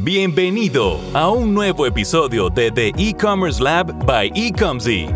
Bienvenido 0.00 1.00
a 1.12 1.28
un 1.28 1.52
nuevo 1.52 1.84
episodio 1.84 2.50
de 2.50 2.70
The 2.70 2.92
E-Commerce 2.96 3.60
Lab 3.60 4.06
by 4.06 4.30
Ecomzy. 4.32 5.08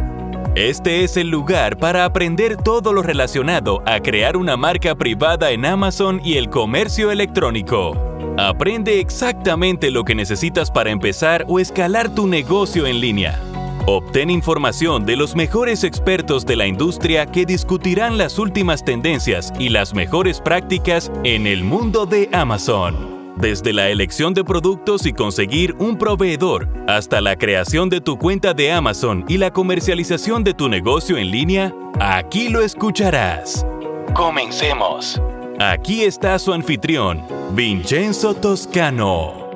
Este 0.56 1.04
es 1.04 1.16
el 1.16 1.28
lugar 1.28 1.76
para 1.76 2.04
aprender 2.04 2.56
todo 2.56 2.92
lo 2.92 3.00
relacionado 3.00 3.80
a 3.86 4.00
crear 4.00 4.36
una 4.36 4.56
marca 4.56 4.96
privada 4.96 5.52
en 5.52 5.64
Amazon 5.66 6.20
y 6.24 6.36
el 6.36 6.50
comercio 6.50 7.12
electrónico. 7.12 7.96
Aprende 8.36 8.98
exactamente 8.98 9.92
lo 9.92 10.02
que 10.02 10.16
necesitas 10.16 10.68
para 10.68 10.90
empezar 10.90 11.44
o 11.46 11.60
escalar 11.60 12.12
tu 12.12 12.26
negocio 12.26 12.84
en 12.88 13.00
línea. 13.00 13.40
Obtén 13.86 14.30
información 14.30 15.06
de 15.06 15.14
los 15.14 15.36
mejores 15.36 15.84
expertos 15.84 16.44
de 16.44 16.56
la 16.56 16.66
industria 16.66 17.26
que 17.26 17.46
discutirán 17.46 18.18
las 18.18 18.36
últimas 18.36 18.84
tendencias 18.84 19.52
y 19.60 19.68
las 19.68 19.94
mejores 19.94 20.40
prácticas 20.40 21.12
en 21.22 21.46
el 21.46 21.62
mundo 21.62 22.04
de 22.04 22.28
Amazon. 22.32 23.11
Desde 23.42 23.72
la 23.72 23.88
elección 23.88 24.34
de 24.34 24.44
productos 24.44 25.04
y 25.04 25.12
conseguir 25.12 25.74
un 25.80 25.98
proveedor 25.98 26.68
hasta 26.86 27.20
la 27.20 27.34
creación 27.34 27.88
de 27.88 28.00
tu 28.00 28.16
cuenta 28.16 28.54
de 28.54 28.70
Amazon 28.70 29.24
y 29.26 29.36
la 29.36 29.52
comercialización 29.52 30.44
de 30.44 30.54
tu 30.54 30.68
negocio 30.68 31.16
en 31.16 31.32
línea, 31.32 31.74
aquí 31.98 32.50
lo 32.50 32.60
escucharás. 32.60 33.66
Comencemos. 34.14 35.20
Aquí 35.58 36.04
está 36.04 36.38
su 36.38 36.52
anfitrión, 36.52 37.26
Vincenzo 37.50 38.32
Toscano. 38.32 39.50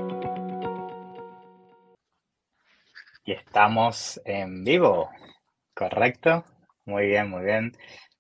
Y 3.25 3.31
estamos 3.31 4.21
en 4.25 4.65
vivo, 4.65 5.11
¿correcto? 5.75 6.45
Muy 6.87 7.07
bien, 7.07 7.31
muy 7.31 7.45
bien. 7.45 7.77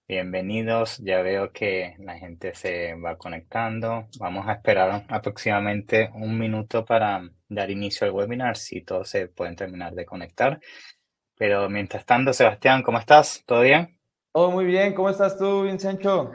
Bienvenidos. 0.08 0.98
Ya 0.98 1.20
veo 1.20 1.50
que 1.50 1.96
la 1.98 2.16
gente 2.16 2.54
se 2.54 2.94
va 2.94 3.16
conectando. 3.16 4.06
Vamos 4.20 4.46
a 4.46 4.52
esperar 4.52 5.04
aproximadamente 5.08 6.10
un 6.14 6.38
minuto 6.38 6.84
para 6.84 7.28
dar 7.48 7.70
inicio 7.72 8.06
al 8.06 8.12
webinar, 8.12 8.56
si 8.56 8.82
todos 8.82 9.08
se 9.08 9.26
pueden 9.26 9.56
terminar 9.56 9.94
de 9.94 10.06
conectar. 10.06 10.60
Pero 11.36 11.68
mientras 11.68 12.06
tanto, 12.06 12.32
Sebastián, 12.32 12.84
¿cómo 12.84 13.00
estás? 13.00 13.42
¿Todo 13.46 13.62
bien? 13.62 13.98
Todo 14.32 14.52
muy 14.52 14.64
bien. 14.64 14.94
¿Cómo 14.94 15.10
estás 15.10 15.36
tú, 15.36 15.64
Vincenzo? 15.64 16.30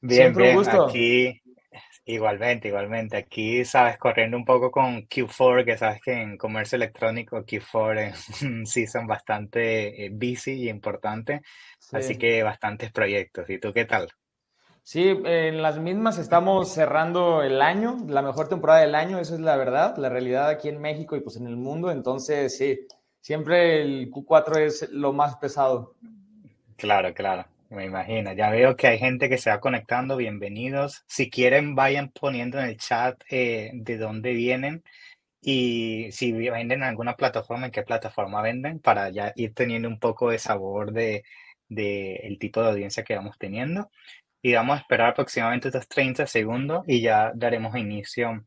Bien, 0.00 0.34
bien. 0.34 0.58
Aquí 0.66 1.42
Igualmente, 2.10 2.68
igualmente. 2.68 3.16
Aquí, 3.16 3.64
sabes, 3.64 3.96
corriendo 3.96 4.36
un 4.36 4.44
poco 4.44 4.70
con 4.70 5.06
Q4, 5.06 5.64
que 5.64 5.78
sabes 5.78 6.00
que 6.02 6.12
en 6.12 6.36
comercio 6.36 6.76
electrónico 6.76 7.44
Q4 7.44 8.08
es 8.08 8.42
un 8.42 8.66
season 8.66 9.06
bastante 9.06 10.06
eh, 10.06 10.10
busy 10.10 10.64
y 10.64 10.68
importante, 10.68 11.42
así 11.92 12.16
que 12.16 12.42
bastantes 12.42 12.92
proyectos. 12.92 13.48
¿Y 13.50 13.58
tú 13.58 13.72
qué 13.72 13.84
tal? 13.84 14.08
Sí, 14.82 15.08
en 15.24 15.62
las 15.62 15.78
mismas 15.78 16.18
estamos 16.18 16.72
cerrando 16.72 17.42
el 17.42 17.62
año, 17.62 17.98
la 18.08 18.22
mejor 18.22 18.48
temporada 18.48 18.80
del 18.80 18.94
año, 18.94 19.18
eso 19.18 19.34
es 19.34 19.40
la 19.40 19.56
verdad, 19.56 19.96
la 19.98 20.08
realidad 20.08 20.48
aquí 20.48 20.68
en 20.68 20.80
México 20.80 21.16
y 21.16 21.20
pues 21.20 21.36
en 21.36 21.46
el 21.46 21.56
mundo, 21.56 21.90
entonces 21.90 22.56
sí, 22.56 22.88
siempre 23.20 23.82
el 23.82 24.10
Q4 24.10 24.58
es 24.58 24.90
lo 24.90 25.12
más 25.12 25.36
pesado. 25.36 25.94
Claro, 26.76 27.12
claro. 27.14 27.44
Me 27.68 27.84
imagino, 27.84 28.32
ya 28.32 28.50
veo 28.50 28.74
que 28.74 28.88
hay 28.88 28.98
gente 28.98 29.28
que 29.28 29.38
se 29.38 29.50
va 29.50 29.60
conectando, 29.60 30.16
bienvenidos. 30.16 31.04
Si 31.06 31.30
quieren, 31.30 31.76
vayan 31.76 32.08
poniendo 32.08 32.58
en 32.58 32.64
el 32.64 32.76
chat 32.76 33.22
eh, 33.30 33.70
de 33.74 33.96
dónde 33.96 34.32
vienen 34.32 34.82
y 35.40 36.08
si 36.10 36.32
venden 36.32 36.80
en 36.80 36.82
alguna 36.82 37.14
plataforma, 37.14 37.66
en 37.66 37.72
qué 37.72 37.82
plataforma 37.82 38.42
venden, 38.42 38.80
para 38.80 39.10
ya 39.10 39.32
ir 39.36 39.54
teniendo 39.54 39.86
un 39.88 40.00
poco 40.00 40.30
de 40.30 40.40
sabor 40.40 40.92
de, 40.92 41.22
de 41.70 42.16
el 42.16 42.38
tipo 42.38 42.60
de 42.62 42.68
audiencia 42.68 43.04
que 43.04 43.16
vamos 43.16 43.38
teniendo. 43.38 43.90
Y 44.42 44.54
vamos 44.54 44.76
a 44.76 44.80
esperar 44.82 45.10
aproximadamente 45.10 45.68
estos 45.68 45.88
30 45.88 46.26
segundos 46.26 46.84
y 46.86 47.00
ya 47.00 47.32
daremos 47.34 47.76
inicio 47.76 48.46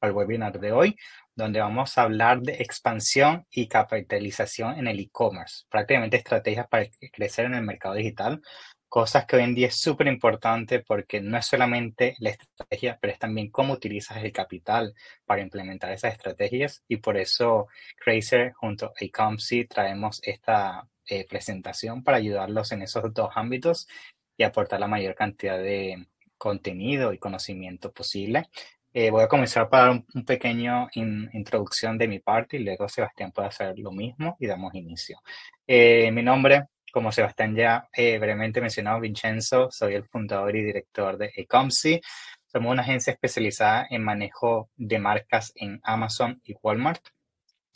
al 0.00 0.12
webinar 0.12 0.60
de 0.60 0.72
hoy 0.72 0.96
donde 1.34 1.60
vamos 1.60 1.96
a 1.96 2.02
hablar 2.02 2.40
de 2.42 2.54
expansión 2.54 3.46
y 3.50 3.66
capitalización 3.68 4.78
en 4.78 4.86
el 4.86 5.00
e-commerce, 5.00 5.64
prácticamente 5.70 6.16
estrategias 6.18 6.68
para 6.68 6.86
crecer 7.12 7.46
en 7.46 7.54
el 7.54 7.62
mercado 7.62 7.94
digital, 7.94 8.42
cosas 8.88 9.24
que 9.24 9.36
hoy 9.36 9.44
en 9.44 9.54
día 9.54 9.68
es 9.68 9.80
súper 9.80 10.06
importante 10.06 10.80
porque 10.80 11.20
no 11.20 11.38
es 11.38 11.46
solamente 11.46 12.14
la 12.18 12.30
estrategia, 12.30 12.98
pero 13.00 13.14
es 13.14 13.18
también 13.18 13.50
cómo 13.50 13.72
utilizas 13.72 14.22
el 14.22 14.32
capital 14.32 14.94
para 15.24 15.40
implementar 15.40 15.92
esas 15.92 16.12
estrategias. 16.12 16.84
Y 16.88 16.98
por 16.98 17.16
eso 17.16 17.68
Crazer 17.96 18.52
junto 18.52 18.86
a 18.88 18.92
Ecomcy 19.00 19.64
traemos 19.64 20.20
esta 20.22 20.86
eh, 21.06 21.26
presentación 21.28 22.02
para 22.02 22.18
ayudarlos 22.18 22.72
en 22.72 22.82
esos 22.82 23.12
dos 23.14 23.30
ámbitos 23.34 23.88
y 24.36 24.44
aportar 24.44 24.80
la 24.80 24.88
mayor 24.88 25.14
cantidad 25.14 25.58
de 25.58 26.06
contenido 26.38 27.12
y 27.12 27.18
conocimiento 27.18 27.92
posible. 27.92 28.48
Eh, 28.94 29.10
voy 29.10 29.22
a 29.22 29.28
comenzar 29.28 29.70
para 29.70 29.84
dar 29.84 30.04
un, 30.14 30.24
pequeño 30.24 30.88
introducción 30.94 31.96
de 31.96 32.08
mi 32.08 32.18
parte 32.18 32.58
y 32.58 32.64
luego 32.64 32.88
Sebastián 32.88 33.32
puede 33.32 33.48
hacer 33.48 33.78
lo 33.78 33.90
mismo 33.90 34.36
y 34.38 34.46
damos 34.46 34.74
inicio. 34.74 35.18
Eh, 35.66 36.10
mi 36.12 36.22
nombre, 36.22 36.66
como 36.92 37.10
Sebastián 37.10 37.56
ya 37.56 37.88
eh, 37.92 38.18
brevemente 38.18 38.60
mencionado, 38.60 39.00
Vincenzo, 39.00 39.70
soy 39.70 39.94
el 39.94 40.04
fundador 40.04 40.54
y 40.56 40.62
director 40.62 41.16
de 41.16 41.32
Ecomsi. 41.34 42.00
Somos 42.46 42.72
una 42.72 42.82
agencia 42.82 43.14
especializada 43.14 43.86
en 43.88 44.04
manejo 44.04 44.68
de 44.76 44.98
marcas 44.98 45.52
en 45.56 45.80
Amazon 45.84 46.40
y 46.44 46.54
Walmart. 46.62 47.02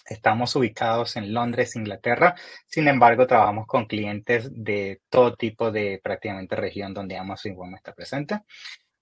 Estamos 0.07 0.55
ubicados 0.57 1.17
en 1.17 1.33
Londres, 1.35 1.77
Inglaterra. 1.77 2.35
Sin 2.67 2.89
embargo, 2.89 3.27
trabajamos 3.27 3.67
con 3.67 3.87
clientes 3.87 4.51
de 4.53 5.01
todo 5.09 5.37
tipo 5.37 5.71
de 5.71 6.01
prácticamente 6.03 6.57
región 6.57 6.95
donde 6.95 7.17
Amazon 7.17 7.53
Walmart 7.57 7.81
está 7.81 7.93
presente. 7.95 8.41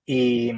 Y 0.06 0.52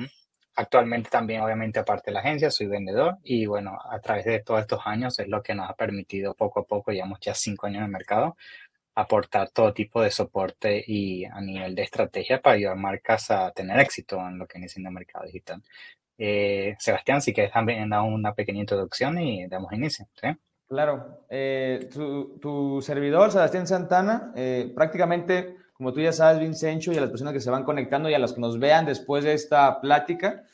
Actualmente 0.58 1.10
también, 1.10 1.42
obviamente, 1.42 1.78
aparte 1.78 2.10
de 2.10 2.14
la 2.14 2.20
agencia, 2.20 2.50
soy 2.50 2.66
vendedor 2.66 3.18
y 3.22 3.44
bueno, 3.44 3.78
a 3.90 4.00
través 4.00 4.24
de 4.24 4.42
todos 4.42 4.62
estos 4.62 4.80
años 4.86 5.18
es 5.18 5.28
lo 5.28 5.42
que 5.42 5.54
nos 5.54 5.68
ha 5.68 5.74
permitido 5.74 6.34
poco 6.34 6.60
a 6.60 6.64
poco, 6.64 6.92
llevamos 6.92 7.20
ya 7.20 7.34
cinco 7.34 7.66
años 7.66 7.80
en 7.80 7.84
el 7.84 7.90
mercado, 7.90 8.38
aportar 8.94 9.50
todo 9.50 9.74
tipo 9.74 10.00
de 10.00 10.10
soporte 10.10 10.82
y 10.86 11.26
a 11.26 11.42
nivel 11.42 11.74
de 11.74 11.82
estrategia 11.82 12.40
para 12.40 12.56
ayudar 12.56 12.76
marcas 12.76 13.30
a 13.30 13.50
tener 13.52 13.78
éxito 13.80 14.18
en 14.18 14.38
lo 14.38 14.46
que 14.46 14.66
siendo 14.66 14.88
el 14.88 14.94
mercado 14.94 15.26
digital. 15.26 15.62
Eh, 16.18 16.74
Sebastián, 16.78 17.20
si 17.20 17.32
quieres 17.32 17.52
también 17.52 17.90
dar 17.90 18.02
una 18.02 18.34
pequeña 18.34 18.60
introducción 18.60 19.18
y 19.18 19.46
damos 19.48 19.72
inicio. 19.72 20.06
Claro, 20.66 21.20
eh, 21.28 21.88
tu, 22.40 22.80
servidor, 22.82 23.30
Sebastián 23.30 23.66
Santana, 23.66 24.32
eh, 24.34 24.72
prácticamente 24.74 25.56
como 25.74 25.92
tú 25.92 26.00
ya 26.00 26.12
sabes, 26.12 26.40
Vincencho, 26.40 26.90
y 26.92 26.96
a 26.96 27.02
las 27.02 27.10
personas 27.10 27.34
que 27.34 27.40
se 27.40 27.50
van 27.50 27.62
conectando 27.62 28.08
y 28.08 28.14
a 28.14 28.18
los 28.18 28.32
que 28.32 28.40
nos 28.40 28.58
vean 28.58 28.86
después 28.86 29.24
de 29.24 29.34
esta 29.34 29.78
plática, 29.82 30.44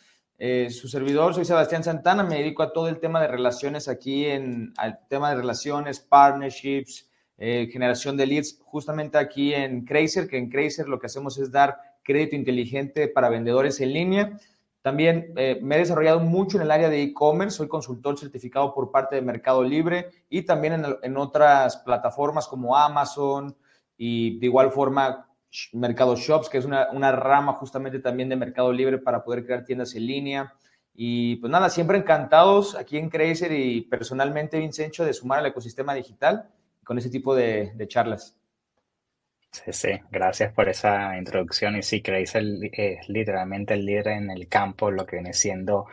su 0.70 0.88
servidor, 0.88 1.32
soy 1.32 1.44
Sebastián 1.44 1.84
Santana, 1.84 2.24
me 2.24 2.38
dedico 2.38 2.64
a 2.64 2.72
todo 2.72 2.88
el 2.88 2.98
tema 2.98 3.20
de 3.20 3.28
relaciones 3.28 3.86
aquí, 3.86 4.26
en, 4.26 4.72
al 4.76 4.98
tema 5.08 5.30
de 5.30 5.36
relaciones, 5.36 6.00
partnerships, 6.00 7.08
generación 7.38 8.16
de 8.16 8.26
leads, 8.26 8.58
justamente 8.64 9.16
aquí 9.16 9.54
en 9.54 9.84
Crazer, 9.84 10.26
que 10.26 10.38
en 10.38 10.50
Crazer 10.50 10.88
lo 10.88 10.98
que 10.98 11.06
hacemos 11.06 11.38
es 11.38 11.52
dar 11.52 11.78
crédito 12.02 12.34
inteligente 12.34 13.06
para 13.06 13.28
vendedores 13.28 13.80
en 13.80 13.92
línea. 13.92 14.38
También 14.82 15.32
eh, 15.37 15.59
me 15.62 15.76
he 15.76 15.78
desarrollado 15.78 16.20
mucho 16.20 16.59
en 16.59 16.65
el 16.65 16.70
área 16.70 16.88
de 16.88 17.03
e-commerce, 17.03 17.56
soy 17.56 17.69
consultor 17.69 18.19
certificado 18.19 18.75
por 18.75 18.91
parte 18.91 19.15
de 19.16 19.22
Mercado 19.22 19.62
Libre 19.62 20.10
y 20.28 20.43
también 20.43 20.72
en, 20.75 20.84
en 21.03 21.16
otras 21.16 21.78
plataformas 21.78 22.48
como 22.48 22.76
Amazon, 22.76 23.56
y 23.97 24.41
de 24.41 24.47
igual 24.47 24.72
forma 24.72 25.28
Mercado 25.72 26.16
Shops, 26.16 26.48
que 26.48 26.59
es 26.59 26.65
una, 26.65 26.91
una, 26.91 27.12
rama 27.12 27.53
justamente 27.53 28.00
también 28.00 28.28
de 28.28 28.34
Mercado 28.34 28.72
Libre 28.72 28.98
para 28.98 29.22
poder 29.22 29.44
crear 29.44 29.65
tiendas 29.65 29.94
en 29.94 30.06
línea. 30.06 30.54
Y 30.94 31.37
pues 31.37 31.50
nada, 31.50 31.71
siempre 31.71 31.98
encantados 31.98 32.75
aquí 32.75 32.98
en 32.98 33.09
Crazer 33.09 33.53
y 33.53 33.82
personalmente, 33.82 34.59
Vincencho, 34.59 35.04
de 35.04 35.15
sumar 35.15 35.38
al 35.38 35.47
ecosistema 35.47 35.94
digital 35.94 36.50
con 36.84 36.98
ese 36.98 37.10
tipo 37.10 37.34
de, 37.34 37.72
de 37.76 37.88
charlas. 37.88 38.41
Sí, 39.52 39.72
sí, 39.72 39.90
gracias 40.10 40.52
por 40.52 40.68
esa 40.68 41.16
introducción. 41.18 41.76
Y 41.76 41.82
sí, 41.82 42.00
Crazer 42.02 42.42
es 42.72 43.08
literalmente 43.08 43.74
el 43.74 43.84
líder 43.84 44.08
en 44.08 44.30
el 44.30 44.48
campo, 44.48 44.90
lo 44.90 45.04
que 45.04 45.16
viene 45.16 45.34
siendo 45.34 45.86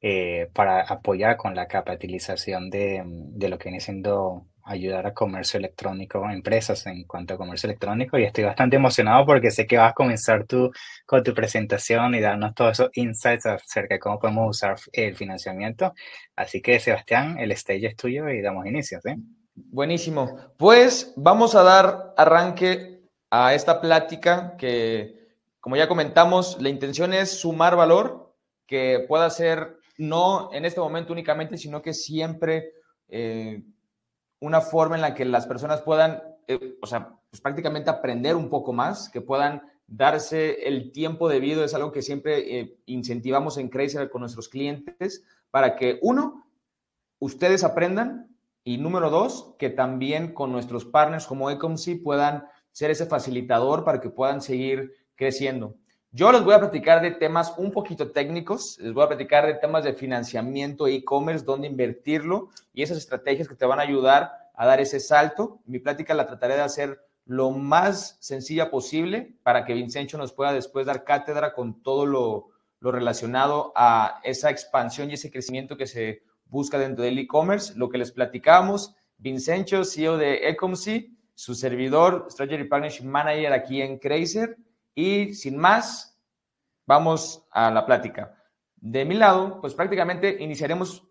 eh, 0.00 0.50
para 0.52 0.82
apoyar 0.82 1.36
con 1.36 1.54
la 1.54 1.68
capitalización 1.68 2.68
de, 2.70 3.02
de 3.06 3.48
lo 3.48 3.56
que 3.56 3.70
viene 3.70 3.80
siendo 3.80 4.48
ayudar 4.64 5.06
a 5.06 5.14
comercio 5.14 5.58
electrónico, 5.58 6.28
empresas 6.28 6.86
en 6.86 7.04
cuanto 7.04 7.34
a 7.34 7.38
comercio 7.38 7.68
electrónico 7.68 8.18
y 8.18 8.24
estoy 8.24 8.44
bastante 8.44 8.76
emocionado 8.76 9.26
porque 9.26 9.50
sé 9.50 9.66
que 9.66 9.76
vas 9.76 9.90
a 9.90 9.94
comenzar 9.94 10.46
tú 10.46 10.70
con 11.06 11.22
tu 11.22 11.34
presentación 11.34 12.14
y 12.14 12.20
darnos 12.20 12.54
todos 12.54 12.72
esos 12.72 12.90
insights 12.94 13.46
acerca 13.46 13.94
de 13.94 14.00
cómo 14.00 14.18
podemos 14.18 14.50
usar 14.50 14.76
el 14.92 15.16
financiamiento. 15.16 15.94
Así 16.34 16.62
que 16.62 16.80
Sebastián, 16.80 17.38
el 17.38 17.52
stage 17.52 17.86
es 17.86 17.96
tuyo 17.96 18.28
y 18.30 18.40
damos 18.40 18.66
inicio. 18.66 19.00
¿sí? 19.02 19.14
Buenísimo. 19.54 20.36
Pues 20.56 21.12
vamos 21.16 21.54
a 21.54 21.62
dar 21.62 22.14
arranque 22.16 22.93
a 23.42 23.54
esta 23.54 23.80
plática 23.80 24.56
que, 24.56 25.28
como 25.60 25.76
ya 25.76 25.88
comentamos, 25.88 26.60
la 26.60 26.68
intención 26.68 27.12
es 27.12 27.38
sumar 27.38 27.76
valor 27.76 28.34
que 28.66 29.04
pueda 29.08 29.28
ser 29.30 29.78
no 29.98 30.50
en 30.52 30.64
este 30.64 30.80
momento 30.80 31.12
únicamente, 31.12 31.58
sino 31.58 31.82
que 31.82 31.94
siempre... 31.94 32.72
Eh, 33.08 33.62
una 34.44 34.60
forma 34.60 34.96
en 34.96 35.00
la 35.00 35.14
que 35.14 35.24
las 35.24 35.46
personas 35.46 35.80
puedan, 35.80 36.22
eh, 36.46 36.76
o 36.82 36.86
sea, 36.86 37.16
pues 37.30 37.40
prácticamente 37.40 37.88
aprender 37.88 38.36
un 38.36 38.50
poco 38.50 38.74
más, 38.74 39.08
que 39.08 39.22
puedan 39.22 39.62
darse 39.86 40.68
el 40.68 40.92
tiempo 40.92 41.30
debido, 41.30 41.64
es 41.64 41.74
algo 41.74 41.92
que 41.92 42.02
siempre 42.02 42.60
eh, 42.60 42.78
incentivamos 42.84 43.56
en 43.56 43.70
Crazy 43.70 43.96
con 44.12 44.20
nuestros 44.20 44.50
clientes 44.50 45.24
para 45.50 45.76
que, 45.76 45.98
uno, 46.02 46.44
ustedes 47.18 47.64
aprendan 47.64 48.36
y 48.64 48.76
número 48.76 49.08
dos, 49.08 49.54
que 49.58 49.70
también 49.70 50.34
con 50.34 50.52
nuestros 50.52 50.84
partners 50.84 51.26
como 51.26 51.50
Ecomc 51.50 52.02
puedan 52.02 52.46
ser 52.74 52.90
ese 52.90 53.06
facilitador 53.06 53.84
para 53.84 54.00
que 54.00 54.10
puedan 54.10 54.42
seguir 54.42 54.92
creciendo. 55.14 55.76
Yo 56.10 56.32
les 56.32 56.42
voy 56.42 56.54
a 56.54 56.58
platicar 56.58 57.00
de 57.02 57.12
temas 57.12 57.54
un 57.56 57.70
poquito 57.70 58.10
técnicos, 58.10 58.78
les 58.80 58.92
voy 58.92 59.04
a 59.04 59.08
platicar 59.08 59.46
de 59.46 59.54
temas 59.54 59.84
de 59.84 59.94
financiamiento 59.94 60.88
e-commerce, 60.88 61.44
dónde 61.44 61.68
invertirlo 61.68 62.50
y 62.72 62.82
esas 62.82 62.98
estrategias 62.98 63.48
que 63.48 63.54
te 63.54 63.64
van 63.64 63.78
a 63.78 63.82
ayudar 63.82 64.32
a 64.54 64.66
dar 64.66 64.80
ese 64.80 64.98
salto. 64.98 65.60
Mi 65.66 65.78
plática 65.78 66.14
la 66.14 66.26
trataré 66.26 66.54
de 66.56 66.62
hacer 66.62 67.00
lo 67.26 67.52
más 67.52 68.16
sencilla 68.20 68.70
posible 68.70 69.36
para 69.44 69.64
que 69.64 69.74
Vincencho 69.74 70.18
nos 70.18 70.32
pueda 70.32 70.52
después 70.52 70.84
dar 70.84 71.04
cátedra 71.04 71.52
con 71.52 71.80
todo 71.80 72.06
lo, 72.06 72.48
lo 72.80 72.90
relacionado 72.90 73.72
a 73.76 74.20
esa 74.24 74.50
expansión 74.50 75.10
y 75.10 75.14
ese 75.14 75.30
crecimiento 75.30 75.76
que 75.76 75.86
se 75.86 76.22
busca 76.46 76.76
dentro 76.76 77.04
del 77.04 77.18
e-commerce. 77.20 77.74
Lo 77.76 77.88
que 77.88 77.98
les 77.98 78.10
platicamos, 78.10 78.96
Vincencho, 79.18 79.84
CEO 79.84 80.16
de 80.16 80.48
Ecomc, 80.48 80.76
su 81.34 81.54
servidor, 81.54 82.26
Strategy 82.30 82.64
Partnership 82.64 83.04
Manager 83.04 83.52
aquí 83.52 83.82
en 83.82 83.98
Crazer. 83.98 84.56
Y 84.94 85.34
sin 85.34 85.56
más, 85.56 86.18
vamos 86.86 87.46
a 87.50 87.70
la 87.70 87.84
plática. 87.84 88.36
De 88.76 89.04
mi 89.04 89.14
lado, 89.14 89.60
pues 89.60 89.74
prácticamente 89.74 90.36
iniciaremos 90.40 91.04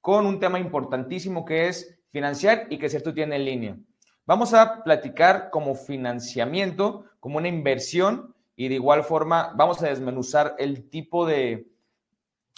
con 0.00 0.26
un 0.26 0.40
tema 0.40 0.58
importantísimo 0.58 1.44
que 1.44 1.68
es 1.68 1.98
financiar 2.10 2.66
y 2.70 2.78
crecer 2.78 3.02
tu 3.02 3.14
tienda 3.14 3.36
en 3.36 3.44
línea. 3.44 3.76
Vamos 4.26 4.54
a 4.54 4.82
platicar 4.82 5.50
como 5.50 5.74
financiamiento, 5.74 7.04
como 7.20 7.38
una 7.38 7.48
inversión 7.48 8.34
y 8.56 8.68
de 8.68 8.74
igual 8.74 9.04
forma 9.04 9.52
vamos 9.56 9.82
a 9.82 9.88
desmenuzar 9.88 10.54
el 10.58 10.88
tipo 10.90 11.26
de, 11.26 11.68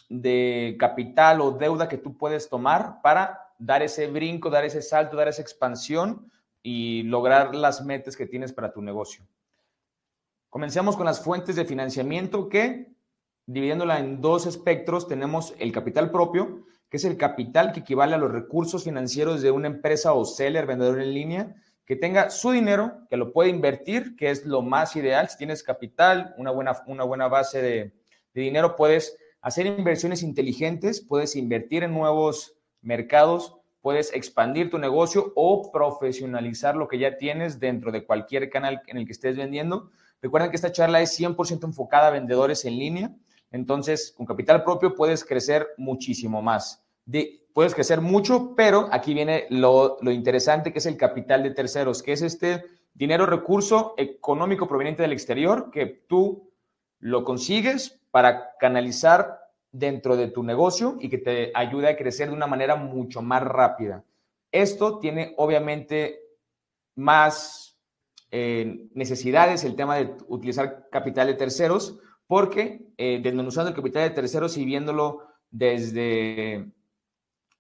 de 0.08 0.76
capital 0.78 1.40
o 1.40 1.52
deuda 1.52 1.88
que 1.88 1.98
tú 1.98 2.16
puedes 2.16 2.48
tomar 2.48 3.00
para 3.02 3.54
dar 3.58 3.82
ese 3.82 4.08
brinco, 4.08 4.50
dar 4.50 4.64
ese 4.64 4.82
salto, 4.82 5.16
dar 5.16 5.28
esa 5.28 5.42
expansión 5.42 6.30
y 6.62 7.02
lograr 7.04 7.54
las 7.54 7.84
metas 7.84 8.16
que 8.16 8.26
tienes 8.26 8.52
para 8.52 8.72
tu 8.72 8.82
negocio. 8.82 9.26
Comencemos 10.48 10.96
con 10.96 11.06
las 11.06 11.24
fuentes 11.24 11.56
de 11.56 11.64
financiamiento 11.64 12.48
que, 12.48 12.92
dividiéndola 13.46 13.98
en 13.98 14.20
dos 14.20 14.46
espectros, 14.46 15.08
tenemos 15.08 15.54
el 15.58 15.72
capital 15.72 16.10
propio, 16.10 16.66
que 16.88 16.98
es 16.98 17.04
el 17.04 17.16
capital 17.16 17.72
que 17.72 17.80
equivale 17.80 18.14
a 18.14 18.18
los 18.18 18.30
recursos 18.30 18.84
financieros 18.84 19.40
de 19.40 19.50
una 19.50 19.68
empresa 19.68 20.12
o 20.12 20.24
seller, 20.24 20.66
vendedor 20.66 21.00
en 21.00 21.14
línea, 21.14 21.56
que 21.86 21.96
tenga 21.96 22.30
su 22.30 22.50
dinero, 22.50 23.06
que 23.08 23.16
lo 23.16 23.32
puede 23.32 23.48
invertir, 23.48 24.14
que 24.14 24.30
es 24.30 24.44
lo 24.44 24.62
más 24.62 24.94
ideal. 24.94 25.28
Si 25.28 25.38
tienes 25.38 25.62
capital, 25.62 26.34
una 26.36 26.50
buena, 26.50 26.76
una 26.86 27.04
buena 27.04 27.28
base 27.28 27.62
de, 27.62 27.94
de 28.34 28.40
dinero, 28.42 28.76
puedes 28.76 29.16
hacer 29.40 29.66
inversiones 29.66 30.22
inteligentes, 30.22 31.00
puedes 31.00 31.34
invertir 31.34 31.82
en 31.82 31.94
nuevos 31.94 32.56
mercados, 32.82 33.56
puedes 33.82 34.14
expandir 34.14 34.70
tu 34.70 34.78
negocio 34.78 35.32
o 35.34 35.70
profesionalizar 35.70 36.76
lo 36.76 36.88
que 36.88 36.98
ya 36.98 37.18
tienes 37.18 37.60
dentro 37.60 37.92
de 37.92 38.06
cualquier 38.06 38.48
canal 38.48 38.80
en 38.86 38.96
el 38.96 39.04
que 39.04 39.12
estés 39.12 39.36
vendiendo. 39.36 39.90
Recuerden 40.22 40.50
que 40.50 40.56
esta 40.56 40.72
charla 40.72 41.00
es 41.02 41.18
100% 41.18 41.64
enfocada 41.64 42.06
a 42.06 42.10
vendedores 42.10 42.64
en 42.64 42.78
línea, 42.78 43.10
entonces 43.50 44.14
con 44.16 44.24
capital 44.24 44.62
propio 44.62 44.94
puedes 44.94 45.24
crecer 45.24 45.68
muchísimo 45.76 46.40
más. 46.40 46.82
puedes 47.52 47.74
crecer 47.74 48.00
mucho, 48.00 48.54
pero 48.56 48.88
aquí 48.92 49.12
viene 49.12 49.46
lo, 49.50 49.98
lo 50.00 50.10
interesante 50.10 50.72
que 50.72 50.78
es 50.78 50.86
el 50.86 50.96
capital 50.96 51.42
de 51.42 51.50
terceros, 51.50 52.02
que 52.02 52.12
es 52.12 52.22
este 52.22 52.64
dinero 52.94 53.26
recurso 53.26 53.94
económico 53.98 54.68
proveniente 54.68 55.02
del 55.02 55.12
exterior 55.12 55.70
que 55.70 55.86
tú 55.86 56.50
lo 57.00 57.24
consigues 57.24 58.00
para 58.12 58.56
canalizar 58.58 59.41
dentro 59.72 60.16
de 60.16 60.28
tu 60.28 60.42
negocio 60.42 60.98
y 61.00 61.08
que 61.08 61.18
te 61.18 61.50
ayude 61.54 61.88
a 61.88 61.96
crecer 61.96 62.28
de 62.28 62.34
una 62.34 62.46
manera 62.46 62.76
mucho 62.76 63.22
más 63.22 63.42
rápida. 63.42 64.04
Esto 64.52 64.98
tiene 64.98 65.34
obviamente 65.38 66.20
más 66.94 67.78
eh, 68.30 68.88
necesidades, 68.94 69.64
el 69.64 69.74
tema 69.74 69.96
de 69.96 70.14
utilizar 70.28 70.88
capital 70.90 71.26
de 71.26 71.34
terceros, 71.34 71.98
porque 72.26 72.86
eh, 72.98 73.20
desmenuzando 73.22 73.70
el 73.70 73.76
capital 73.76 74.02
de 74.02 74.14
terceros 74.14 74.56
y 74.58 74.64
viéndolo 74.64 75.22
desde 75.50 76.70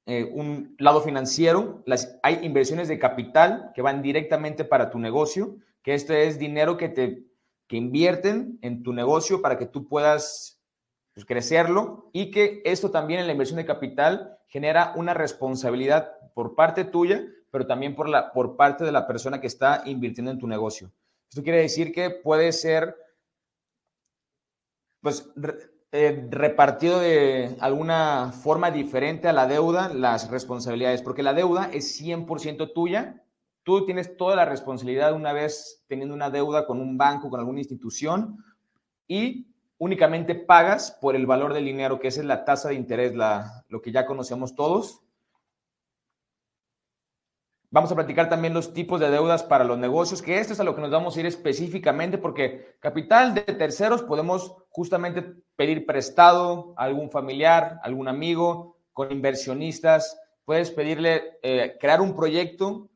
eh, 0.06 0.24
un 0.32 0.74
lado 0.78 1.00
financiero, 1.00 1.82
hay 2.22 2.40
inversiones 2.42 2.88
de 2.88 2.98
capital 2.98 3.70
que 3.74 3.82
van 3.82 4.02
directamente 4.02 4.64
para 4.64 4.90
tu 4.90 4.98
negocio, 4.98 5.56
que 5.82 5.94
esto 5.94 6.12
es 6.12 6.38
dinero 6.38 6.76
que 6.76 6.88
te 6.88 7.24
que 7.68 7.78
invierten 7.78 8.58
en 8.60 8.82
tu 8.82 8.92
negocio 8.92 9.40
para 9.40 9.56
que 9.56 9.64
tú 9.64 9.88
puedas 9.88 10.61
pues, 11.14 11.26
crecerlo 11.26 12.10
y 12.12 12.30
que 12.30 12.62
esto 12.64 12.90
también 12.90 13.20
en 13.20 13.26
la 13.26 13.32
inversión 13.32 13.56
de 13.56 13.66
capital 13.66 14.38
genera 14.48 14.92
una 14.96 15.14
responsabilidad 15.14 16.12
por 16.34 16.54
parte 16.54 16.84
tuya 16.84 17.26
pero 17.52 17.66
también 17.66 17.94
por, 17.94 18.08
la, 18.08 18.32
por 18.32 18.56
parte 18.56 18.82
de 18.82 18.90
la 18.90 19.06
persona 19.06 19.40
que 19.40 19.46
está 19.46 19.82
invirtiendo 19.84 20.30
en 20.30 20.38
tu 20.38 20.48
negocio. 20.48 20.90
Esto 21.28 21.42
quiere 21.42 21.60
decir 21.60 21.92
que 21.92 22.10
puede 22.10 22.50
ser 22.50 22.96
pues, 25.02 25.30
eh, 25.92 26.26
repartido 26.30 26.98
de 26.98 27.54
alguna 27.60 28.32
forma 28.32 28.70
diferente 28.70 29.28
a 29.28 29.34
la 29.34 29.46
deuda 29.46 29.92
las 29.92 30.30
responsabilidades, 30.30 31.02
porque 31.02 31.22
la 31.22 31.34
deuda 31.34 31.68
es 31.72 32.00
100% 32.00 32.72
tuya. 32.72 33.22
Tú 33.62 33.84
tienes 33.84 34.16
toda 34.16 34.34
la 34.34 34.46
responsabilidad 34.46 35.12
una 35.12 35.34
vez 35.34 35.84
teniendo 35.88 36.14
una 36.14 36.30
deuda 36.30 36.66
con 36.66 36.80
un 36.80 36.96
banco, 36.96 37.28
con 37.28 37.38
alguna 37.38 37.60
institución, 37.60 38.42
y 39.06 39.51
únicamente 39.82 40.36
pagas 40.36 40.96
por 41.00 41.16
el 41.16 41.26
valor 41.26 41.52
del 41.52 41.64
dinero, 41.64 41.98
que 41.98 42.06
esa 42.06 42.20
es 42.20 42.26
la 42.26 42.44
tasa 42.44 42.68
de 42.68 42.76
interés, 42.76 43.16
la, 43.16 43.64
lo 43.68 43.82
que 43.82 43.90
ya 43.90 44.06
conocemos 44.06 44.54
todos. 44.54 45.00
Vamos 47.68 47.90
a 47.90 47.96
platicar 47.96 48.28
también 48.28 48.54
los 48.54 48.74
tipos 48.74 49.00
de 49.00 49.10
deudas 49.10 49.42
para 49.42 49.64
los 49.64 49.76
negocios, 49.76 50.22
que 50.22 50.38
esto 50.38 50.52
es 50.52 50.60
a 50.60 50.64
lo 50.64 50.76
que 50.76 50.82
nos 50.82 50.92
vamos 50.92 51.16
a 51.16 51.20
ir 51.20 51.26
específicamente, 51.26 52.16
porque 52.16 52.76
capital 52.78 53.34
de 53.34 53.40
terceros 53.42 54.04
podemos 54.04 54.54
justamente 54.68 55.34
pedir 55.56 55.84
prestado 55.84 56.74
a 56.76 56.84
algún 56.84 57.10
familiar, 57.10 57.80
algún 57.82 58.06
amigo, 58.06 58.76
con 58.92 59.10
inversionistas. 59.10 60.16
Puedes 60.44 60.70
pedirle 60.70 61.40
eh, 61.42 61.76
crear 61.80 62.00
un 62.00 62.14
proyecto, 62.14 62.88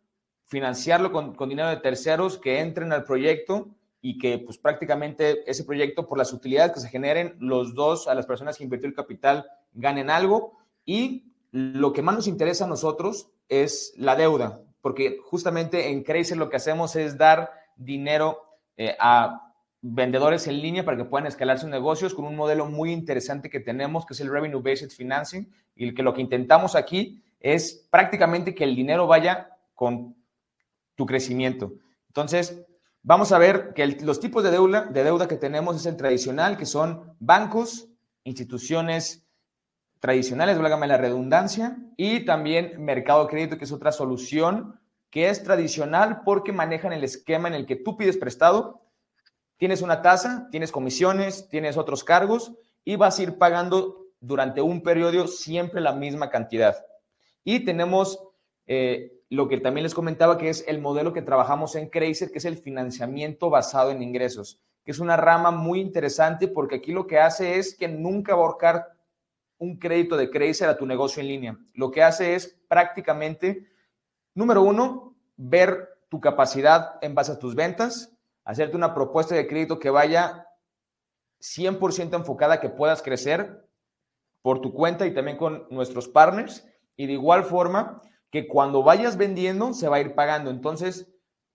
financiarlo 0.47 1.11
con, 1.11 1.35
con, 1.35 1.49
dinero 1.49 1.69
de 1.69 1.79
terceros 1.79 2.39
que 2.39 2.61
entren 2.61 2.93
al 2.93 3.03
proyecto 3.03 3.75
y 4.01 4.19
que 4.19 4.39
pues 4.39 4.59
prácticamente 4.59 5.49
ese 5.51 5.65
proyecto 5.65 6.07
por 6.07 6.19
las 6.19 6.33
utilidades 6.33 6.73
que 6.73 6.81
se 6.81 6.89
generen, 6.89 7.37
los 7.41 7.75
dos, 7.75 8.09
a 8.09 8.15
las 8.15 8.27
personas 8.27 8.57
que 8.57 8.65
invirtió 8.65 8.89
el 8.89 8.95
capital, 8.95 9.47
ganen 9.73 10.11
algo. 10.11 10.59
Y 10.85 11.33
lo 11.51 11.93
que 11.93 12.03
más 12.03 12.15
nos 12.15 12.29
interesa 12.29 12.65
a 12.65 12.69
nosotros 12.69 13.31
es 13.49 13.95
la 13.97 14.17
deuda 14.17 14.63
porque 14.87 15.19
justamente 15.21 15.91
en 15.91 16.05
Crazy 16.05 16.37
lo 16.37 16.49
que 16.49 16.59
hacemos 16.59 16.95
es 16.95 17.19
dar 17.19 17.51
dinero 17.75 18.41
eh, 18.77 18.97
a 19.01 19.53
vendedores 19.81 20.47
en 20.47 20.63
línea 20.63 20.85
para 20.85 20.97
que 20.97 21.05
puedan 21.05 21.27
escalar 21.27 21.59
sus 21.59 21.69
negocios 21.69 22.15
con 22.15 22.25
un 22.25 22.37
modelo 22.37 22.67
muy 22.67 22.93
interesante 22.93 23.51
que 23.51 23.59
tenemos, 23.59 24.07
que 24.07 24.15
es 24.15 24.21
el 24.21 24.31
Revenue 24.31 24.63
Based 24.63 24.91
Financing, 24.91 25.53
y 25.75 25.93
que 25.93 26.05
lo 26.05 26.15
que 26.15 26.21
intentamos 26.21 26.77
aquí 26.77 27.21
es 27.41 27.89
prácticamente 27.91 28.55
que 28.55 28.63
el 28.63 28.77
dinero 28.77 29.09
vaya 29.09 29.59
con 29.75 30.15
tu 30.95 31.05
crecimiento. 31.05 31.73
Entonces, 32.07 32.65
vamos 33.07 33.31
a 33.31 33.39
ver 33.39 33.73
que 33.73 33.87
los 33.87 34.19
tipos 34.19 34.43
de 34.43 34.51
deuda, 34.51 34.87
de 34.87 35.05
deuda 35.05 35.29
que 35.29 35.37
tenemos 35.37 35.77
es 35.77 35.87
el 35.87 35.97
tradicional, 35.97 36.57
que 36.57 36.67
son 36.67 37.15
bancos, 37.21 37.89
instituciones 38.25 39.25
tradicionales, 40.01 40.59
válgame 40.59 40.89
la 40.89 40.99
redundancia, 40.99 41.79
y 41.97 42.25
también 42.25 42.85
mercado 42.85 43.23
de 43.23 43.31
crédito, 43.31 43.59
que 43.59 43.65
es 43.65 43.73
otra 43.73 43.93
solución 43.93 44.81
que 45.09 45.31
es 45.31 45.43
tradicional 45.45 46.23
porque 46.25 46.53
manejan 46.53 46.93
el 46.93 47.05
esquema 47.05 47.47
en 47.47 47.55
el 47.55 47.65
que 47.65 47.77
tú 47.77 47.97
pides 47.97 48.17
prestado, 48.17 48.83
tienes 49.57 49.81
una 49.81 50.03
tasa, 50.03 50.49
tienes 50.51 50.73
comisiones, 50.73 51.49
tienes 51.49 51.77
otros 51.77 52.03
cargos 52.03 52.53
y 52.85 52.97
vas 52.97 53.19
a 53.19 53.23
ir 53.23 53.39
pagando 53.39 54.09
durante 54.19 54.61
un 54.61 54.83
periodo 54.83 55.29
siempre 55.29 55.81
la 55.81 55.93
misma 55.93 56.29
cantidad. 56.29 56.85
Y 57.45 57.61
tenemos 57.61 58.19
eh, 58.67 59.16
lo 59.29 59.49
que 59.49 59.59
también 59.59 59.83
les 59.83 59.95
comentaba, 59.95 60.39
que 60.39 60.49
es 60.49 60.65
el 60.69 60.81
modelo 60.81 61.13
que 61.13 61.23
trabajamos 61.23 61.75
en 61.75 61.89
Crazer, 61.89 62.31
que 62.31 62.39
es 62.39 62.45
el 62.45 62.57
financiamiento 62.57 63.51
basado 63.51 63.91
en 63.91 64.03
ingresos, 64.03 64.61
que 64.85 64.93
es 64.93 64.99
una 64.99 65.17
rama 65.17 65.51
muy 65.51 65.81
interesante 65.81 66.47
porque 66.49 66.77
aquí 66.77 66.93
lo 66.93 67.07
que 67.07 67.19
hace 67.19 67.59
es 67.59 67.77
que 67.77 67.89
nunca 67.89 68.35
va 68.35 68.43
a 68.43 68.47
ahorcar 68.47 68.97
un 69.59 69.79
crédito 69.79 70.17
de 70.17 70.31
Crazer 70.31 70.69
a 70.69 70.77
tu 70.77 70.87
negocio 70.87 71.21
en 71.21 71.29
línea. 71.29 71.59
Lo 71.75 71.91
que 71.91 72.03
hace 72.03 72.35
es 72.35 72.57
prácticamente, 72.69 73.67
número 74.35 74.63
uno, 74.63 75.15
ver 75.37 75.99
tu 76.09 76.21
capacidad 76.21 76.99
en 77.03 77.15
base 77.15 77.33
a 77.33 77.39
tus 77.39 77.55
ventas, 77.55 78.13
hacerte 78.45 78.77
una 78.77 78.95
propuesta 78.95 79.35
de 79.35 79.47
crédito 79.47 79.79
que 79.79 79.91
vaya 79.91 80.47
100% 81.41 82.15
enfocada 82.15 82.61
que 82.61 82.69
puedas 82.69 83.03
crecer 83.03 83.67
por 84.41 84.61
tu 84.61 84.73
cuenta 84.73 85.07
y 85.07 85.15
también 85.15 85.37
con 85.37 85.67
nuestros 85.71 86.07
partners. 86.07 86.65
Y 86.97 87.07
de 87.07 87.15
igual 87.15 87.45
forma 87.45 88.01
que 88.31 88.47
cuando 88.49 88.83
vayas 88.83 89.17
vendiendo 89.17 89.73
se 89.73 89.89
va 89.89 89.97
a 89.97 90.01
ir 90.01 90.15
pagando. 90.15 90.51
Entonces, 90.51 91.09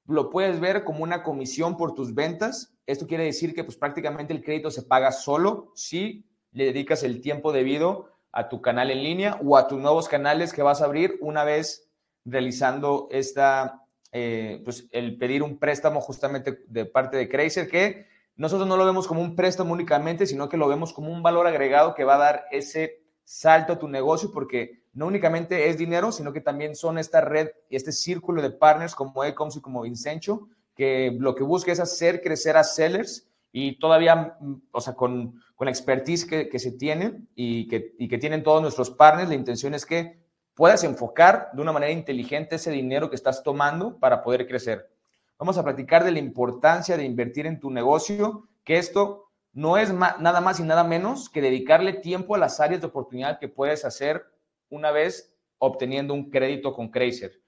lo 0.06 0.30
puedes 0.30 0.60
ver 0.60 0.84
como 0.84 1.04
una 1.04 1.24
comisión 1.24 1.78
por 1.78 1.94
tus 1.94 2.14
ventas 2.14 2.74
Esto 2.86 3.08
quiere 3.08 3.24
decir 3.24 3.54
que 3.54 3.64
pues 3.64 3.78
prácticamente 3.78 4.34
el 4.34 4.44
crédito 4.44 4.72
se 4.72 4.84
paga 4.84 5.12
solo 5.12 5.72
si 5.76 6.26
le 6.52 6.66
dedicas 6.66 7.04
el 7.04 7.22
tiempo 7.22 7.52
debido 7.52 8.10
a 8.32 8.50
tu 8.50 8.62
canal 8.62 8.92
en 8.92 9.04
línea 9.04 9.40
o 9.44 9.58
a 9.58 9.68
tus 9.68 9.80
nuevos 9.80 10.08
canales 10.08 10.54
que 10.54 10.64
vas 10.64 10.82
a 10.82 10.86
abrir 10.86 11.18
una 11.22 11.44
vez 11.44 11.90
realizando 12.26 13.08
esta, 13.12 13.84
eh, 14.12 14.62
pues 14.64 14.88
el 14.92 15.18
pedir 15.18 15.44
un 15.44 15.58
préstamo 15.58 16.02
justamente 16.02 16.64
de 16.68 16.86
parte 16.86 17.18
de 17.18 17.30
Crazer, 17.30 17.70
que 17.70 18.08
nosotros 18.36 18.68
no 18.68 18.78
lo 18.78 18.86
vemos 18.86 19.08
como 19.08 19.22
un 19.22 19.36
préstamo 19.36 19.74
únicamente, 19.74 20.26
sino 20.26 20.50
que 20.50 20.58
lo 20.58 20.68
vemos 20.68 20.94
como 20.94 21.12
un 21.12 21.24
valor 21.24 21.48
agregado 21.48 21.94
que 21.94 22.04
va 22.04 22.16
a 22.16 22.20
dar 22.20 22.46
ese 22.52 23.04
salto 23.24 23.74
a 23.74 23.80
tu 23.80 23.88
negocio, 23.88 24.32
porque 24.32 24.81
no 24.94 25.08
únicamente 25.08 25.70
es 25.70 25.78
dinero, 25.78 26.12
sino 26.12 26.34
que 26.34 26.42
también 26.42 26.76
son 26.76 26.98
esta 26.98 27.22
red 27.22 27.50
y 27.70 27.76
este 27.76 27.92
círculo 27.92 28.42
de 28.42 28.52
partners 28.52 28.96
como 28.96 29.24
Ecoms 29.24 29.56
y 29.56 29.62
como 29.62 29.86
Incencho, 29.86 30.50
que 30.76 31.16
lo 31.20 31.36
que 31.36 31.44
busca 31.44 31.72
es 31.72 31.80
hacer 31.80 32.22
crecer 32.22 32.58
a 32.58 32.64
sellers 32.64 33.28
y 33.52 33.80
todavía, 33.80 34.38
o 34.72 34.82
sea, 34.82 34.94
con, 34.94 35.42
con 35.56 35.66
la 35.66 35.72
expertise 35.72 36.26
que, 36.26 36.50
que 36.50 36.60
se 36.60 36.72
tiene 36.72 37.22
y 37.36 37.68
que, 37.68 37.94
y 37.98 38.08
que 38.08 38.18
tienen 38.18 38.44
todos 38.44 38.62
nuestros 38.62 38.90
partners, 38.90 39.30
la 39.30 39.36
intención 39.36 39.74
es 39.74 39.86
que 39.86 40.22
puedas 40.54 40.84
enfocar 40.84 41.50
de 41.54 41.62
una 41.62 41.72
manera 41.72 41.92
inteligente 41.92 42.56
ese 42.56 42.72
dinero 42.72 43.10
que 43.10 43.16
estás 43.16 43.44
tomando 43.44 43.98
para 43.98 44.22
poder 44.22 44.48
crecer. 44.48 44.90
Vamos 45.38 45.58
a 45.58 45.64
platicar 45.64 46.04
de 46.04 46.12
la 46.12 46.20
importancia 46.20 46.98
de 46.98 47.04
invertir 47.04 47.48
en 47.48 47.60
tu 47.60 47.72
negocio, 47.72 48.48
que 48.64 48.78
esto 48.78 49.32
no 49.54 49.78
es 49.78 49.92
nada 49.94 50.40
más 50.40 50.60
y 50.60 50.64
nada 50.64 50.84
menos 50.84 51.30
que 51.30 51.42
dedicarle 51.42 51.94
tiempo 51.94 52.36
a 52.36 52.38
las 52.38 52.60
áreas 52.60 52.82
de 52.82 52.88
oportunidad 52.88 53.40
que 53.40 53.50
puedes 53.50 53.84
hacer 53.84 54.26
una 54.72 54.90
vez 54.90 55.36
obteniendo 55.60 56.16
un 56.16 56.32
crédito 56.32 56.74
con 56.74 56.90
Crazer. 56.90 57.40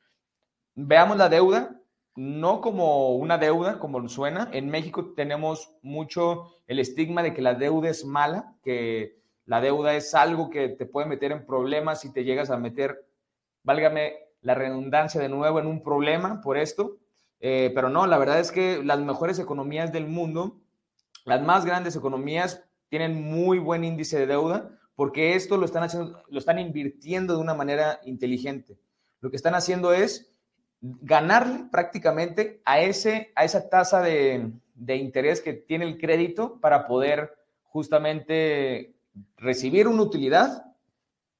Veamos 0.75 1.17
la 1.17 1.29
deuda, 1.29 1.81
no 2.15 2.61
como 2.61 3.15
una 3.15 3.39
deuda, 3.39 3.79
como 3.79 4.07
suena. 4.07 4.49
En 4.53 4.69
México 4.69 5.13
tenemos 5.15 5.75
mucho 5.81 6.53
el 6.67 6.77
estigma 6.79 7.23
de 7.23 7.33
que 7.33 7.41
la 7.41 7.55
deuda 7.55 7.89
es 7.89 8.05
mala, 8.05 8.55
que 8.61 9.17
la 9.45 9.61
deuda 9.61 9.95
es 9.95 10.13
algo 10.13 10.51
que 10.51 10.69
te 10.69 10.85
puede 10.85 11.07
meter 11.07 11.31
en 11.31 11.45
problemas 11.45 12.01
si 12.01 12.13
te 12.13 12.23
llegas 12.23 12.51
a 12.51 12.57
meter, 12.57 13.05
válgame 13.63 14.13
la 14.41 14.53
redundancia 14.53 15.19
de 15.19 15.29
nuevo, 15.29 15.59
en 15.59 15.65
un 15.67 15.81
problema 15.81 16.41
por 16.41 16.57
esto. 16.57 16.97
Eh, 17.39 17.71
pero 17.73 17.89
no, 17.89 18.05
la 18.05 18.17
verdad 18.17 18.39
es 18.39 18.51
que 18.51 18.83
las 18.83 18.99
mejores 18.99 19.39
economías 19.39 19.91
del 19.91 20.07
mundo, 20.07 20.61
las 21.25 21.41
más 21.41 21.65
grandes 21.65 21.95
economías, 21.95 22.63
tienen 22.89 23.23
muy 23.23 23.57
buen 23.57 23.83
índice 23.83 24.19
de 24.19 24.27
deuda 24.27 24.69
porque 24.95 25.35
esto 25.35 25.57
lo 25.57 25.65
están 25.65 25.83
haciendo, 25.83 26.23
lo 26.27 26.39
están 26.39 26.59
invirtiendo 26.59 27.35
de 27.35 27.41
una 27.41 27.53
manera 27.53 27.99
inteligente. 28.05 28.77
Lo 29.21 29.29
que 29.29 29.37
están 29.37 29.55
haciendo 29.55 29.93
es 29.93 30.31
ganarle 30.81 31.65
prácticamente 31.71 32.61
a, 32.65 32.81
ese, 32.81 33.31
a 33.35 33.45
esa 33.45 33.69
tasa 33.69 34.01
de, 34.01 34.51
de 34.75 34.95
interés 34.97 35.41
que 35.41 35.53
tiene 35.53 35.85
el 35.85 35.97
crédito 35.97 36.59
para 36.59 36.87
poder 36.87 37.33
justamente 37.63 38.93
recibir 39.37 39.87
una 39.87 40.03
utilidad, 40.03 40.65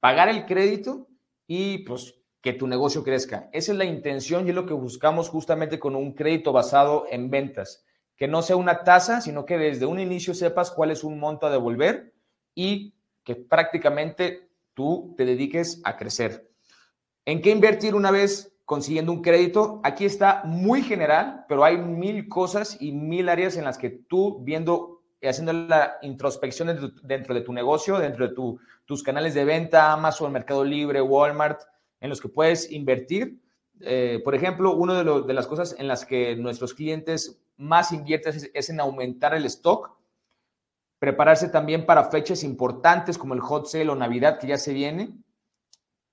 pagar 0.00 0.28
el 0.28 0.46
crédito 0.46 1.08
y 1.46 1.78
pues 1.78 2.14
que 2.40 2.52
tu 2.52 2.66
negocio 2.66 3.02
crezca. 3.02 3.48
Esa 3.52 3.72
es 3.72 3.78
la 3.78 3.84
intención 3.84 4.46
y 4.46 4.50
es 4.50 4.54
lo 4.54 4.66
que 4.66 4.74
buscamos 4.74 5.28
justamente 5.28 5.78
con 5.78 5.96
un 5.96 6.12
crédito 6.12 6.52
basado 6.52 7.06
en 7.10 7.30
ventas. 7.30 7.84
Que 8.16 8.28
no 8.28 8.42
sea 8.42 8.56
una 8.56 8.84
tasa, 8.84 9.20
sino 9.20 9.46
que 9.46 9.58
desde 9.58 9.86
un 9.86 9.98
inicio 9.98 10.34
sepas 10.34 10.70
cuál 10.70 10.90
es 10.90 11.04
un 11.04 11.18
monto 11.18 11.46
a 11.46 11.50
devolver 11.50 12.12
y 12.54 12.93
que 13.24 13.36
prácticamente 13.36 14.48
tú 14.74 15.14
te 15.16 15.24
dediques 15.24 15.80
a 15.84 15.96
crecer. 15.96 16.50
¿En 17.24 17.40
qué 17.40 17.50
invertir 17.50 17.94
una 17.94 18.10
vez 18.10 18.54
consiguiendo 18.64 19.12
un 19.12 19.22
crédito? 19.22 19.80
Aquí 19.82 20.04
está 20.04 20.42
muy 20.44 20.82
general, 20.82 21.44
pero 21.48 21.64
hay 21.64 21.78
mil 21.78 22.28
cosas 22.28 22.76
y 22.80 22.92
mil 22.92 23.28
áreas 23.28 23.56
en 23.56 23.64
las 23.64 23.78
que 23.78 23.90
tú 23.90 24.40
viendo 24.42 24.94
y 25.24 25.26
haciendo 25.26 25.54
la 25.54 25.96
introspección 26.02 26.92
dentro 27.02 27.34
de 27.34 27.40
tu, 27.40 27.52
negocio, 27.54 27.98
dentro 27.98 28.28
de 28.28 28.34
tus 28.84 29.02
canales 29.02 29.32
de 29.32 29.46
venta, 29.46 29.90
Amazon, 29.90 30.30
Mercado 30.30 30.62
Libre, 30.62 31.00
Walmart, 31.00 31.62
en 32.00 32.10
los 32.10 32.20
que 32.20 32.28
puedes 32.28 32.70
invertir. 32.70 33.40
Eh, 33.80 34.20
por 34.22 34.34
ejemplo, 34.34 34.76
una 34.76 35.02
de, 35.02 35.32
las 35.32 35.46
cosas 35.46 35.76
en 35.78 35.88
las 35.88 36.04
que 36.04 36.36
nuestros 36.36 36.74
clientes 36.74 37.40
más 37.56 37.90
invierten 37.92 38.34
es, 38.52 38.68
en 38.68 38.80
aumentar 38.80 39.34
el 39.34 39.46
stock, 39.46 39.96
prepararse 41.04 41.50
también 41.50 41.84
para 41.84 42.04
fechas 42.04 42.42
importantes 42.44 43.18
como 43.18 43.34
el 43.34 43.40
hot 43.40 43.66
sale 43.66 43.90
o 43.90 43.94
Navidad 43.94 44.38
que 44.38 44.46
ya 44.46 44.56
se 44.56 44.72
viene, 44.72 45.18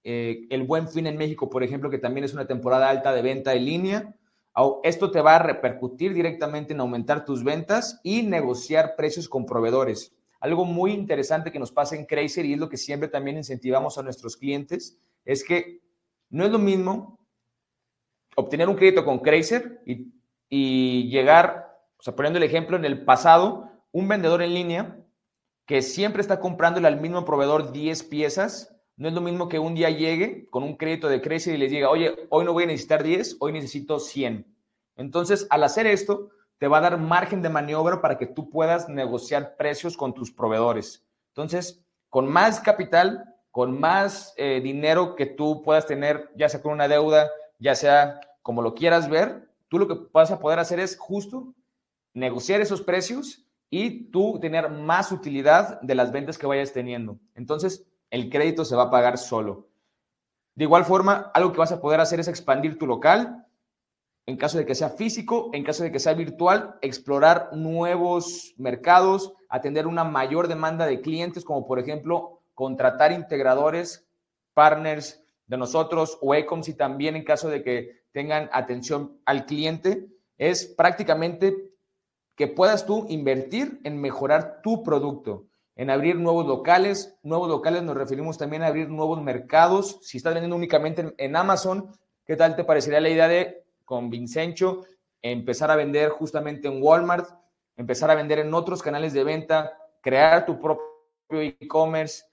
eh, 0.04 0.48
el 0.50 0.64
buen 0.64 0.90
fin 0.90 1.08
en 1.08 1.16
México, 1.16 1.50
por 1.50 1.64
ejemplo, 1.64 1.90
que 1.90 1.98
también 1.98 2.26
es 2.26 2.34
una 2.34 2.46
temporada 2.46 2.90
alta 2.90 3.14
de 3.14 3.22
venta 3.22 3.54
en 3.54 3.64
línea. 3.64 4.16
Esto 4.84 5.10
te 5.10 5.22
va 5.22 5.38
a 5.38 5.44
repercutir 5.44 6.14
directamente 6.14 6.74
en 6.74 6.82
aumentar 6.82 7.24
tus 7.24 7.42
ventas 7.42 8.02
y 8.04 8.24
negociar 8.24 8.96
precios 8.98 9.30
con 9.30 9.46
proveedores. 9.46 10.14
Algo 10.42 10.66
muy 10.66 10.92
interesante 10.92 11.54
que 11.54 11.60
nos 11.60 11.72
pasa 11.72 11.96
en 11.96 12.06
Crazy 12.06 12.42
y 12.42 12.54
es 12.54 12.60
lo 12.60 12.68
que 12.68 12.76
siempre 12.76 13.08
también 13.08 13.38
incentivamos 13.38 13.98
a 13.98 14.04
nuestros 14.04 14.36
clientes 14.36 15.00
es 15.24 15.46
que 15.46 15.80
no 16.30 16.44
es 16.44 16.52
lo 16.52 16.60
mismo 16.60 17.18
obtener 18.36 18.68
un 18.68 18.76
crédito 18.76 19.06
con 19.06 19.20
Crazer 19.20 19.84
y, 19.86 20.12
y 20.50 21.10
llegar, 21.10 21.80
o 21.98 22.04
sea, 22.04 22.14
poniendo 22.14 22.40
el 22.40 22.44
ejemplo, 22.44 22.76
en 22.76 22.84
el 22.84 23.06
pasado, 23.06 23.71
un 23.92 24.08
vendedor 24.08 24.42
en 24.42 24.54
línea 24.54 24.98
que 25.66 25.82
siempre 25.82 26.22
está 26.22 26.40
comprándole 26.40 26.88
al 26.88 27.00
mismo 27.00 27.24
proveedor 27.26 27.72
10 27.72 28.04
piezas, 28.04 28.76
no 28.98 29.08
es 29.08 29.14
lo 29.14 29.22
mismo 29.22 29.48
que 29.48 29.60
un 29.60 29.74
día 29.74 29.90
llegue 29.90 30.48
con 30.50 30.64
un 30.64 30.76
crédito 30.76 31.08
de 31.08 31.22
Crazer 31.22 31.56
y 31.56 31.58
les 31.58 31.72
diga, 31.72 31.90
oye, 31.90 32.28
hoy 32.30 32.46
no 32.46 32.54
voy 32.54 32.64
a 32.64 32.68
necesitar 32.68 33.04
10, 33.04 33.38
hoy 33.40 33.54
necesito 33.54 34.00
100. 34.00 34.46
Entonces, 34.98 35.48
al 35.50 35.64
hacer 35.64 35.88
esto, 35.88 36.30
te 36.58 36.68
va 36.68 36.78
a 36.78 36.82
dar 36.82 37.00
margen 37.00 37.42
de 37.42 37.50
maniobra 37.50 38.02
para 38.02 38.18
que 38.18 38.28
tú 38.28 38.50
puedas 38.50 38.90
negociar 38.90 39.56
precios 39.58 39.98
con 39.98 40.14
tus 40.14 40.32
proveedores. 40.32 41.04
Entonces, 41.30 41.84
con 42.10 42.30
más 42.30 42.60
capital, 42.60 43.24
con 43.50 43.80
más 43.80 44.34
eh, 44.38 44.62
dinero 44.62 45.16
que 45.16 45.26
tú 45.26 45.64
puedas 45.64 45.88
tener, 45.88 46.30
ya 46.36 46.50
sea 46.50 46.62
con 46.62 46.74
una 46.74 46.88
deuda, 46.88 47.32
ya 47.58 47.76
sea 47.76 48.20
como 48.42 48.62
lo 48.62 48.76
quieras 48.76 49.10
ver, 49.10 49.50
tú 49.70 49.80
lo 49.80 49.88
que 49.88 49.98
vas 50.12 50.32
a 50.32 50.40
poder 50.40 50.60
hacer 50.60 50.80
es 50.80 50.98
justo 50.98 51.54
negociar 52.14 52.62
esos 52.62 52.82
precios 52.82 53.46
y 53.72 54.12
tú 54.12 54.38
tener 54.40 54.70
más 54.70 55.12
utilidad 55.14 55.82
de 55.82 55.96
las 55.96 56.12
ventas 56.12 56.38
que 56.38 56.46
vayas 56.46 56.74
teniendo. 56.74 57.18
Entonces, 57.34 57.88
el 58.10 58.30
crédito 58.30 58.66
se 58.66 58.76
va 58.76 58.84
a 58.84 58.92
pagar 58.92 59.18
solo. 59.18 59.70
De 60.56 60.66
igual 60.66 60.84
forma, 60.84 61.32
algo 61.34 61.54
que 61.54 61.60
vas 61.60 61.72
a 61.72 61.80
poder 61.80 62.02
hacer 62.02 62.20
es 62.20 62.28
expandir 62.28 62.78
tu 62.78 62.86
local, 62.86 63.48
en 64.26 64.36
caso 64.36 64.58
de 64.58 64.66
que 64.66 64.76
sea 64.76 64.90
físico, 64.90 65.50
en 65.54 65.64
caso 65.64 65.84
de 65.84 65.92
que 65.92 66.00
sea 66.00 66.14
virtual, 66.14 66.76
explorar 66.82 67.50
nuevos 67.54 68.54
mercados, 68.58 69.34
atender 69.48 69.88
una 69.88 70.04
mayor 70.04 70.50
demanda 70.50 70.86
de 70.86 71.00
clientes, 71.00 71.46
como 71.46 71.66
por 71.66 71.80
ejemplo 71.80 72.42
contratar 72.54 73.14
integradores, 73.14 74.06
partners 74.54 75.24
de 75.48 75.58
nosotros 75.58 76.18
o 76.22 76.36
ECOMS 76.36 76.68
y 76.68 76.74
también 76.74 77.16
en 77.16 77.24
caso 77.24 77.48
de 77.48 77.64
que 77.64 78.04
tengan 78.12 78.50
atención 78.52 79.18
al 79.26 79.46
cliente, 79.46 80.10
es 80.38 80.66
prácticamente 80.66 81.71
que 82.42 82.48
puedas 82.48 82.88
tú 82.88 83.06
invertir 83.08 83.80
en 83.84 84.02
mejorar 84.02 84.64
tu 84.64 84.82
producto, 84.82 85.46
en 85.76 85.92
abrir 85.92 86.16
nuevos 86.16 86.48
locales. 86.48 87.16
Nuevos 87.22 87.48
locales 87.48 87.84
nos 87.84 87.96
referimos 87.96 88.40
también 88.40 88.64
a 88.64 88.66
abrir 88.66 88.90
nuevos 88.90 89.22
mercados. 89.22 90.00
Si 90.02 90.18
estás 90.18 90.34
vendiendo 90.34 90.56
únicamente 90.56 91.14
en, 91.20 91.36
Amazon, 91.36 91.92
¿qué 92.26 92.36
tal 92.36 92.56
te 92.56 92.64
parecería 92.64 93.00
la 93.00 93.10
idea 93.10 93.28
de, 93.28 93.64
con 93.86 94.10
Vincencho, 94.10 94.82
empezar 95.22 95.70
a 95.70 95.76
vender 95.76 96.10
justamente 96.10 96.68
en 96.68 96.82
Walmart, 96.82 97.30
empezar 97.78 98.10
a 98.10 98.16
vender 98.16 98.40
en 98.40 98.56
otros 98.56 98.82
canales 98.82 99.14
de 99.14 99.24
venta, 99.24 99.78
crear 100.02 100.44
tu 100.44 100.60
propio 100.60 100.80
e-commerce, 101.30 102.24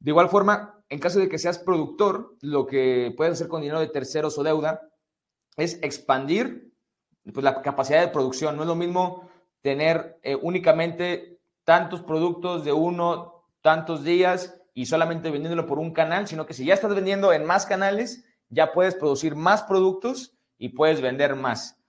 de 0.00 0.10
igual 0.10 0.28
forma, 0.28 0.84
en 0.90 0.98
caso 0.98 1.18
de 1.18 1.30
que 1.30 1.38
seas 1.38 1.58
productor, 1.58 2.36
lo 2.42 2.66
que 2.66 3.14
puedes 3.16 3.32
hacer 3.32 3.48
con 3.48 3.62
dinero 3.62 3.80
de 3.80 3.88
terceros 3.88 4.36
o 4.36 4.42
deuda 4.42 4.82
es 5.56 5.78
expandir 5.82 6.74
pues, 7.32 7.42
la 7.42 7.62
capacidad 7.62 8.02
de 8.02 8.08
producción. 8.08 8.54
No 8.54 8.64
es 8.64 8.68
lo 8.68 8.74
mismo 8.74 9.30
tener 9.66 10.20
eh, 10.22 10.36
únicamente 10.36 11.40
tantos 11.64 12.00
productos 12.00 12.64
de 12.64 12.72
uno, 12.72 13.42
tantos 13.62 14.04
días 14.04 14.62
y 14.74 14.86
solamente 14.86 15.28
vendiéndolo 15.28 15.66
por 15.66 15.80
un 15.80 15.92
canal, 15.92 16.28
sino 16.28 16.46
que 16.46 16.54
si 16.54 16.64
ya 16.64 16.74
estás 16.74 16.94
vendiendo 16.94 17.32
en 17.32 17.44
más 17.44 17.66
canales, 17.66 18.24
ya 18.48 18.72
puedes 18.72 18.94
producir 18.94 19.34
más 19.34 19.64
productos 19.64 20.38
y 20.56 20.68
puedes 20.68 21.00
vender 21.00 21.34
más. 21.34 21.80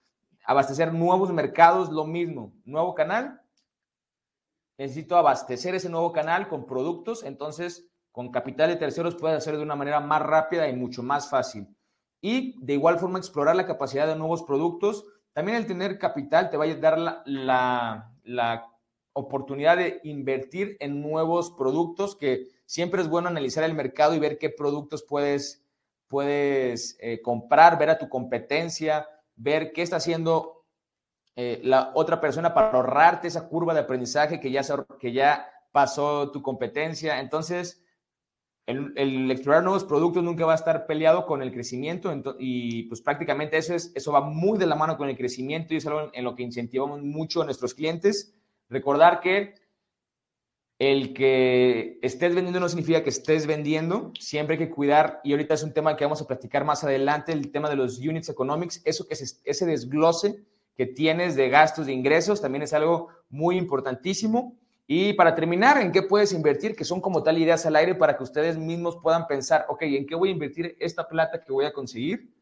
Abastecer 0.44 0.92
nuevos 0.92 1.32
mercados, 1.32 1.90
lo 1.90 2.04
mismo. 2.04 2.52
Nuevo 2.64 2.96
canal, 2.96 3.42
necesito 4.76 5.16
abastecer 5.16 5.76
ese 5.76 5.88
nuevo 5.88 6.10
canal 6.10 6.48
con 6.48 6.66
productos, 6.66 7.22
entonces 7.22 7.88
con 8.10 8.32
capital 8.32 8.70
de 8.70 8.76
terceros 8.76 9.14
puedes 9.14 9.38
hacerlo 9.38 9.60
de 9.60 9.66
una 9.66 9.76
manera 9.76 10.00
más 10.00 10.20
rápida 10.20 10.68
y 10.68 10.74
mucho 10.74 11.04
más 11.04 11.30
fácil. 11.30 11.68
Y 12.20 12.58
de 12.60 12.72
igual 12.72 12.98
forma 12.98 13.20
explorar 13.20 13.54
la 13.54 13.68
capacidad 13.68 14.08
de 14.08 14.16
nuevos 14.16 14.42
productos. 14.42 15.04
También 15.38 15.58
el 15.58 15.66
tener 15.68 16.00
capital 16.00 16.50
te 16.50 16.56
va 16.56 16.64
a 16.64 16.74
dar 16.74 16.98
la, 16.98 18.12
la, 18.24 18.66
oportunidad 19.12 19.76
de 19.76 20.00
invertir 20.02 20.76
en 20.80 21.00
nuevos 21.00 21.52
productos, 21.52 22.16
que 22.16 22.48
siempre 22.66 23.02
es 23.02 23.08
bueno 23.08 23.28
analizar 23.28 23.62
el 23.62 23.72
mercado 23.72 24.16
y 24.16 24.18
ver 24.18 24.38
qué 24.38 24.50
productos 24.50 25.04
puedes, 25.08 25.64
puedes 26.08 26.98
eh, 26.98 27.22
comprar, 27.22 27.78
ver 27.78 27.90
a 27.90 27.98
tu 27.98 28.08
competencia, 28.08 29.06
ver 29.36 29.72
qué 29.72 29.82
está 29.82 29.98
haciendo 29.98 30.64
eh, 31.36 31.60
la 31.62 31.92
otra 31.94 32.20
persona 32.20 32.52
para 32.52 32.72
ahorrarte 32.72 33.28
esa 33.28 33.48
curva 33.48 33.74
de 33.74 33.80
aprendizaje 33.80 34.40
que 34.40 34.50
ya, 34.50 34.62
que 34.98 35.12
ya 35.12 35.48
pasó 35.70 36.32
tu 36.32 36.42
competencia. 36.42 37.20
Entonces, 37.20 37.84
el, 38.68 39.30
explorar 39.30 39.64
nuevos 39.64 39.84
productos 39.84 40.22
nunca 40.22 40.44
va 40.44 40.52
a 40.52 40.56
estar 40.56 40.86
peleado 40.86 41.24
con 41.24 41.42
el 41.42 41.52
crecimiento 41.52 42.14
y 42.38 42.82
pues 42.84 43.00
prácticamente 43.00 43.56
eso, 43.56 43.74
es, 43.74 43.92
eso 43.94 44.12
va 44.12 44.20
muy 44.20 44.58
de 44.58 44.66
la 44.66 44.76
mano 44.76 44.98
con 44.98 45.08
el 45.08 45.16
crecimiento 45.16 45.72
y 45.72 45.78
es 45.78 45.86
algo 45.86 46.10
en 46.12 46.22
lo 46.22 46.34
que 46.34 46.42
incentivamos 46.42 47.02
mucho 47.02 47.40
a 47.40 47.46
nuestros 47.46 47.72
clientes. 47.72 48.34
Recordar 48.68 49.20
que 49.20 49.54
el 50.78 51.14
que 51.14 51.98
estés 52.02 52.34
vendiendo 52.34 52.60
no 52.60 52.68
significa 52.68 53.02
que 53.02 53.08
estés 53.08 53.46
vendiendo, 53.46 54.12
siempre 54.20 54.54
hay 54.54 54.66
que 54.66 54.70
cuidar, 54.70 55.20
y 55.24 55.32
ahorita 55.32 55.54
es 55.54 55.62
un 55.62 55.72
tema 55.72 55.96
que 55.96 56.04
vamos 56.04 56.20
a 56.20 56.26
platicar 56.26 56.64
más 56.64 56.84
adelante, 56.84 57.32
el 57.32 57.50
tema 57.50 57.70
de 57.70 57.76
los 57.76 57.98
units 57.98 58.28
economics, 58.28 58.82
eso 58.84 59.06
que 59.08 59.14
es 59.14 59.40
ese 59.44 59.66
desglose 59.66 60.44
que 60.76 60.86
tienes 60.86 61.34
de 61.34 61.48
gastos, 61.48 61.86
de 61.86 61.94
ingresos, 61.94 62.40
también 62.40 62.62
es 62.62 62.74
algo 62.74 63.08
muy 63.30 63.56
importantísimo. 63.56 64.56
Y 64.90 65.12
para 65.12 65.34
terminar, 65.34 65.76
¿en 65.82 65.92
qué 65.92 66.00
puedes 66.00 66.32
invertir? 66.32 66.74
Que 66.74 66.82
son 66.82 67.02
como 67.02 67.22
tal 67.22 67.36
ideas 67.36 67.66
al 67.66 67.76
aire 67.76 67.94
para 67.94 68.16
que 68.16 68.22
ustedes 68.22 68.56
mismos 68.56 68.96
puedan 69.02 69.26
pensar, 69.26 69.66
ok, 69.68 69.82
¿en 69.82 70.06
qué 70.06 70.14
voy 70.14 70.30
a 70.30 70.32
invertir 70.32 70.78
esta 70.80 71.06
plata 71.06 71.42
que 71.44 71.52
voy 71.52 71.66
a 71.66 71.74
conseguir? 71.74 72.32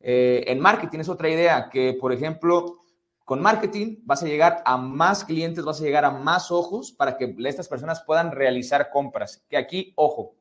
Eh, 0.00 0.42
en 0.48 0.58
marketing 0.58 0.98
es 0.98 1.08
otra 1.08 1.30
idea, 1.30 1.70
que 1.70 1.96
por 2.00 2.12
ejemplo, 2.12 2.80
con 3.24 3.40
marketing 3.40 3.98
vas 4.02 4.20
a 4.24 4.26
llegar 4.26 4.64
a 4.66 4.76
más 4.76 5.24
clientes, 5.24 5.64
vas 5.64 5.80
a 5.80 5.84
llegar 5.84 6.04
a 6.04 6.10
más 6.10 6.50
ojos 6.50 6.90
para 6.90 7.16
que 7.16 7.36
estas 7.44 7.68
personas 7.68 8.02
puedan 8.02 8.32
realizar 8.32 8.90
compras. 8.90 9.44
Que 9.48 9.56
aquí, 9.56 9.92
ojo, 9.94 10.34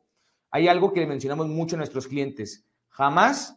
hay 0.50 0.68
algo 0.68 0.92
que 0.94 1.06
mencionamos 1.06 1.48
mucho 1.48 1.76
a 1.76 1.78
nuestros 1.78 2.08
clientes. 2.08 2.66
Jamás 2.90 3.56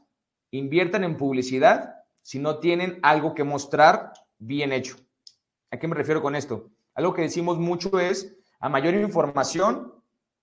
inviertan 0.50 1.04
en 1.04 1.16
publicidad 1.16 1.94
si 2.20 2.38
no 2.38 2.58
tienen 2.58 2.98
algo 3.02 3.34
que 3.34 3.44
mostrar 3.44 4.12
bien 4.36 4.74
hecho. 4.74 4.96
¿A 5.70 5.78
qué 5.78 5.88
me 5.88 5.94
refiero 5.94 6.20
con 6.20 6.36
esto? 6.36 6.73
Algo 6.94 7.14
que 7.14 7.22
decimos 7.22 7.58
mucho 7.58 7.98
es, 7.98 8.36
a 8.60 8.68
mayor 8.68 8.94
información 8.94 9.92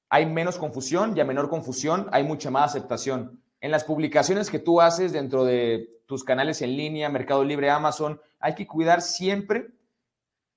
hay 0.10 0.26
menos 0.26 0.58
confusión 0.58 1.16
y 1.16 1.22
a 1.22 1.26
menor 1.26 1.50
confusión 1.50 2.10
hay 2.12 2.24
mucha 2.24 2.52
más 2.52 2.72
aceptación. 2.72 3.42
En 3.62 3.72
las 3.72 3.86
publicaciones 3.86 4.50
que 4.50 4.60
tú 4.60 4.82
haces 4.82 5.14
dentro 5.14 5.46
de 5.46 6.02
tus 6.06 6.24
canales 6.24 6.62
en 6.62 6.76
línea, 6.76 7.10
Mercado 7.10 7.46
Libre, 7.46 7.70
Amazon, 7.70 8.20
hay 8.40 8.56
que 8.56 8.68
cuidar 8.68 9.02
siempre 9.02 9.68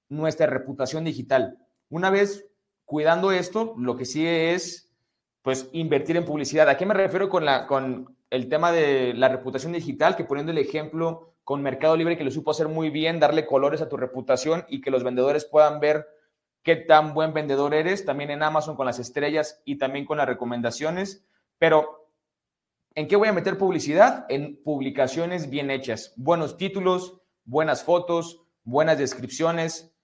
nuestra 0.09 0.47
reputación 0.47 1.05
digital. 1.05 1.59
Una 1.89 2.11
vez 2.11 2.47
cuidando 2.85 3.31
esto, 3.31 3.75
lo 3.79 3.97
que 3.97 4.07
sigue 4.07 4.55
es 4.55 4.91
pues 5.43 5.69
invertir 5.73 6.17
en 6.17 6.25
publicidad. 6.25 6.69
¿A 6.69 6.77
qué 6.77 6.87
me 6.87 6.95
refiero 6.95 7.29
con, 7.29 7.45
la, 7.45 7.67
con 7.67 8.17
el 8.31 8.49
tema 8.49 8.73
de 8.73 9.13
la 9.15 9.29
reputación 9.29 9.73
digital? 9.73 10.17
Que 10.17 10.25
poniendo 10.25 10.51
el 10.51 10.59
ejemplo 10.59 11.34
con 11.45 11.63
Mercado 11.63 11.97
Libre 11.97 12.17
que 12.17 12.25
lo 12.25 12.31
supo 12.31 12.51
hacer 12.51 12.69
muy 12.69 12.91
bien, 12.91 13.21
darle 13.21 13.47
colores 13.47 13.83
a 13.83 13.89
tu 13.89 13.97
reputación 13.97 14.65
y 14.69 14.81
que 14.81 14.91
los 14.91 15.05
vendedores 15.05 15.45
puedan 15.45 15.79
ver 15.79 16.09
qué 16.63 16.77
tan 16.77 17.13
buen 17.13 17.35
vendedor 17.35 17.75
eres, 17.75 18.05
también 18.05 18.31
en 18.31 18.43
Amazon 18.43 18.77
con 18.77 18.87
las 18.87 18.99
estrellas 18.99 19.61
y 19.65 19.77
también 19.77 20.07
con 20.07 20.17
las 20.17 20.27
recomendaciones. 20.27 21.27
Pero, 21.59 22.09
¿en 22.95 23.07
qué 23.07 23.17
voy 23.17 23.29
a 23.29 23.35
meter 23.35 23.59
publicidad? 23.59 24.25
En 24.31 24.63
publicaciones 24.63 25.51
bien 25.51 25.71
hechas, 25.71 26.15
buenos 26.17 26.57
títulos, 26.57 27.21
buenas 27.45 27.85
fotos, 27.85 28.43
buenas 28.65 28.99
descripciones. 28.99 29.95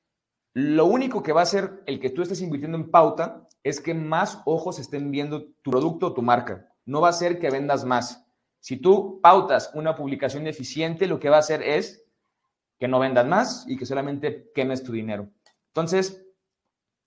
Lo 0.53 0.85
único 0.85 1.23
que 1.23 1.33
va 1.33 1.41
a 1.41 1.45
hacer 1.45 1.83
el 1.87 1.99
que 1.99 2.11
tú 2.11 2.23
estés 2.23 2.43
invirtiendo 2.43 2.77
en 2.77 2.91
pauta 2.91 3.49
es 3.63 3.81
que 3.81 3.95
más 3.95 4.43
ojos 4.45 4.79
estén 4.79 5.11
viendo 5.11 5.45
tu 5.63 5.71
producto 5.71 6.09
o 6.09 6.13
tu 6.13 6.23
marca. 6.23 6.69
No 6.85 7.01
va 7.01 7.09
a 7.09 7.15
ser 7.15 7.39
que 7.39 7.51
vendas 7.51 7.85
más. 7.85 8.27
Si 8.61 8.76
tú 8.76 9.21
pautas 9.23 9.71
una 9.75 9.97
publicación 9.97 10.47
eficiente, 10.47 11.07
lo 11.07 11.19
que 11.19 11.31
va 11.31 11.37
a 11.37 11.40
hacer 11.40 11.62
es 11.62 12.05
que 12.79 12.88
no 12.88 12.99
vendas 12.99 13.26
más 13.26 13.64
y 13.67 13.76
que 13.76 13.87
solamente 13.87 14.50
quemes 14.55 14.83
tu 14.83 14.93
dinero. 14.93 15.31
Entonces, 15.69 16.26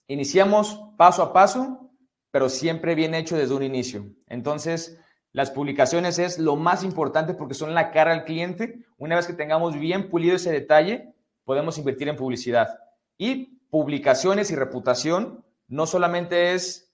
iniciamos 0.07 0.79
paso 0.97 1.23
a 1.23 1.33
paso, 1.33 1.91
pero 2.31 2.49
siempre 2.49 2.95
bien 2.95 3.13
hecho 3.13 3.37
desde 3.37 3.53
un 3.53 3.63
inicio. 3.63 4.07
Entonces, 4.27 4.99
las 5.31 5.51
publicaciones 5.51 6.19
es 6.19 6.37
lo 6.37 6.55
más 6.55 6.83
importante 6.83 7.33
porque 7.33 7.55
son 7.55 7.73
la 7.73 7.91
cara 7.91 8.11
al 8.11 8.23
cliente. 8.23 8.85
Una 8.97 9.15
vez 9.15 9.25
que 9.25 9.33
tengamos 9.33 9.77
bien 9.77 10.09
pulido 10.09 10.35
ese 10.35 10.51
detalle, 10.51 11.13
podemos 11.43 11.77
invertir 11.77 12.07
en 12.07 12.15
publicidad. 12.15 12.79
Y 13.17 13.59
publicaciones 13.69 14.51
y 14.51 14.55
reputación 14.55 15.43
no 15.67 15.87
solamente 15.87 16.53
es 16.53 16.93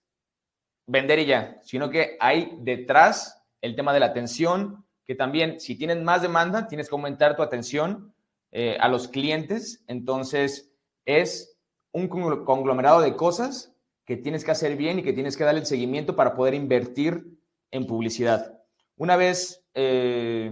vender 0.88 1.20
y 1.20 1.26
ya, 1.26 1.60
sino 1.64 1.90
que 1.90 2.18
hay 2.20 2.58
detrás 2.62 3.39
el 3.62 3.76
tema 3.76 3.94
de 3.94 4.00
la 4.00 4.08
atención, 4.08 4.86
que 5.06 5.16
también 5.16 5.60
si 5.60 5.76
tienen 5.76 6.04
más 6.04 6.22
demanda, 6.22 6.68
tienes 6.68 6.90
que 6.90 6.96
aumentar 6.96 7.36
tu 7.36 7.42
atención 7.42 8.14
eh, 8.52 8.78
a 8.80 8.88
los 8.88 9.08
clientes. 9.08 9.84
Entonces, 9.88 10.72
es 11.06 11.58
un 11.92 12.08
conglomerado 12.08 13.02
de 13.02 13.16
cosas 13.16 13.74
que 14.06 14.18
tienes 14.18 14.44
que 14.44 14.52
hacer 14.52 14.76
bien 14.76 15.00
y 15.00 15.04
que 15.04 15.14
tienes 15.14 15.38
que 15.38 15.44
darle 15.44 15.62
el 15.62 15.66
seguimiento 15.66 16.16
para 16.16 16.36
poder 16.36 16.54
invertir 16.54 17.26
en 17.72 17.86
publicidad. 17.86 18.60
Una 18.98 19.16
vez 19.16 19.64
eh, 19.74 20.52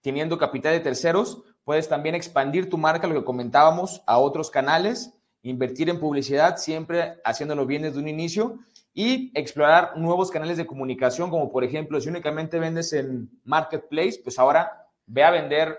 teniendo 0.00 0.38
capital 0.38 0.72
de 0.72 0.80
terceros, 0.80 1.42
puedes 1.64 1.88
también 1.88 2.14
expandir 2.14 2.68
tu 2.68 2.78
marca, 2.78 3.06
lo 3.06 3.14
que 3.14 3.24
comentábamos, 3.24 4.02
a 4.06 4.18
otros 4.18 4.50
canales, 4.50 5.12
invertir 5.42 5.88
en 5.88 5.98
publicidad, 5.98 6.56
siempre 6.56 7.20
haciéndolo 7.24 7.66
bien 7.66 7.82
desde 7.82 7.98
un 7.98 8.08
inicio 8.08 8.58
y 8.98 9.30
explorar 9.34 9.92
nuevos 9.98 10.30
canales 10.30 10.56
de 10.56 10.64
comunicación, 10.64 11.28
como 11.28 11.52
por 11.52 11.62
ejemplo, 11.62 12.00
si 12.00 12.08
únicamente 12.08 12.58
vendes 12.58 12.94
en 12.94 13.28
Marketplace, 13.44 14.20
pues 14.24 14.38
ahora 14.38 14.88
ve 15.04 15.22
a 15.22 15.30
vender, 15.30 15.76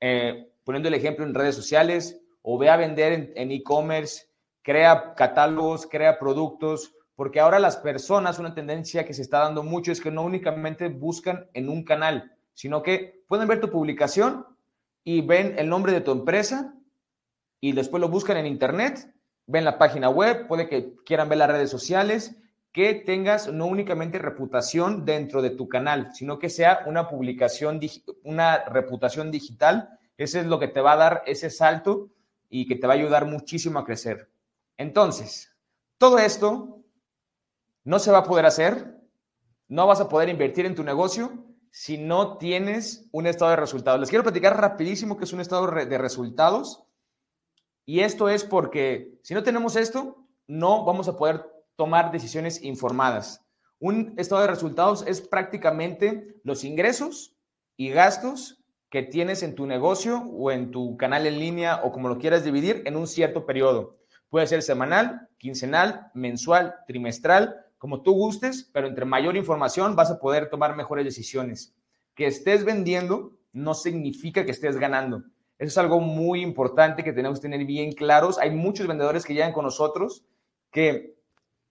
eh, 0.00 0.52
poniendo 0.64 0.88
el 0.88 0.94
ejemplo 0.94 1.24
en 1.24 1.32
redes 1.32 1.54
sociales, 1.54 2.20
o 2.42 2.58
ve 2.58 2.68
a 2.68 2.76
vender 2.76 3.32
en 3.34 3.50
e-commerce, 3.52 4.26
crea 4.60 5.14
catálogos, 5.14 5.86
crea 5.86 6.18
productos, 6.18 6.94
porque 7.16 7.40
ahora 7.40 7.58
las 7.58 7.78
personas, 7.78 8.38
una 8.38 8.54
tendencia 8.54 9.06
que 9.06 9.14
se 9.14 9.22
está 9.22 9.38
dando 9.38 9.62
mucho 9.62 9.90
es 9.90 10.02
que 10.02 10.10
no 10.10 10.22
únicamente 10.22 10.88
buscan 10.88 11.48
en 11.54 11.70
un 11.70 11.84
canal, 11.84 12.36
sino 12.52 12.82
que 12.82 13.24
pueden 13.28 13.48
ver 13.48 13.62
tu 13.62 13.70
publicación 13.70 14.44
y 15.04 15.22
ven 15.22 15.54
el 15.56 15.70
nombre 15.70 15.92
de 15.92 16.02
tu 16.02 16.12
empresa 16.12 16.74
y 17.62 17.72
después 17.72 18.02
lo 18.02 18.10
buscan 18.10 18.36
en 18.36 18.44
internet, 18.44 19.10
ven 19.46 19.64
la 19.64 19.78
página 19.78 20.10
web, 20.10 20.46
puede 20.46 20.68
que 20.68 20.96
quieran 21.06 21.30
ver 21.30 21.38
las 21.38 21.48
redes 21.48 21.70
sociales 21.70 22.36
que 22.72 22.94
tengas 22.94 23.52
no 23.52 23.66
únicamente 23.66 24.18
reputación 24.18 25.04
dentro 25.04 25.42
de 25.42 25.50
tu 25.50 25.68
canal, 25.68 26.10
sino 26.14 26.38
que 26.38 26.50
sea 26.50 26.80
una 26.86 27.08
publicación, 27.08 27.80
una 28.24 28.64
reputación 28.64 29.30
digital. 29.30 29.98
Ese 30.16 30.40
es 30.40 30.46
lo 30.46 30.58
que 30.58 30.68
te 30.68 30.80
va 30.80 30.92
a 30.92 30.96
dar 30.96 31.22
ese 31.26 31.50
salto 31.50 32.10
y 32.50 32.66
que 32.66 32.76
te 32.76 32.86
va 32.86 32.94
a 32.94 32.96
ayudar 32.96 33.26
muchísimo 33.26 33.78
a 33.78 33.84
crecer. 33.84 34.30
Entonces, 34.76 35.52
todo 35.96 36.18
esto 36.18 36.82
no 37.84 37.98
se 37.98 38.10
va 38.10 38.18
a 38.18 38.24
poder 38.24 38.46
hacer, 38.46 38.96
no 39.68 39.86
vas 39.86 40.00
a 40.00 40.08
poder 40.08 40.28
invertir 40.28 40.66
en 40.66 40.74
tu 40.74 40.84
negocio 40.84 41.44
si 41.70 41.98
no 41.98 42.38
tienes 42.38 43.08
un 43.12 43.26
estado 43.26 43.50
de 43.50 43.56
resultados. 43.56 44.00
Les 44.00 44.08
quiero 44.08 44.22
platicar 44.22 44.60
rapidísimo 44.60 45.16
que 45.16 45.24
es 45.24 45.32
un 45.32 45.40
estado 45.40 45.66
de 45.66 45.98
resultados. 45.98 46.84
Y 47.84 48.00
esto 48.00 48.28
es 48.28 48.44
porque 48.44 49.18
si 49.22 49.34
no 49.34 49.42
tenemos 49.42 49.76
esto, 49.76 50.26
no 50.46 50.84
vamos 50.84 51.08
a 51.08 51.16
poder 51.16 51.57
tomar 51.78 52.10
decisiones 52.10 52.64
informadas. 52.64 53.46
Un 53.78 54.14
estado 54.16 54.42
de 54.42 54.48
resultados 54.48 55.04
es 55.06 55.20
prácticamente 55.20 56.34
los 56.42 56.64
ingresos 56.64 57.36
y 57.76 57.90
gastos 57.90 58.60
que 58.90 59.04
tienes 59.04 59.44
en 59.44 59.54
tu 59.54 59.64
negocio 59.64 60.24
o 60.24 60.50
en 60.50 60.72
tu 60.72 60.96
canal 60.96 61.24
en 61.28 61.38
línea 61.38 61.80
o 61.84 61.92
como 61.92 62.08
lo 62.08 62.18
quieras 62.18 62.42
dividir 62.42 62.82
en 62.84 62.96
un 62.96 63.06
cierto 63.06 63.46
periodo. 63.46 63.96
Puede 64.28 64.48
ser 64.48 64.62
semanal, 64.62 65.28
quincenal, 65.38 66.10
mensual, 66.14 66.74
trimestral, 66.88 67.64
como 67.78 68.02
tú 68.02 68.12
gustes, 68.12 68.68
pero 68.72 68.88
entre 68.88 69.04
mayor 69.04 69.36
información 69.36 69.94
vas 69.94 70.10
a 70.10 70.18
poder 70.18 70.50
tomar 70.50 70.74
mejores 70.74 71.04
decisiones. 71.04 71.76
Que 72.16 72.26
estés 72.26 72.64
vendiendo 72.64 73.36
no 73.52 73.74
significa 73.74 74.44
que 74.44 74.50
estés 74.50 74.78
ganando. 74.78 75.18
Eso 75.58 75.68
es 75.68 75.78
algo 75.78 76.00
muy 76.00 76.40
importante 76.42 77.04
que 77.04 77.12
tenemos 77.12 77.38
que 77.38 77.48
tener 77.48 77.64
bien 77.64 77.92
claros. 77.92 78.36
Hay 78.38 78.50
muchos 78.50 78.88
vendedores 78.88 79.24
que 79.24 79.34
llegan 79.34 79.52
con 79.52 79.64
nosotros 79.64 80.24
que 80.72 81.17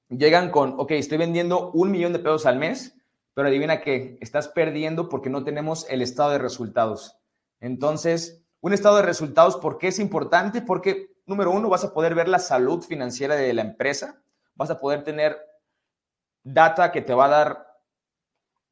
llegan 0.10 0.52
con, 0.52 0.76
ok, 0.78 0.92
estoy 0.92 1.18
vendiendo 1.18 1.72
un 1.72 1.92
millón 1.92 2.14
de 2.14 2.20
pesos 2.20 2.46
al 2.46 2.58
mes, 2.58 2.96
pero 3.34 3.48
adivina 3.48 3.82
qué, 3.82 4.18
estás 4.22 4.48
perdiendo 4.48 5.10
porque 5.10 5.30
no 5.30 5.44
tenemos 5.44 5.88
el 5.90 6.02
estado 6.02 6.32
de 6.32 6.40
resultados. 6.40 7.18
Entonces, 7.60 8.44
un 8.62 8.74
estado 8.74 8.98
de 8.98 9.04
resultados, 9.04 9.58
¿por 9.58 9.78
qué 9.78 9.90
es 9.90 10.00
importante? 10.00 10.62
Porque, 10.62 11.16
número 11.26 11.52
uno, 11.52 11.70
vas 11.70 11.84
a 11.84 11.94
poder 11.94 12.16
ver 12.16 12.28
la 12.28 12.40
salud 12.40 12.84
financiera 12.84 13.36
de 13.36 13.54
la 13.54 13.62
empresa, 13.62 14.22
vas 14.56 14.70
a 14.70 14.80
poder 14.80 15.04
tener 15.04 15.38
data 16.44 16.92
que 16.92 17.02
te 17.02 17.14
va 17.14 17.26
a 17.26 17.30
dar 17.30 17.68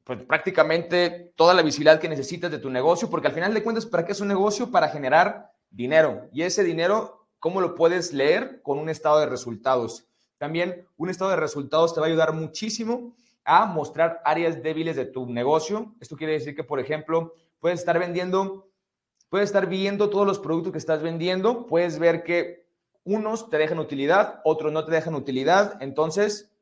pues, 0.04 0.22
prácticamente 0.22 1.32
toda 1.36 1.54
la 1.54 1.62
visibilidad 1.62 2.00
que 2.00 2.08
necesitas 2.08 2.50
de 2.50 2.58
tu 2.58 2.70
negocio, 2.70 3.10
porque 3.10 3.28
al 3.28 3.34
final 3.34 3.54
de 3.54 3.62
cuentas, 3.62 3.86
¿para 3.86 4.04
qué 4.04 4.12
es 4.12 4.20
un 4.20 4.28
negocio? 4.28 4.70
Para 4.70 4.88
generar 4.88 5.52
dinero. 5.70 6.28
Y 6.32 6.42
ese 6.42 6.64
dinero, 6.64 7.28
¿cómo 7.38 7.60
lo 7.60 7.74
puedes 7.74 8.12
leer? 8.12 8.62
Con 8.62 8.78
un 8.78 8.88
estado 8.88 9.20
de 9.20 9.26
resultados. 9.26 10.08
También 10.38 10.86
un 10.96 11.10
estado 11.10 11.30
de 11.30 11.36
resultados 11.36 11.94
te 11.94 12.00
va 12.00 12.06
a 12.06 12.08
ayudar 12.08 12.32
muchísimo 12.32 13.14
a 13.44 13.66
mostrar 13.66 14.20
áreas 14.24 14.62
débiles 14.62 14.96
de 14.96 15.06
tu 15.06 15.26
negocio. 15.26 15.94
Esto 16.00 16.16
quiere 16.16 16.34
decir 16.34 16.54
que, 16.54 16.64
por 16.64 16.80
ejemplo, 16.80 17.32
puedes 17.60 17.80
estar 17.80 17.98
vendiendo 17.98 18.66
puedes 19.28 19.48
estar 19.48 19.66
viendo 19.66 20.10
todos 20.10 20.26
los 20.26 20.38
productos 20.38 20.72
que 20.72 20.78
estás 20.78 21.02
vendiendo, 21.02 21.66
puedes 21.66 21.98
ver 21.98 22.22
que 22.22 22.66
unos 23.04 23.50
te 23.50 23.58
dejan 23.58 23.78
utilidad, 23.78 24.40
otros 24.44 24.72
no 24.72 24.84
te 24.84 24.92
dejan 24.92 25.14
utilidad, 25.14 25.80
entonces 25.82 26.52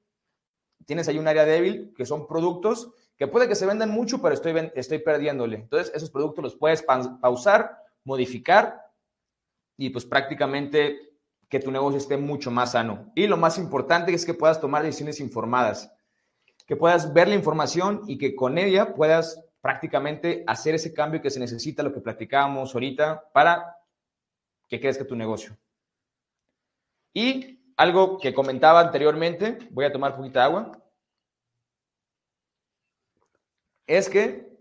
tienes 0.87 1.09
ahí 1.09 1.19
un 1.19 1.29
área 1.29 1.45
débil 1.45 1.95
que 1.97 2.07
son 2.07 2.27
productos 2.27 2.93
que 3.17 3.29
puede 3.29 3.49
que 3.49 3.55
se 3.55 3.67
vendan 3.67 3.91
mucho, 3.91 4.21
pero 4.21 4.35
estoy, 4.35 4.73
estoy 4.75 4.99
perdiéndole. 4.99 5.57
Entonces, 5.57 5.93
esos 5.95 6.11
productos 6.11 6.43
los 6.43 6.57
puedes 6.57 6.83
pausar, 6.83 7.79
modificar 8.03 8.91
y 9.77 9.91
pues 9.91 10.05
prácticamente 10.05 11.14
que 11.49 11.61
tu 11.61 11.71
negocio 11.71 11.99
esté 11.99 12.17
mucho 12.17 12.51
más 12.51 12.73
sano. 12.73 13.13
Y 13.15 13.27
lo 13.27 13.37
más 13.37 13.59
importante 13.59 14.13
es 14.13 14.25
que 14.25 14.35
puedas 14.35 14.61
tomar 14.61 14.83
decisiones 14.83 15.21
informadas, 15.21 15.91
que 16.67 16.77
puedas 16.77 17.13
ver 17.13 17.29
la 17.29 17.35
información 17.35 18.03
y 18.07 18.19
que 18.19 18.35
con 18.35 18.59
ella 18.59 18.95
puedas 18.95 19.41
prácticamente 19.61 20.45
hacer 20.47 20.75
ese 20.75 20.93
cambio 20.93 21.23
que 21.23 21.31
se 21.31 21.41
necesita, 21.41 21.83
lo 21.83 21.93
que 21.93 22.01
platicábamos 22.01 22.75
ahorita, 22.75 23.31
para 23.33 23.77
que 24.69 24.81
crezca 24.81 25.07
tu 25.07 25.17
negocio. 25.17 25.57
Y 27.13 27.61
algo 27.77 28.19
que 28.19 28.35
comentaba 28.35 28.81
anteriormente, 28.81 29.59
voy 29.71 29.85
a 29.85 29.93
tomar 29.93 30.13
un 30.13 30.19
poquito 30.19 30.39
de 30.39 30.45
agua, 30.45 30.73
es 33.87 34.09
que 34.09 34.55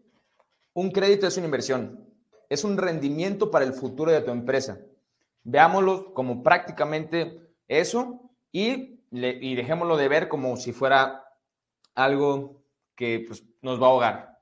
un 0.74 0.92
crédito 0.92 1.28
es 1.28 1.38
una 1.38 1.46
inversión, 1.46 2.10
es 2.50 2.64
un 2.64 2.78
rendimiento 2.78 3.52
para 3.52 3.66
el 3.66 3.74
futuro 3.74 4.12
de 4.12 4.22
tu 4.22 4.32
empresa. 4.32 4.80
Veámoslo 5.44 6.14
como 6.14 6.42
prácticamente 6.44 7.42
eso 7.68 8.30
y, 8.52 9.02
y 9.12 9.56
dejémoslo 9.56 9.98
de 9.98 10.08
ver 10.08 10.28
como 10.30 10.56
si 10.58 10.72
fuera 10.72 11.26
algo 11.96 12.64
que 12.96 13.26
pues, 13.28 13.44
nos 13.62 13.82
va 13.82 13.88
a 13.88 13.90
ahogar. 13.90 14.40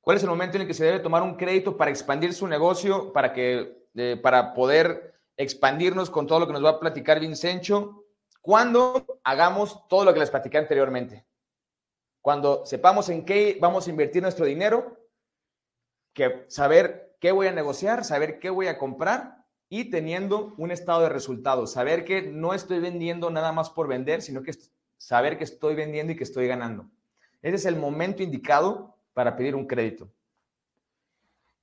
¿Cuál 0.00 0.16
es 0.18 0.22
el 0.22 0.28
momento 0.28 0.56
en 0.56 0.62
el 0.62 0.68
que 0.68 0.74
se 0.74 0.84
debe 0.84 1.00
tomar 1.00 1.22
un 1.22 1.36
crédito 1.36 1.76
para 1.76 1.90
expandir 1.90 2.32
su 2.32 2.46
negocio, 2.46 3.12
para, 3.12 3.32
que, 3.32 3.88
eh, 3.94 4.16
para 4.22 4.54
poder 4.54 5.20
expandirnos 5.36 6.10
con 6.10 6.26
todo 6.26 6.40
lo 6.40 6.46
que 6.46 6.52
nos 6.52 6.64
va 6.64 6.70
a 6.70 6.80
platicar 6.80 7.18
Vincencho? 7.18 8.04
Cuando 8.40 9.04
hagamos 9.24 9.86
todo 9.88 10.04
lo 10.04 10.14
que 10.14 10.20
les 10.20 10.30
platicé 10.30 10.58
anteriormente. 10.58 11.26
Cuando 12.22 12.64
sepamos 12.66 13.08
en 13.08 13.24
qué 13.24 13.58
vamos 13.60 13.86
a 13.86 13.90
invertir 13.90 14.22
nuestro 14.22 14.46
dinero, 14.46 14.96
que 16.12 16.44
saber 16.48 17.16
qué 17.20 17.32
voy 17.32 17.48
a 17.48 17.52
negociar, 17.52 18.04
saber 18.04 18.38
qué 18.38 18.50
voy 18.50 18.68
a 18.68 18.78
comprar 18.78 19.35
y 19.68 19.90
teniendo 19.90 20.54
un 20.58 20.70
estado 20.70 21.02
de 21.02 21.08
resultados, 21.08 21.72
saber 21.72 22.04
que 22.04 22.22
no 22.22 22.54
estoy 22.54 22.78
vendiendo 22.80 23.30
nada 23.30 23.52
más 23.52 23.70
por 23.70 23.88
vender, 23.88 24.22
sino 24.22 24.42
que 24.42 24.52
saber 24.96 25.38
que 25.38 25.44
estoy 25.44 25.74
vendiendo 25.74 26.12
y 26.12 26.16
que 26.16 26.24
estoy 26.24 26.46
ganando. 26.46 26.86
Ese 27.42 27.56
es 27.56 27.66
el 27.66 27.76
momento 27.76 28.22
indicado 28.22 28.96
para 29.12 29.36
pedir 29.36 29.54
un 29.54 29.66
crédito. 29.66 30.08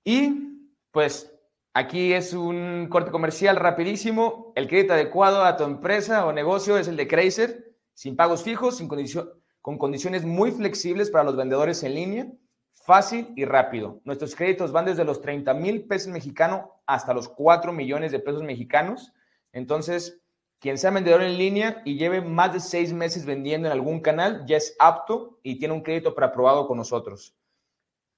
Y 0.03 0.69
pues 0.91 1.33
aquí 1.73 2.13
es 2.13 2.33
un 2.33 2.87
corte 2.89 3.11
comercial 3.11 3.55
rapidísimo. 3.55 4.51
El 4.55 4.67
crédito 4.67 4.93
adecuado 4.93 5.43
a 5.43 5.55
tu 5.55 5.63
empresa 5.63 6.25
o 6.25 6.33
negocio 6.33 6.77
es 6.77 6.87
el 6.87 6.97
de 6.97 7.07
Crazer, 7.07 7.73
sin 7.93 8.15
pagos 8.15 8.43
fijos, 8.43 8.77
sin 8.77 8.89
con 9.61 9.77
condiciones 9.77 10.25
muy 10.25 10.51
flexibles 10.51 11.09
para 11.09 11.23
los 11.23 11.37
vendedores 11.37 11.83
en 11.83 11.95
línea 11.95 12.27
fácil 12.83 13.31
y 13.35 13.45
rápido. 13.45 14.01
Nuestros 14.03 14.35
créditos 14.35 14.71
van 14.71 14.85
desde 14.85 15.05
los 15.05 15.21
30 15.21 15.53
mil 15.53 15.85
pesos 15.85 16.09
mexicanos 16.09 16.65
hasta 16.85 17.13
los 17.13 17.29
4 17.29 17.71
millones 17.71 18.11
de 18.11 18.19
pesos 18.19 18.43
mexicanos. 18.43 19.13
Entonces, 19.53 20.19
quien 20.59 20.77
sea 20.77 20.91
vendedor 20.91 21.21
en 21.21 21.37
línea 21.37 21.81
y 21.85 21.97
lleve 21.97 22.21
más 22.21 22.53
de 22.53 22.59
seis 22.59 22.93
meses 22.93 23.25
vendiendo 23.25 23.67
en 23.67 23.73
algún 23.73 24.01
canal, 24.01 24.45
ya 24.45 24.57
es 24.57 24.75
apto 24.79 25.39
y 25.43 25.59
tiene 25.59 25.73
un 25.73 25.81
crédito 25.81 26.13
preaprobado 26.13 26.67
con 26.67 26.77
nosotros. 26.77 27.35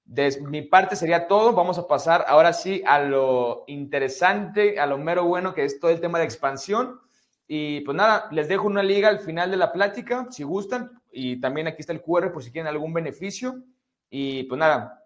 De 0.03 0.39
mi 0.41 0.63
parte 0.63 0.95
sería 0.95 1.27
todo. 1.27 1.53
Vamos 1.53 1.77
a 1.77 1.87
pasar 1.87 2.25
ahora 2.27 2.53
sí 2.53 2.83
a 2.85 2.99
lo 2.99 3.65
interesante, 3.67 4.79
a 4.79 4.85
lo 4.85 4.97
mero 4.97 5.25
bueno, 5.25 5.53
que 5.53 5.63
es 5.63 5.79
todo 5.79 5.91
el 5.91 6.01
tema 6.01 6.19
de 6.19 6.25
expansión. 6.25 6.99
Y 7.47 7.81
pues 7.81 7.95
nada, 7.95 8.27
les 8.31 8.47
dejo 8.47 8.65
una 8.65 8.83
liga 8.83 9.09
al 9.09 9.19
final 9.19 9.51
de 9.51 9.57
la 9.57 9.71
plática, 9.71 10.27
si 10.31 10.43
gustan. 10.43 10.91
Y 11.11 11.39
también 11.39 11.67
aquí 11.67 11.81
está 11.81 11.93
el 11.93 12.01
QR 12.01 12.31
por 12.31 12.43
si 12.43 12.51
quieren 12.51 12.67
algún 12.67 12.93
beneficio. 12.93 13.63
Y 14.09 14.43
pues 14.43 14.59
nada, 14.59 15.03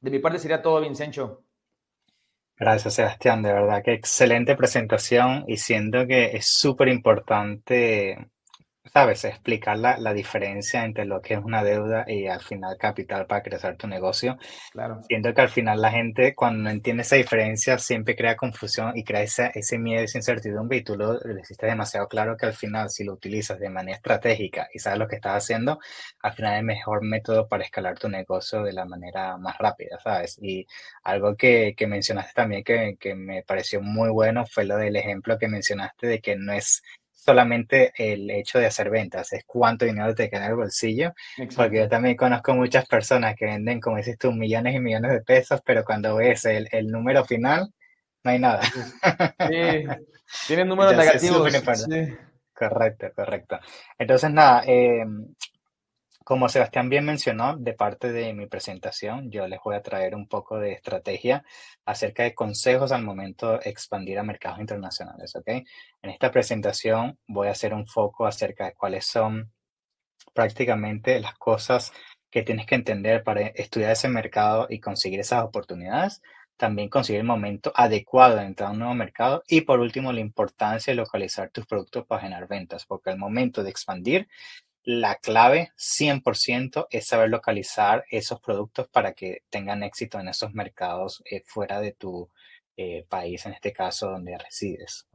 de 0.00 0.10
mi 0.10 0.18
parte 0.18 0.38
sería 0.38 0.62
todo, 0.62 0.80
Vincencho. 0.80 1.44
Gracias, 2.58 2.94
Sebastián. 2.94 3.42
De 3.42 3.52
verdad, 3.52 3.82
qué 3.84 3.92
excelente 3.92 4.56
presentación 4.56 5.44
y 5.46 5.58
siento 5.58 6.06
que 6.06 6.36
es 6.36 6.46
súper 6.48 6.88
importante 6.88 8.30
sabes, 8.92 9.24
explicar 9.24 9.78
la, 9.78 9.98
la, 9.98 10.12
diferencia 10.12 10.84
entre 10.84 11.04
lo 11.04 11.20
que 11.20 11.34
es 11.34 11.40
una 11.42 11.62
deuda 11.62 12.04
y 12.06 12.26
al 12.26 12.40
final 12.40 12.76
capital 12.78 13.26
para 13.26 13.42
crecer 13.42 13.76
tu 13.76 13.86
negocio. 13.86 14.38
Claro. 14.72 15.00
Siento 15.08 15.34
que 15.34 15.40
al 15.40 15.48
final 15.48 15.80
la 15.80 15.90
gente 15.90 16.34
cuando 16.34 16.64
no 16.64 16.70
entiende 16.70 17.02
esa 17.02 17.16
diferencia 17.16 17.78
siempre 17.78 18.16
crea 18.16 18.36
confusión 18.36 18.96
y 18.96 19.04
crea 19.04 19.22
ese, 19.22 19.50
ese 19.54 19.78
miedo, 19.78 20.02
esa 20.02 20.18
incertidumbre 20.18 20.78
y 20.78 20.84
tú 20.84 20.96
lo, 20.96 21.14
lo 21.14 21.40
hiciste 21.40 21.66
demasiado 21.66 22.08
claro 22.08 22.36
que 22.36 22.46
al 22.46 22.54
final 22.54 22.90
si 22.90 23.04
lo 23.04 23.14
utilizas 23.14 23.58
de 23.58 23.70
manera 23.70 23.96
estratégica 23.96 24.68
y 24.72 24.78
sabes 24.78 24.98
lo 24.98 25.08
que 25.08 25.16
estás 25.16 25.44
haciendo, 25.44 25.78
al 26.22 26.32
final 26.32 26.54
es 26.54 26.58
el 26.60 26.64
mejor 26.66 27.02
método 27.04 27.48
para 27.48 27.64
escalar 27.64 27.98
tu 27.98 28.08
negocio 28.08 28.62
de 28.62 28.72
la 28.72 28.84
manera 28.84 29.36
más 29.38 29.56
rápida, 29.58 29.98
¿sabes? 30.02 30.38
Y 30.40 30.66
algo 31.02 31.36
que, 31.36 31.74
que 31.76 31.86
mencionaste 31.86 32.32
también 32.34 32.64
que, 32.64 32.96
que 32.98 33.14
me 33.14 33.42
pareció 33.42 33.80
muy 33.82 34.10
bueno 34.10 34.44
fue 34.46 34.64
lo 34.64 34.76
del 34.76 34.96
ejemplo 34.96 35.38
que 35.38 35.48
mencionaste 35.48 36.06
de 36.06 36.20
que 36.20 36.36
no 36.36 36.52
es 36.52 36.82
solamente 37.26 37.92
el 37.96 38.30
hecho 38.30 38.60
de 38.60 38.66
hacer 38.66 38.88
ventas, 38.88 39.32
es 39.32 39.42
cuánto 39.44 39.84
dinero 39.84 40.14
te 40.14 40.30
queda 40.30 40.44
en 40.44 40.50
el 40.52 40.56
bolsillo. 40.56 41.12
Porque 41.56 41.78
yo 41.78 41.88
también 41.88 42.16
conozco 42.16 42.54
muchas 42.54 42.86
personas 42.86 43.34
que 43.34 43.46
venden, 43.46 43.80
como 43.80 43.96
dices 43.96 44.16
tú, 44.16 44.32
millones 44.32 44.76
y 44.76 44.80
millones 44.80 45.10
de 45.10 45.22
pesos, 45.22 45.60
pero 45.64 45.84
cuando 45.84 46.14
ves 46.14 46.44
el, 46.44 46.68
el 46.70 46.86
número 46.86 47.24
final, 47.24 47.68
no 48.22 48.30
hay 48.30 48.38
nada. 48.38 48.62
Sí, 48.62 49.84
tienen 50.46 50.68
números 50.68 50.96
negativos. 50.96 51.52
Correcto, 52.54 53.08
correcto. 53.14 53.58
Entonces, 53.98 54.30
nada, 54.30 54.62
eh, 54.66 55.04
como 56.26 56.48
Sebastián 56.48 56.88
bien 56.88 57.04
mencionó, 57.04 57.56
de 57.56 57.72
parte 57.72 58.10
de 58.10 58.34
mi 58.34 58.46
presentación, 58.46 59.30
yo 59.30 59.46
les 59.46 59.60
voy 59.64 59.76
a 59.76 59.82
traer 59.82 60.16
un 60.16 60.26
poco 60.26 60.58
de 60.58 60.72
estrategia 60.72 61.44
acerca 61.84 62.24
de 62.24 62.34
consejos 62.34 62.90
al 62.90 63.04
momento 63.04 63.52
de 63.52 63.70
expandir 63.70 64.18
a 64.18 64.24
mercados 64.24 64.58
internacionales, 64.58 65.36
¿ok? 65.36 65.46
En 65.46 66.10
esta 66.10 66.32
presentación 66.32 67.16
voy 67.28 67.46
a 67.46 67.52
hacer 67.52 67.72
un 67.72 67.86
foco 67.86 68.26
acerca 68.26 68.64
de 68.64 68.74
cuáles 68.74 69.06
son 69.06 69.52
prácticamente 70.34 71.20
las 71.20 71.34
cosas 71.38 71.92
que 72.28 72.42
tienes 72.42 72.66
que 72.66 72.74
entender 72.74 73.22
para 73.22 73.42
estudiar 73.42 73.92
ese 73.92 74.08
mercado 74.08 74.66
y 74.68 74.80
conseguir 74.80 75.20
esas 75.20 75.44
oportunidades. 75.44 76.22
También 76.56 76.88
conseguir 76.88 77.20
el 77.20 77.26
momento 77.26 77.70
adecuado 77.76 78.38
de 78.38 78.46
entrar 78.46 78.70
a 78.70 78.72
un 78.72 78.80
nuevo 78.80 78.94
mercado. 78.94 79.44
Y 79.46 79.60
por 79.60 79.78
último, 79.78 80.10
la 80.12 80.20
importancia 80.20 80.90
de 80.90 80.96
localizar 80.96 81.50
tus 81.50 81.66
productos 81.66 82.04
para 82.04 82.22
generar 82.22 82.48
ventas, 82.48 82.84
porque 82.84 83.10
al 83.10 83.18
momento 83.18 83.62
de 83.62 83.70
expandir 83.70 84.26
la 84.86 85.16
clave 85.16 85.72
100% 85.76 86.86
es 86.90 87.08
saber 87.08 87.28
localizar 87.28 88.04
esos 88.08 88.40
productos 88.40 88.86
para 88.88 89.14
que 89.14 89.42
tengan 89.50 89.82
éxito 89.82 90.20
en 90.20 90.28
esos 90.28 90.54
mercados 90.54 91.22
eh, 91.28 91.42
fuera 91.44 91.80
de 91.80 91.92
tu 91.92 92.30
eh, 92.76 93.04
país, 93.08 93.44
en 93.46 93.54
este 93.54 93.72
caso 93.72 94.10
donde 94.10 94.38
resides. 94.38 95.08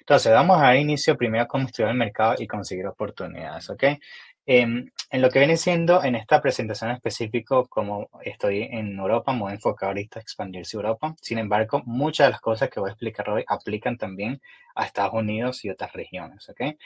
Entonces, 0.00 0.32
vamos 0.32 0.58
a 0.58 0.64
dar 0.64 0.76
inicio 0.76 1.16
primero 1.16 1.44
a 1.44 1.48
cómo 1.48 1.66
estudiar 1.66 1.90
el 1.90 1.96
mercado 1.96 2.34
y 2.38 2.46
conseguir 2.46 2.86
oportunidades. 2.86 3.70
¿okay? 3.70 3.98
Em, 4.44 4.90
en 5.10 5.22
lo 5.22 5.30
que 5.30 5.38
viene 5.38 5.56
siendo 5.56 6.02
en 6.02 6.16
esta 6.16 6.40
presentación 6.40 6.90
específico, 6.90 7.66
como 7.68 8.08
estoy 8.22 8.62
en 8.62 8.98
Europa, 8.98 9.32
me 9.32 9.40
voy 9.40 9.52
a 9.52 9.54
enfocar 9.54 9.88
ahorita 9.88 10.18
a 10.18 10.22
expandirse 10.22 10.76
Europa. 10.76 11.14
Sin 11.20 11.38
embargo, 11.38 11.82
muchas 11.84 12.26
de 12.26 12.30
las 12.32 12.40
cosas 12.40 12.68
que 12.70 12.80
voy 12.80 12.88
a 12.88 12.92
explicar 12.92 13.28
hoy 13.30 13.44
aplican 13.46 13.96
también 13.96 14.40
a 14.74 14.84
Estados 14.84 15.14
Unidos 15.14 15.64
y 15.64 15.70
otras 15.70 15.92
regiones. 15.92 16.48
¿okay? 16.48 16.76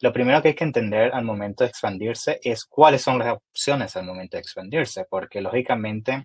Lo 0.00 0.12
primero 0.12 0.40
que 0.40 0.48
hay 0.48 0.54
que 0.54 0.64
entender 0.64 1.12
al 1.12 1.24
momento 1.24 1.64
de 1.64 1.70
expandirse 1.70 2.40
es 2.42 2.64
cuáles 2.64 3.02
son 3.02 3.18
las 3.18 3.36
opciones 3.36 3.94
al 3.96 4.06
momento 4.06 4.36
de 4.36 4.40
expandirse, 4.40 5.04
porque 5.08 5.40
lógicamente 5.40 6.24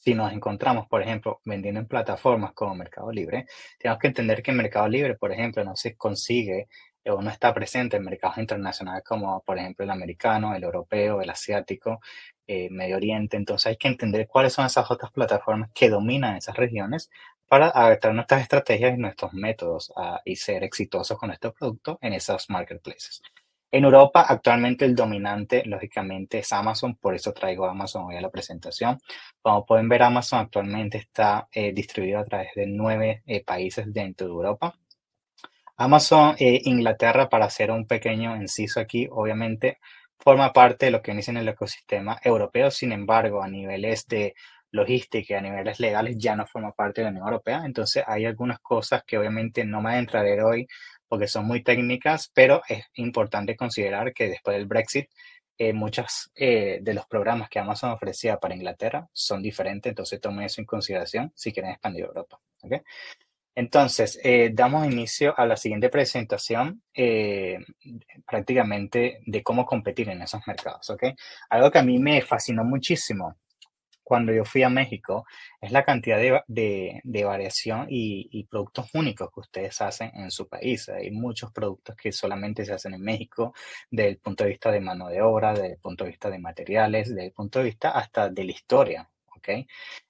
si 0.00 0.14
nos 0.14 0.32
encontramos, 0.32 0.86
por 0.88 1.02
ejemplo, 1.02 1.40
vendiendo 1.44 1.80
en 1.80 1.86
plataformas 1.86 2.52
como 2.54 2.74
Mercado 2.74 3.10
Libre, 3.12 3.46
tenemos 3.78 4.00
que 4.00 4.06
entender 4.06 4.42
que 4.42 4.52
en 4.52 4.56
Mercado 4.56 4.88
Libre, 4.88 5.16
por 5.16 5.32
ejemplo, 5.32 5.62
no 5.64 5.76
se 5.76 5.96
consigue 5.96 6.68
o 7.10 7.22
no 7.22 7.30
está 7.30 7.52
presente 7.54 7.96
en 7.96 8.04
mercados 8.04 8.38
internacionales 8.38 9.04
como, 9.04 9.40
por 9.42 9.58
ejemplo, 9.58 9.84
el 9.84 9.90
americano, 9.90 10.54
el 10.54 10.62
europeo, 10.64 11.20
el 11.20 11.30
asiático, 11.30 12.00
eh, 12.46 12.68
Medio 12.70 12.96
Oriente. 12.96 13.36
Entonces 13.36 13.66
hay 13.66 13.76
que 13.76 13.88
entender 13.88 14.26
cuáles 14.26 14.52
son 14.52 14.66
esas 14.66 14.90
otras 14.90 15.12
plataformas 15.12 15.70
que 15.74 15.88
dominan 15.90 16.36
esas 16.36 16.56
regiones 16.56 17.10
para 17.48 17.68
adaptar 17.68 18.14
nuestras 18.14 18.42
estrategias 18.42 18.94
y 18.94 19.00
nuestros 19.00 19.32
métodos 19.32 19.92
y 20.24 20.36
ser 20.36 20.64
exitosos 20.64 21.18
con 21.18 21.30
estos 21.30 21.54
productos 21.54 21.98
en 22.02 22.12
esos 22.12 22.50
marketplaces. 22.50 23.22
En 23.70 23.84
Europa, 23.84 24.24
actualmente 24.26 24.86
el 24.86 24.94
dominante, 24.94 25.62
lógicamente, 25.66 26.38
es 26.38 26.50
Amazon, 26.54 26.96
por 26.96 27.14
eso 27.14 27.34
traigo 27.34 27.66
Amazon 27.66 28.06
hoy 28.06 28.16
a 28.16 28.20
la 28.22 28.30
presentación. 28.30 28.98
Como 29.42 29.66
pueden 29.66 29.90
ver, 29.90 30.02
Amazon 30.02 30.40
actualmente 30.40 30.96
está 30.96 31.48
eh, 31.52 31.72
distribuido 31.74 32.18
a 32.20 32.24
través 32.24 32.48
de 32.54 32.66
nueve 32.66 33.22
eh, 33.26 33.44
países 33.44 33.92
dentro 33.92 34.26
de 34.26 34.32
Europa. 34.32 34.74
Amazon 35.78 36.34
eh, 36.38 36.60
Inglaterra, 36.64 37.28
para 37.28 37.46
hacer 37.46 37.70
un 37.70 37.86
pequeño 37.86 38.36
inciso 38.36 38.80
aquí, 38.80 39.08
obviamente 39.10 39.78
forma 40.18 40.52
parte 40.52 40.86
de 40.86 40.92
lo 40.92 41.02
que 41.02 41.12
en 41.12 41.36
el 41.36 41.48
ecosistema 41.48 42.18
europeo, 42.22 42.70
sin 42.72 42.90
embargo, 42.90 43.42
a 43.42 43.48
niveles 43.48 44.06
de 44.08 44.34
logística 44.72 45.34
y 45.34 45.36
a 45.36 45.40
niveles 45.40 45.78
legales 45.78 46.16
ya 46.18 46.34
no 46.34 46.46
forma 46.46 46.72
parte 46.72 47.00
de 47.00 47.04
la 47.04 47.10
Unión 47.10 47.26
Europea. 47.26 47.62
Entonces 47.64 48.02
hay 48.06 48.24
algunas 48.26 48.58
cosas 48.58 49.04
que 49.06 49.18
obviamente 49.18 49.64
no 49.64 49.80
me 49.80 49.92
adentraré 49.92 50.42
hoy 50.42 50.66
porque 51.06 51.28
son 51.28 51.46
muy 51.46 51.62
técnicas, 51.62 52.30
pero 52.34 52.60
es 52.68 52.84
importante 52.94 53.56
considerar 53.56 54.12
que 54.12 54.28
después 54.28 54.56
del 54.56 54.66
Brexit 54.66 55.08
eh, 55.56 55.72
muchos 55.72 56.30
eh, 56.34 56.80
de 56.82 56.94
los 56.94 57.06
programas 57.06 57.48
que 57.48 57.60
Amazon 57.60 57.90
ofrecía 57.92 58.38
para 58.38 58.54
Inglaterra 58.54 59.08
son 59.12 59.42
diferentes, 59.42 59.90
entonces 59.90 60.20
tomen 60.20 60.44
eso 60.44 60.60
en 60.60 60.66
consideración 60.66 61.32
si 61.34 61.52
quieren 61.52 61.72
expandir 61.72 62.04
Europa. 62.04 62.40
Entonces, 63.58 64.20
eh, 64.22 64.50
damos 64.54 64.86
inicio 64.86 65.34
a 65.36 65.44
la 65.44 65.56
siguiente 65.56 65.88
presentación 65.88 66.80
eh, 66.94 67.58
prácticamente 68.24 69.18
de 69.26 69.42
cómo 69.42 69.66
competir 69.66 70.08
en 70.10 70.22
esos 70.22 70.40
mercados. 70.46 70.88
¿okay? 70.90 71.16
Algo 71.50 71.68
que 71.68 71.80
a 71.80 71.82
mí 71.82 71.98
me 71.98 72.22
fascinó 72.22 72.62
muchísimo 72.62 73.34
cuando 74.04 74.32
yo 74.32 74.44
fui 74.44 74.62
a 74.62 74.68
México 74.68 75.26
es 75.60 75.72
la 75.72 75.84
cantidad 75.84 76.18
de, 76.18 77.00
de, 77.02 77.24
variación 77.24 77.88
y, 77.90 78.44
productos 78.44 78.90
únicos 78.94 79.28
que 79.34 79.40
ustedes 79.40 79.80
hacen 79.80 80.12
en 80.14 80.30
su 80.30 80.48
país. 80.48 80.88
Hay 80.90 81.10
muchos 81.10 81.50
productos 81.50 81.96
que 81.96 82.12
solamente 82.12 82.64
se 82.64 82.74
hacen 82.74 82.94
en 82.94 83.02
México 83.02 83.54
desde 83.90 84.10
el 84.10 84.18
punto 84.18 84.44
de 84.44 84.50
vista 84.50 84.70
de 84.70 84.80
mano 84.80 85.08
de 85.08 85.20
obra, 85.20 85.52
desde 85.52 85.72
el 85.72 85.78
punto 85.78 86.04
de 86.04 86.10
vista 86.10 86.30
de 86.30 86.38
materiales, 86.38 87.08
desde 87.08 87.26
el 87.26 87.32
punto 87.32 87.58
de 87.58 87.64
vista 87.64 87.90
hasta 87.90 88.28
de 88.28 88.44
la 88.44 88.52
historia. 88.52 89.10
¿ok? 89.36 89.48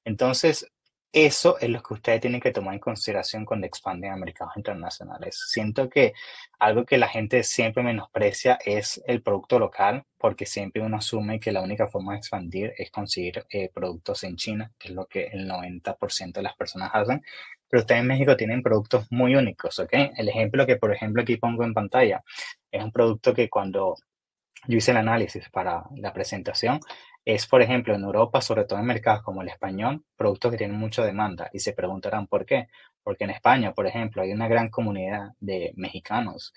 Entonces, 0.05 0.71
eso 1.13 1.59
es 1.59 1.71
lo 1.71 1.83
que 1.83 1.95
ustedes 1.95 2.21
tienen 2.21 2.41
que 2.41 2.53
tomar 2.53 2.75
en 2.75 2.81
consideración 2.81 3.45
cuando 3.45 3.67
expanden 3.67 4.13
a 4.13 4.17
mercados 4.17 4.57
internacionales. 4.57 5.43
Siento 5.49 5.89
que 5.89 6.13
algo 6.59 6.85
que 6.85 6.99
la 6.99 7.09
gente 7.09 7.43
siempre 7.45 7.83
menosprecia 7.83 8.59
es 8.65 9.03
el 9.07 9.23
producto 9.23 9.59
local, 9.59 10.05
porque 10.19 10.45
siempre 10.45 10.83
uno 10.83 10.99
asume 10.99 11.41
que 11.41 11.53
la 11.53 11.63
única 11.63 11.89
forma 11.89 12.13
de 12.13 12.19
expandir 12.19 12.75
es 12.77 12.91
conseguir 12.91 13.45
eh, 13.51 13.71
productos 13.73 14.23
en 14.25 14.37
China, 14.37 14.71
que 14.79 14.89
es 14.89 14.95
lo 14.95 15.07
que 15.07 15.27
el 15.27 15.49
90% 15.49 16.33
de 16.33 16.43
las 16.43 16.57
personas 16.57 16.91
hacen. 16.93 17.23
Pero 17.69 17.81
ustedes 17.81 18.01
en 18.01 18.07
México 18.07 18.37
tienen 18.37 18.63
productos 18.63 19.07
muy 19.11 19.35
únicos, 19.35 19.79
¿ok? 19.79 19.93
El 20.17 20.29
ejemplo 20.29 20.67
que, 20.67 20.77
por 20.77 20.93
ejemplo, 20.93 21.23
aquí 21.23 21.37
pongo 21.37 21.65
en 21.65 21.75
pantalla 21.75 22.23
es 22.71 22.83
un 22.83 22.93
producto 22.93 23.35
que 23.35 23.49
cuando 23.49 23.97
yo 24.67 24.79
hice 24.79 24.91
el 24.91 24.97
análisis 24.99 25.49
para 25.51 25.85
la 25.97 26.13
presentación, 26.13 26.81
es, 27.25 27.47
por 27.47 27.61
ejemplo, 27.63 27.95
en 27.95 28.03
Europa, 28.03 28.41
sobre 28.41 28.65
todo 28.65 28.79
en 28.79 28.87
mercados 28.87 29.23
como 29.23 29.43
el 29.43 29.49
español, 29.49 30.03
productos 30.17 30.51
que 30.53 30.59
tienen 30.59 30.79
mucha 30.79 31.05
demanda 31.05 31.51
y 31.53 31.61
se 31.61 31.75
preguntarán 31.75 32.27
por 32.27 32.47
qué. 32.47 32.69
Porque 33.03 33.25
en 33.25 33.31
España, 33.31 33.75
por 33.75 33.87
ejemplo, 33.87 34.23
hay 34.23 34.33
una 34.33 34.49
gran 34.49 34.69
comunidad 34.69 35.33
de 35.39 35.73
mexicanos 35.77 36.55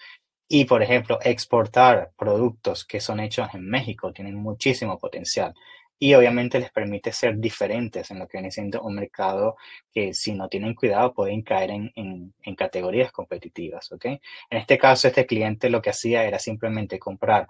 y, 0.47 0.65
por 0.65 0.81
ejemplo, 0.81 1.19
exportar 1.23 2.11
productos 2.17 2.85
que 2.85 2.99
son 3.01 3.19
hechos 3.19 3.49
en 3.53 3.69
México 3.69 4.13
tienen 4.13 4.35
muchísimo 4.35 4.97
potencial 4.99 5.53
y 6.03 6.13
obviamente 6.15 6.59
les 6.59 6.71
permite 6.71 7.11
ser 7.13 7.37
diferentes 7.37 8.09
en 8.09 8.19
lo 8.19 8.27
que 8.27 8.37
viene 8.39 8.49
siendo 8.49 8.81
un 8.81 8.95
mercado 8.95 9.55
que 9.93 10.13
si 10.13 10.33
no 10.33 10.49
tienen 10.49 10.73
cuidado 10.73 11.13
pueden 11.13 11.43
caer 11.43 11.69
en, 11.69 11.93
en, 11.95 12.55
categorías 12.55 13.11
competitivas, 13.11 13.91
¿ok? 13.91 14.05
En 14.05 14.57
este 14.57 14.77
caso, 14.79 15.07
este 15.07 15.27
cliente 15.27 15.69
lo 15.69 15.81
que 15.81 15.91
hacía 15.91 16.23
era 16.23 16.39
simplemente 16.39 16.97
comprar 16.97 17.47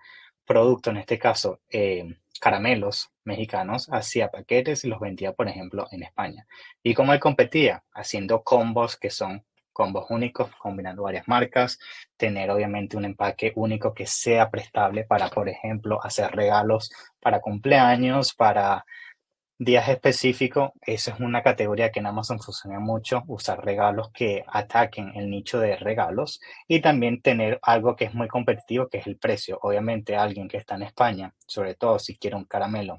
productos, 0.52 0.92
en 0.92 0.98
este 0.98 1.18
caso, 1.18 1.62
eh, 1.70 2.18
caramelos 2.42 3.10
mexicanos, 3.24 3.88
hacía 3.90 4.30
paquetes 4.30 4.84
y 4.84 4.90
los 4.90 5.00
vendía, 5.00 5.32
por 5.32 5.48
ejemplo, 5.48 5.88
en 5.92 6.04
España. 6.04 6.46
¿Y 6.84 6.94
cómo 6.94 7.14
él 7.14 7.20
competía? 7.22 7.84
Haciendo 7.94 8.44
combos 8.44 8.98
que 8.98 9.10
son 9.10 9.46
combos 9.72 10.08
únicos, 10.10 10.52
combinando 10.58 11.04
varias 11.04 11.26
marcas, 11.30 11.80
tener 12.18 12.52
obviamente 12.52 12.98
un 12.98 13.06
empaque 13.06 13.54
único 13.56 13.94
que 13.94 14.06
sea 14.06 14.50
prestable 14.52 15.06
para, 15.06 15.30
por 15.30 15.48
ejemplo, 15.48 16.04
hacer 16.04 16.32
regalos 16.32 16.92
para 17.22 17.40
cumpleaños, 17.40 18.34
para 18.34 18.86
días 19.64 19.90
específicos, 19.90 20.72
esa 20.82 21.12
es 21.12 21.20
una 21.20 21.44
categoría 21.44 21.92
que 21.92 22.00
en 22.00 22.08
Amazon 22.08 22.40
funciona 22.40 22.80
mucho, 22.80 23.22
usar 23.28 23.64
regalos 23.64 24.10
que 24.12 24.44
ataquen 24.48 25.12
el 25.14 25.30
nicho 25.30 25.60
de 25.60 25.76
regalos 25.76 26.42
y 26.68 26.82
también 26.82 27.22
tener 27.22 27.60
algo 27.62 27.96
que 27.96 28.06
es 28.06 28.14
muy 28.16 28.28
competitivo, 28.28 28.88
que 28.88 28.98
es 28.98 29.06
el 29.06 29.18
precio. 29.18 29.60
Obviamente 29.62 30.16
alguien 30.16 30.48
que 30.48 30.58
está 30.58 30.74
en 30.76 30.82
España, 30.82 31.36
sobre 31.46 31.76
todo 31.76 32.00
si 32.00 32.18
quiere 32.18 32.38
un 32.38 32.46
caramelo 32.46 32.98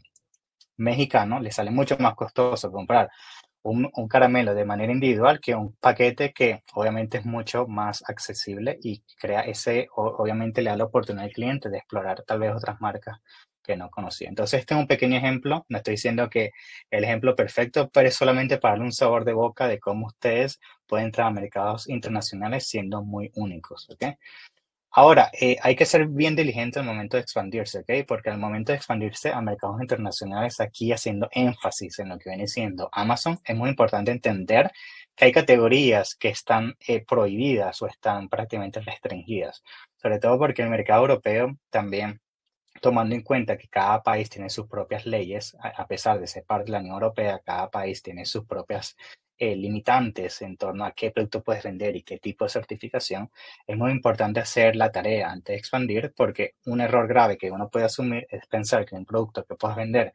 mexicano, 0.77 1.41
le 1.41 1.51
sale 1.51 1.73
mucho 1.73 1.97
más 1.99 2.15
costoso 2.15 2.71
comprar 2.71 3.11
un, 3.63 3.91
un, 3.97 4.07
caramelo 4.07 4.55
de 4.55 4.65
manera 4.65 4.93
individual 4.93 5.41
que 5.41 5.57
un 5.57 5.75
paquete 5.81 6.33
que 6.33 6.63
obviamente 6.75 7.19
es 7.19 7.25
mucho 7.25 7.67
más 7.67 8.05
accesible 8.09 8.79
y 8.83 9.03
crea 9.19 9.41
ese, 9.41 9.89
obviamente 9.97 10.63
le 10.63 10.71
da 10.71 10.77
la 10.77 10.85
oportunidad 10.85 11.25
al 11.25 11.33
cliente 11.33 11.71
de 11.71 11.79
explorar 11.79 12.23
tal 12.25 12.39
vez 12.39 12.55
otras 12.55 12.81
marcas 12.81 13.19
que 13.63 13.77
no 13.77 13.91
conocía. 13.91 14.29
Entonces, 14.29 14.61
este 14.61 14.75
es 14.75 14.81
un 14.81 14.87
pequeño 14.87 15.17
ejemplo. 15.17 15.65
No 15.69 15.79
estoy 15.79 15.93
diciendo 15.93 16.29
que 16.29 16.53
el 16.91 17.05
ejemplo 17.05 17.37
perfecto, 17.37 17.91
pero 17.91 18.09
es 18.09 18.15
solamente 18.15 18.59
para 18.59 18.73
darle 18.73 18.87
un 18.87 18.93
sabor 18.93 19.25
de 19.25 19.33
boca 19.33 19.69
de 19.69 19.81
cómo 19.81 20.07
ustedes 20.07 20.61
pueden 20.87 21.07
entrar 21.07 21.29
a 21.29 21.31
mercados 21.31 21.89
internacionales 21.89 22.67
siendo 22.67 23.03
muy 23.03 23.31
únicos. 23.35 23.89
¿ok? 23.91 24.17
Ahora, 24.95 25.31
eh, 25.41 25.57
hay 25.63 25.75
que 25.75 25.87
ser 25.87 26.07
bien 26.07 26.37
diligente 26.37 26.79
al 26.79 26.85
momento 26.85 27.17
de 27.17 27.23
expandirse, 27.23 27.79
¿ok? 27.79 28.07
Porque 28.07 28.29
al 28.29 28.39
momento 28.39 28.73
de 28.73 28.77
expandirse 28.77 29.31
a 29.33 29.41
mercados 29.41 29.81
internacionales, 29.81 30.61
aquí 30.61 30.93
haciendo 30.93 31.29
énfasis 31.33 31.99
en 31.99 32.11
lo 32.11 32.19
que 32.19 32.29
viene 32.29 32.47
siendo 32.47 32.91
Amazon, 32.93 33.41
es 33.43 33.57
muy 33.57 33.71
importante 33.71 34.11
entender 34.11 34.71
que 35.17 35.25
hay 35.27 35.33
categorías 35.33 36.15
que 36.15 36.29
están 36.29 36.77
eh, 36.87 37.03
prohibidas 37.07 37.81
o 37.81 37.87
están 37.87 38.29
prácticamente 38.29 38.81
restringidas, 38.81 39.63
sobre 39.97 40.19
todo 40.19 40.39
porque 40.39 40.61
el 40.63 40.69
mercado 40.69 41.03
europeo 41.03 41.57
también 41.71 42.21
tomando 42.83 43.15
en 43.15 43.23
cuenta 43.23 43.57
que 43.57 43.69
cada 43.69 44.03
país 44.03 44.29
tiene 44.29 44.51
sus 44.51 44.67
propias 44.67 45.07
leyes, 45.07 45.57
a 45.63 45.87
pesar 45.87 46.21
de 46.21 46.27
ser 46.27 46.45
parte 46.45 46.67
de 46.67 46.73
la 46.73 46.81
Unión 46.81 46.95
Europea, 46.95 47.41
cada 47.45 47.71
país 47.71 48.03
tiene 48.03 48.27
sus 48.27 48.45
propias 48.45 48.97
eh, 49.39 49.57
limitantes 49.57 50.43
en 50.43 50.57
torno 50.57 50.85
a 50.85 50.93
qué 50.93 51.11
producto 51.11 51.43
puedes 51.43 51.63
vender 51.63 51.97
y 51.97 52.03
qué 52.03 52.19
tipo 52.19 52.45
de 52.45 52.51
certificación, 52.51 53.31
es 53.67 53.77
muy 53.77 53.93
importante 53.93 54.41
hacer 54.41 54.77
la 54.77 54.91
tarea 54.93 55.31
antes 55.31 55.55
de 55.55 55.59
expandir 55.59 56.13
porque 56.17 56.55
un 56.67 56.81
error 56.81 57.07
grave 57.09 57.39
que 57.39 57.51
uno 57.51 57.71
puede 57.71 57.87
asumir 57.87 58.27
es 58.31 58.47
pensar 58.47 58.85
que 58.85 58.97
un 58.97 59.07
producto 59.07 59.45
que 59.45 59.55
puedes 59.55 59.77
vender 59.77 60.13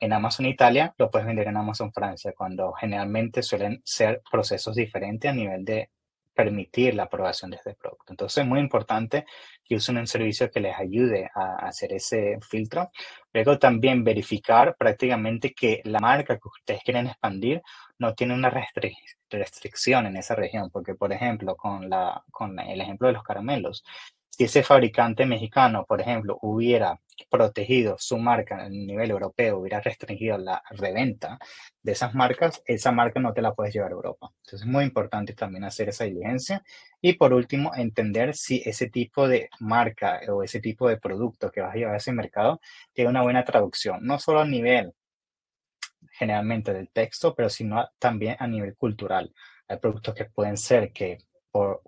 en 0.00 0.12
Amazon 0.12 0.46
Italia 0.46 0.94
lo 0.98 1.10
puedes 1.10 1.26
vender 1.26 1.48
en 1.48 1.56
Amazon 1.56 1.92
Francia, 1.92 2.32
cuando 2.36 2.72
generalmente 2.72 3.42
suelen 3.42 3.80
ser 3.84 4.22
procesos 4.30 4.76
diferentes 4.76 5.30
a 5.30 5.34
nivel 5.34 5.64
de 5.64 5.90
permitir 6.34 6.94
la 6.94 7.04
aprobación 7.04 7.50
de 7.50 7.56
este 7.58 7.74
producto. 7.74 8.12
Entonces 8.12 8.42
es 8.42 8.48
muy 8.48 8.60
importante 8.60 9.24
que 9.64 9.76
usen 9.76 9.98
un 9.98 10.06
servicio 10.06 10.50
que 10.50 10.60
les 10.60 10.76
ayude 10.76 11.30
a 11.34 11.66
hacer 11.66 11.92
ese 11.92 12.38
filtro. 12.40 12.88
Luego 13.32 13.58
también 13.58 14.04
verificar 14.04 14.76
prácticamente 14.76 15.54
que 15.54 15.80
la 15.84 16.00
marca 16.00 16.36
que 16.36 16.48
ustedes 16.48 16.82
quieren 16.84 17.06
expandir 17.06 17.62
no 17.98 18.14
tiene 18.14 18.34
una 18.34 18.50
restricción 18.50 20.06
en 20.06 20.16
esa 20.16 20.34
región, 20.34 20.70
porque 20.70 20.94
por 20.94 21.12
ejemplo, 21.12 21.56
con, 21.56 21.88
la, 21.88 22.22
con 22.30 22.58
el 22.58 22.80
ejemplo 22.80 23.08
de 23.08 23.14
los 23.14 23.22
caramelos, 23.22 23.84
si 24.36 24.44
ese 24.44 24.64
fabricante 24.64 25.26
mexicano, 25.26 25.84
por 25.86 26.00
ejemplo, 26.00 26.38
hubiera 26.42 27.00
protegido 27.30 27.94
su 28.00 28.18
marca 28.18 28.64
a 28.64 28.68
nivel 28.68 29.12
europeo, 29.12 29.58
hubiera 29.58 29.80
restringido 29.80 30.38
la 30.38 30.60
reventa 30.70 31.38
de 31.82 31.92
esas 31.92 32.14
marcas, 32.16 32.60
esa 32.66 32.90
marca 32.90 33.20
no 33.20 33.32
te 33.32 33.42
la 33.42 33.54
puedes 33.54 33.72
llevar 33.72 33.92
a 33.92 33.94
Europa. 33.94 34.32
Entonces 34.38 34.62
es 34.62 34.66
muy 34.66 34.82
importante 34.82 35.34
también 35.34 35.62
hacer 35.62 35.88
esa 35.88 36.02
diligencia. 36.04 36.64
Y 37.00 37.12
por 37.12 37.32
último, 37.32 37.76
entender 37.76 38.34
si 38.34 38.60
ese 38.64 38.90
tipo 38.90 39.28
de 39.28 39.50
marca 39.60 40.20
o 40.28 40.42
ese 40.42 40.58
tipo 40.58 40.88
de 40.88 40.96
producto 40.96 41.52
que 41.52 41.60
vas 41.60 41.72
a 41.72 41.76
llevar 41.76 41.94
a 41.94 41.98
ese 41.98 42.12
mercado 42.12 42.60
tiene 42.92 43.10
una 43.10 43.22
buena 43.22 43.44
traducción, 43.44 44.04
no 44.04 44.18
solo 44.18 44.40
a 44.40 44.46
nivel 44.46 44.94
generalmente 46.10 46.72
del 46.72 46.90
texto, 46.90 47.36
pero 47.36 47.48
sino 47.48 47.88
también 48.00 48.36
a 48.40 48.48
nivel 48.48 48.74
cultural. 48.76 49.32
Hay 49.68 49.78
productos 49.78 50.14
que 50.14 50.24
pueden 50.24 50.56
ser 50.56 50.92
que 50.92 51.18
por 51.52 51.82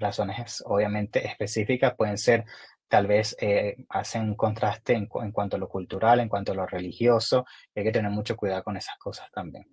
razones 0.00 0.62
obviamente 0.66 1.26
específicas 1.26 1.94
pueden 1.94 2.18
ser 2.18 2.44
tal 2.90 3.06
vez 3.06 3.36
eh, 3.40 3.76
hacen 3.88 4.22
un 4.22 4.34
contraste 4.34 4.94
en, 4.94 5.06
cuanto 5.06 5.56
a 5.56 5.58
lo 5.60 5.68
cultural, 5.68 6.18
en 6.18 6.28
cuanto 6.28 6.50
a 6.50 6.56
lo 6.56 6.66
religioso, 6.66 7.46
y 7.72 7.78
hay 7.78 7.84
que 7.84 7.92
tener 7.92 8.10
mucho 8.10 8.36
cuidado 8.36 8.64
con 8.64 8.76
esas 8.76 8.98
cosas 8.98 9.30
también. 9.30 9.64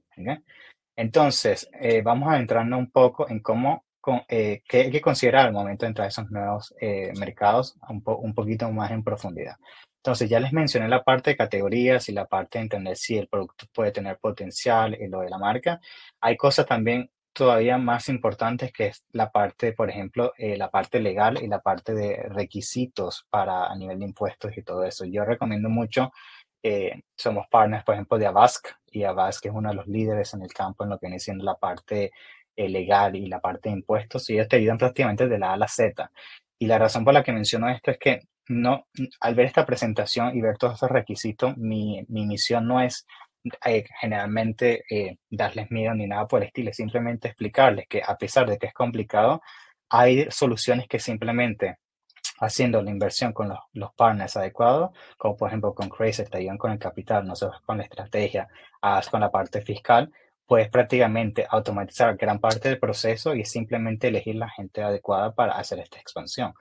Entonces, 0.96 1.68
eh, 1.82 2.02
vamos 2.04 2.30
a 2.32 2.38
entrarnos 2.38 2.78
un 2.78 2.92
poco 2.92 3.28
en 3.28 3.40
cómo, 3.40 3.86
eh, 4.28 4.62
qué 4.68 4.82
hay 4.82 4.92
que 4.92 5.02
considerar 5.02 5.48
al 5.48 5.54
momento 5.54 5.86
de 5.86 5.90
entrar 5.90 6.06
a 6.06 6.10
esos 6.10 6.30
nuevos 6.30 6.74
mercados 7.20 7.76
un, 7.90 8.04
un 8.06 8.34
poquito 8.36 8.72
más 8.72 8.92
en 8.92 9.04
profundidad. 9.04 9.56
Entonces, 10.04 10.30
ya 10.30 10.40
les 10.40 10.54
mencioné 10.54 10.88
la 10.88 11.04
parte 11.04 11.32
de 11.32 11.38
categorías 11.38 12.08
y 12.10 12.14
la 12.14 12.26
parte 12.28 12.60
de 12.60 12.64
entender 12.64 12.96
si 12.96 13.18
el 13.18 13.28
producto 13.28 13.66
puede 13.74 13.92
tener 13.92 14.20
potencial 14.20 14.96
y 15.00 15.08
lo 15.08 15.22
de 15.22 15.30
la 15.30 15.40
marca. 15.40 15.82
Hay 16.22 16.38
cosas 16.38 16.68
también 16.68 17.10
todavía 17.38 17.78
más 17.78 18.10
importantes 18.10 18.74
que 18.74 18.88
es 18.88 19.06
la 19.12 19.32
parte, 19.32 19.72
por 19.72 19.92
ejemplo, 19.92 20.34
eh, 20.40 20.58
la 20.58 20.72
parte 20.72 21.00
legal 21.00 21.38
y 21.40 21.48
la 21.48 21.62
parte 21.62 21.94
de 21.94 22.24
requisitos 22.30 23.28
para 23.30 23.68
a 23.68 23.76
nivel 23.76 24.00
de 24.00 24.06
impuestos 24.06 24.58
y 24.58 24.64
todo 24.64 24.84
eso. 24.84 25.06
Yo 25.06 25.24
recomiendo 25.24 25.70
mucho, 25.70 26.12
eh, 26.64 27.04
somos 27.16 27.46
partners, 27.52 27.84
por 27.84 27.94
ejemplo, 27.94 28.18
de 28.18 28.26
Avask 28.26 28.70
y 28.92 29.04
Avask 29.04 29.46
es 29.46 29.52
uno 29.54 29.70
de 29.70 29.76
los 29.76 29.86
líderes 29.86 30.34
en 30.34 30.42
el 30.42 30.52
campo 30.52 30.84
en 30.84 30.90
lo 30.90 30.98
que 30.98 31.06
viene 31.06 31.20
siendo 31.20 31.44
la 31.44 31.54
parte 31.54 32.12
eh, 32.56 32.70
legal 32.70 33.16
y 33.16 33.28
la 33.28 33.40
parte 33.40 33.70
de 33.70 33.76
impuestos 33.76 34.28
y 34.32 34.34
ellos 34.34 34.48
te 34.48 34.56
ayudan 34.56 34.80
prácticamente 34.80 35.28
de 35.28 35.38
la 35.38 35.52
A 35.52 35.54
a 35.54 35.58
la 35.58 35.68
Z. 35.68 36.12
Y 36.58 36.66
la 36.66 36.80
razón 36.80 37.06
por 37.06 37.14
la 37.14 37.24
que 37.24 37.34
menciono 37.34 37.70
esto 37.70 37.92
es 37.92 38.00
que 38.00 38.22
no, 38.48 38.88
al 39.20 39.36
ver 39.36 39.46
esta 39.46 39.64
presentación 39.64 40.36
y 40.36 40.42
ver 40.42 40.58
todos 40.58 40.74
esos 40.76 40.90
requisitos, 40.90 41.56
mi, 41.56 42.04
mi 42.08 42.26
misión 42.26 42.68
no 42.68 42.82
es 42.82 43.06
eh, 43.66 43.86
generalmente 44.00 44.84
eh, 44.90 45.18
darles 45.30 45.72
miedo 45.72 45.94
ni 45.94 46.08
nada 46.08 46.28
por 46.28 46.42
el 46.42 46.48
estilo, 46.48 46.74
simplemente 46.74 47.28
explicarles 47.30 47.88
que 47.88 48.02
a 48.06 48.18
pesar 48.18 48.50
de 48.50 48.58
que 48.58 48.68
es 48.68 48.74
complicado, 48.74 49.42
hay 49.90 50.28
soluciones 50.32 50.88
que 50.88 51.00
simplemente 51.00 51.78
haciendo 52.40 52.82
la 52.82 52.92
inversión 52.92 53.34
con 53.34 53.50
los, 53.74 53.94
partners 53.96 54.38
adecuados, 54.38 54.92
como 55.18 55.36
por 55.38 55.50
ejemplo 55.50 55.74
con 55.74 55.90
Crazy, 55.90 56.26
te 56.26 56.38
ayudan 56.38 56.58
con 56.58 56.72
el 56.72 56.80
capital, 56.80 57.26
nosotros 57.26 57.62
con 57.66 57.78
la 57.78 57.84
estrategia, 57.84 58.48
con 59.10 59.22
la 59.22 59.32
parte 59.32 59.62
fiscal, 59.62 60.12
puedes 60.46 60.70
prácticamente 60.70 61.46
automatizar 61.50 62.16
gran 62.16 62.40
parte 62.40 62.70
del 62.70 62.80
proceso 62.80 63.36
y 63.36 63.44
simplemente 63.44 64.08
elegir 64.08 64.36
la 64.36 64.50
gente 64.50 64.82
adecuada 64.82 65.34
para 65.34 65.54
hacer 65.54 65.80
esta 65.80 66.00
expansión. 66.00 66.54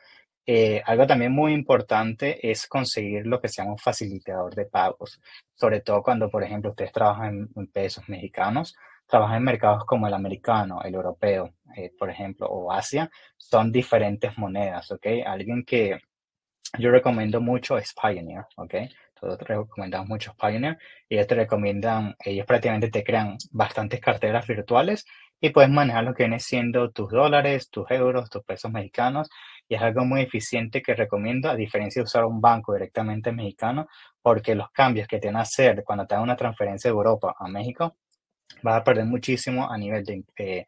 Eh, 0.47 0.81
algo 0.87 1.07
también 1.07 1.33
muy 1.33 1.53
importante 1.53 2.49
es 2.49 2.69
conseguir 2.69 3.27
lo 3.27 3.41
que 3.41 3.49
se 3.49 3.57
llama 3.57 3.73
un 3.73 3.79
facilitador 3.79 4.55
de 4.55 4.67
pagos, 4.67 5.21
sobre 5.55 5.81
todo 5.81 6.03
cuando, 6.03 6.31
por 6.31 6.45
ejemplo, 6.45 6.71
ustedes 6.71 6.93
trabajan 6.93 7.49
en, 7.57 7.67
pesos 7.67 8.09
mexicanos, 8.09 8.77
trabajan 9.07 9.39
en 9.39 9.43
mercados 9.45 9.85
como 9.85 10.07
el 10.07 10.15
americano, 10.15 10.81
el 10.83 10.95
europeo, 10.95 11.55
eh, 11.77 11.91
por 11.99 12.11
ejemplo, 12.11 12.47
o 12.47 12.71
Asia, 12.73 13.11
son 13.37 13.73
diferentes 13.73 14.39
monedas, 14.39 14.91
¿ok? 14.93 15.07
Alguien 15.27 15.65
que 15.65 15.99
yo 16.79 16.91
recomiendo 16.91 17.41
mucho 17.41 17.77
es 17.79 17.93
Pioneer, 17.95 18.45
¿ok? 18.57 18.75
Todos 19.19 19.39
te 19.39 19.45
recomendamos 19.47 20.09
mucho 20.09 20.35
Pioneer 20.41 20.79
y 21.09 21.17
ellos 21.17 21.27
te 21.27 21.35
recomiendan, 21.35 22.15
ellos 22.25 22.47
prácticamente 22.47 22.91
te 22.91 23.03
crean 23.03 23.37
bastantes 23.51 24.01
carteras 24.01 24.47
virtuales 24.47 25.07
y 25.41 25.51
puedes 25.51 25.71
manejar 25.71 26.05
lo 26.05 26.15
que 26.15 26.25
viene 26.25 26.39
siendo 26.39 26.91
tus 26.91 27.11
dólares, 27.11 27.71
tus 27.71 27.91
euros, 27.91 28.31
tus 28.31 28.45
pesos 28.45 28.71
mexicanos 28.71 29.29
y 29.69 29.75
es 29.75 29.83
algo 29.83 30.05
muy 30.05 30.23
eficiente 30.23 30.83
que 30.83 30.95
recomiendo, 30.95 31.51
a 31.51 31.57
diferencia 31.57 32.01
de 32.01 32.05
usar 32.05 32.25
un 32.25 32.41
banco 32.41 32.73
directamente 32.73 33.33
mexicano, 33.33 33.89
porque 34.23 34.55
los 34.55 34.71
cambios 34.71 35.09
que 35.09 35.19
te 35.19 35.29
van 35.29 35.37
a 35.37 35.41
hacer 35.41 35.83
cuando 35.85 36.07
te 36.07 36.15
hagan 36.15 36.25
una 36.25 36.37
transferencia 36.37 36.91
de 36.91 36.97
Europa 36.97 37.35
a 37.39 37.49
México, 37.49 37.97
vas 38.63 38.81
a 38.81 38.85
perder 38.85 39.07
muchísimo 39.07 39.71
a 39.71 39.77
nivel 39.77 40.05
de 40.05 40.25
eh, 40.37 40.67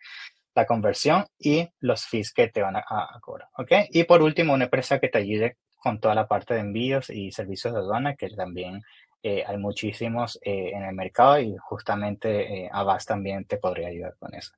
la 0.54 0.66
conversión 0.66 1.26
y 1.38 1.68
los 1.80 2.06
fees 2.06 2.32
que 2.32 2.48
te 2.48 2.62
van 2.62 2.76
a, 2.76 3.18
cobrar. 3.20 3.48
¿ok? 3.56 3.72
Y 3.90 4.04
por 4.04 4.22
último, 4.22 4.52
una 4.52 4.64
empresa 4.64 4.98
que 4.98 5.08
te 5.08 5.18
ayude 5.18 5.56
con 5.76 6.00
toda 6.00 6.14
la 6.14 6.26
parte 6.26 6.54
de 6.54 6.61
envíos 6.61 7.11
y 7.11 7.30
servicios 7.30 7.72
de 7.72 7.80
aduana, 7.80 8.16
que 8.16 8.28
también 8.30 8.82
eh, 9.22 9.44
hay 9.46 9.56
muchísimos 9.58 10.38
eh, 10.42 10.70
en 10.72 10.82
el 10.82 10.94
mercado 10.94 11.38
y 11.38 11.56
justamente 11.56 12.68
Avast 12.72 13.08
también 13.08 13.44
te 13.44 13.58
podría 13.58 13.88
ayudar 13.88 14.16
con 14.18 14.34
eso. 14.34 14.52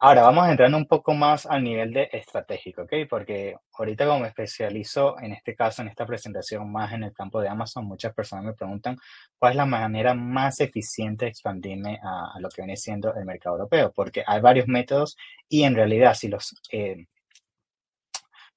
Ahora 0.00 0.22
vamos 0.22 0.48
entrando 0.48 0.76
un 0.76 0.86
poco 0.86 1.14
más 1.14 1.46
al 1.46 1.62
nivel 1.62 1.92
de 1.92 2.08
estratégico, 2.12 2.82
¿ok? 2.82 2.92
Porque 3.08 3.56
ahorita 3.72 4.06
como 4.06 4.20
me 4.20 4.28
especializo 4.28 5.18
en 5.20 5.32
este 5.32 5.54
caso, 5.54 5.82
en 5.82 5.88
esta 5.88 6.04
presentación 6.04 6.70
más 6.70 6.92
en 6.92 7.04
el 7.04 7.12
campo 7.12 7.40
de 7.40 7.48
Amazon, 7.48 7.86
muchas 7.86 8.12
personas 8.12 8.44
me 8.44 8.52
preguntan 8.52 8.98
cuál 9.38 9.52
es 9.52 9.56
la 9.56 9.66
manera 9.66 10.12
más 10.14 10.60
eficiente 10.60 11.24
de 11.24 11.30
expandirme 11.30 12.00
a, 12.02 12.38
lo 12.40 12.48
que 12.50 12.62
viene 12.62 12.76
siendo 12.76 13.14
el 13.14 13.24
mercado 13.24 13.56
europeo, 13.56 13.92
porque 13.94 14.24
hay 14.26 14.40
varios 14.40 14.68
métodos 14.68 15.16
y 15.48 15.62
en 15.62 15.74
realidad 15.74 16.14
si 16.14 16.28
los 16.28 16.54
eh, 16.70 17.06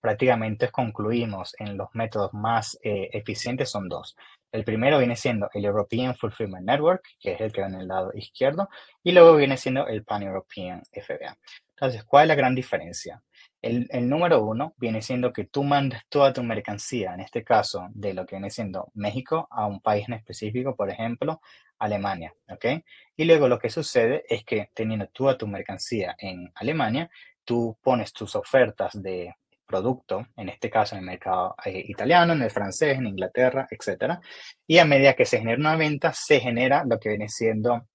prácticamente 0.01 0.69
concluimos 0.69 1.55
en 1.59 1.77
los 1.77 1.89
métodos 1.93 2.33
más 2.33 2.77
eh, 2.83 3.09
eficientes 3.13 3.69
son 3.69 3.87
dos. 3.87 4.15
El 4.57 4.63
primero 4.63 4.97
viene 4.97 5.15
siendo 5.15 5.51
el 5.53 5.65
European 5.65 6.15
Fulfillment 6.15 6.65
Network, 6.65 7.03
que 7.19 7.33
es 7.33 7.41
el 7.41 7.51
que 7.51 7.61
va 7.61 7.67
en 7.67 7.75
el 7.75 7.87
lado 7.87 8.09
izquierdo, 8.15 8.69
y 9.03 9.11
luego 9.11 9.35
viene 9.35 9.55
siendo 9.55 9.85
el 9.85 10.03
Pan-European 10.03 10.81
FBA. 10.91 11.37
Entonces, 11.75 12.03
¿cuál 12.03 12.23
es 12.23 12.29
la 12.29 12.35
gran 12.35 12.55
diferencia? 12.55 13.21
El, 13.61 13.87
número 14.09 14.43
uno 14.43 14.73
viene 14.77 15.03
siendo 15.03 15.31
que 15.31 15.43
tú 15.43 15.63
mandas 15.63 16.01
toda 16.09 16.33
tu 16.33 16.41
mercancía, 16.41 17.13
en 17.13 17.19
este 17.19 17.43
caso 17.43 17.87
de 17.91 18.15
lo 18.15 18.25
que 18.25 18.37
viene 18.37 18.49
siendo 18.49 18.89
México, 18.95 19.47
a 19.51 19.67
un 19.67 19.79
país 19.79 20.07
en 20.07 20.15
específico, 20.15 20.75
por 20.75 20.89
ejemplo, 20.89 21.39
Alemania, 21.77 22.33
¿ok? 22.49 22.83
Y 23.15 23.25
luego 23.25 23.47
lo 23.47 23.59
que 23.59 23.69
sucede 23.69 24.23
es 24.27 24.43
que 24.43 24.71
teniendo 24.73 25.05
toda 25.09 25.37
tu 25.37 25.45
mercancía 25.45 26.15
en 26.17 26.51
Alemania, 26.55 27.11
tú 27.45 27.77
pones 27.83 28.11
tus 28.11 28.35
ofertas 28.35 28.99
de 28.99 29.35
producto, 29.67 30.25
en 30.35 30.49
este 30.49 30.69
caso 30.69 30.95
en 30.95 31.01
el 31.01 31.05
mercado 31.05 31.55
eh, 31.65 31.83
italiano, 31.87 32.33
en 32.33 32.41
el 32.41 32.51
francés, 32.51 32.97
en 32.97 33.07
Inglaterra, 33.07 33.67
etc. 33.69 34.19
Y 34.65 34.79
a 34.79 34.85
medida 34.85 35.13
que 35.13 35.25
se 35.25 35.39
genera 35.39 35.59
una 35.59 35.75
venta, 35.75 36.13
se 36.13 36.39
genera 36.39 36.83
lo 36.85 36.99
que 36.99 37.09
viene 37.09 37.29
siendo 37.29 37.87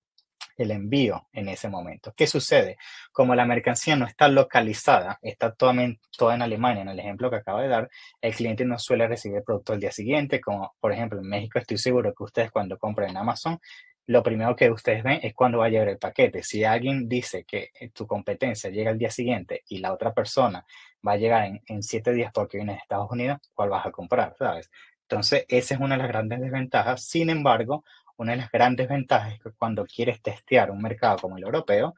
el 0.57 0.71
envío 0.71 1.29
en 1.33 1.49
ese 1.49 1.69
momento. 1.69 2.13
¿Qué 2.17 2.27
sucede? 2.27 2.77
Como 3.11 3.35
la 3.35 3.45
mercancía 3.45 3.97
no 3.97 4.07
está 4.07 4.29
localizada, 4.29 5.19
está 5.23 5.53
toda 5.53 5.75
toda 6.17 6.35
en 6.35 6.43
Alemania, 6.43 6.83
en 6.83 6.89
el 6.89 6.99
ejemplo 6.99 7.31
que 7.31 7.37
acabo 7.37 7.61
de 7.61 7.69
dar, 7.69 7.89
el 8.21 8.35
cliente 8.35 8.65
no 8.65 8.79
suele 8.79 9.09
recibir 9.09 9.43
producto 9.45 9.73
al 9.73 9.81
día 9.81 9.93
siguiente, 9.93 10.41
como 10.41 10.75
por 10.81 10.93
ejemplo 10.93 11.19
en 11.21 11.29
México 11.29 11.59
estoy 11.59 11.79
seguro 11.79 12.15
que 12.15 12.25
ustedes 12.25 12.51
cuando 12.51 12.79
compran 12.79 13.11
en 13.11 13.17
Amazon, 13.17 13.59
lo 14.07 14.23
primero 14.23 14.57
que 14.57 14.71
ustedes 14.71 15.03
ven 15.03 15.21
es 15.23 15.35
cuándo 15.35 15.59
va 15.59 15.67
a 15.67 15.69
llegar 15.69 15.89
el 15.89 15.99
paquete. 15.99 16.43
Si 16.43 16.65
alguien 16.65 17.09
dice 17.09 17.45
que 17.45 17.71
eh, 17.79 17.91
tu 17.91 18.07
competencia 18.07 18.71
llega 18.71 18.91
al 18.91 18.99
día 18.99 19.11
siguiente 19.11 19.63
y 19.69 19.79
la 19.79 19.93
otra 19.93 20.13
persona 20.13 20.65
va 21.07 21.13
a 21.13 21.17
llegar 21.17 21.61
en, 21.67 21.83
siete 21.83 22.13
días 22.13 22.33
porque 22.33 22.59
viene 22.59 22.73
de 22.73 22.79
Estados 22.79 23.11
Unidos, 23.11 23.39
¿cuál 23.55 23.71
vas 23.71 23.87
a 23.87 23.93
comprar? 23.93 24.35
¿Sabes? 24.39 24.71
Entonces, 25.03 25.45
esa 25.49 25.75
es 25.75 25.81
una 25.81 25.97
de 25.97 26.03
las 26.03 26.09
grandes 26.09 26.41
desventajas. 26.41 27.05
Sin 27.05 27.31
embargo, 27.31 27.85
una 28.17 28.33
de 28.33 28.39
las 28.39 28.51
grandes 28.51 28.89
ventajas 28.89 29.35
es 29.35 29.41
que 29.41 29.51
cuando 29.53 29.85
quieres 29.85 30.21
testear 30.23 30.71
un 30.71 30.81
mercado 30.83 31.19
como 31.19 31.37
el 31.37 31.45
europeo, 31.45 31.95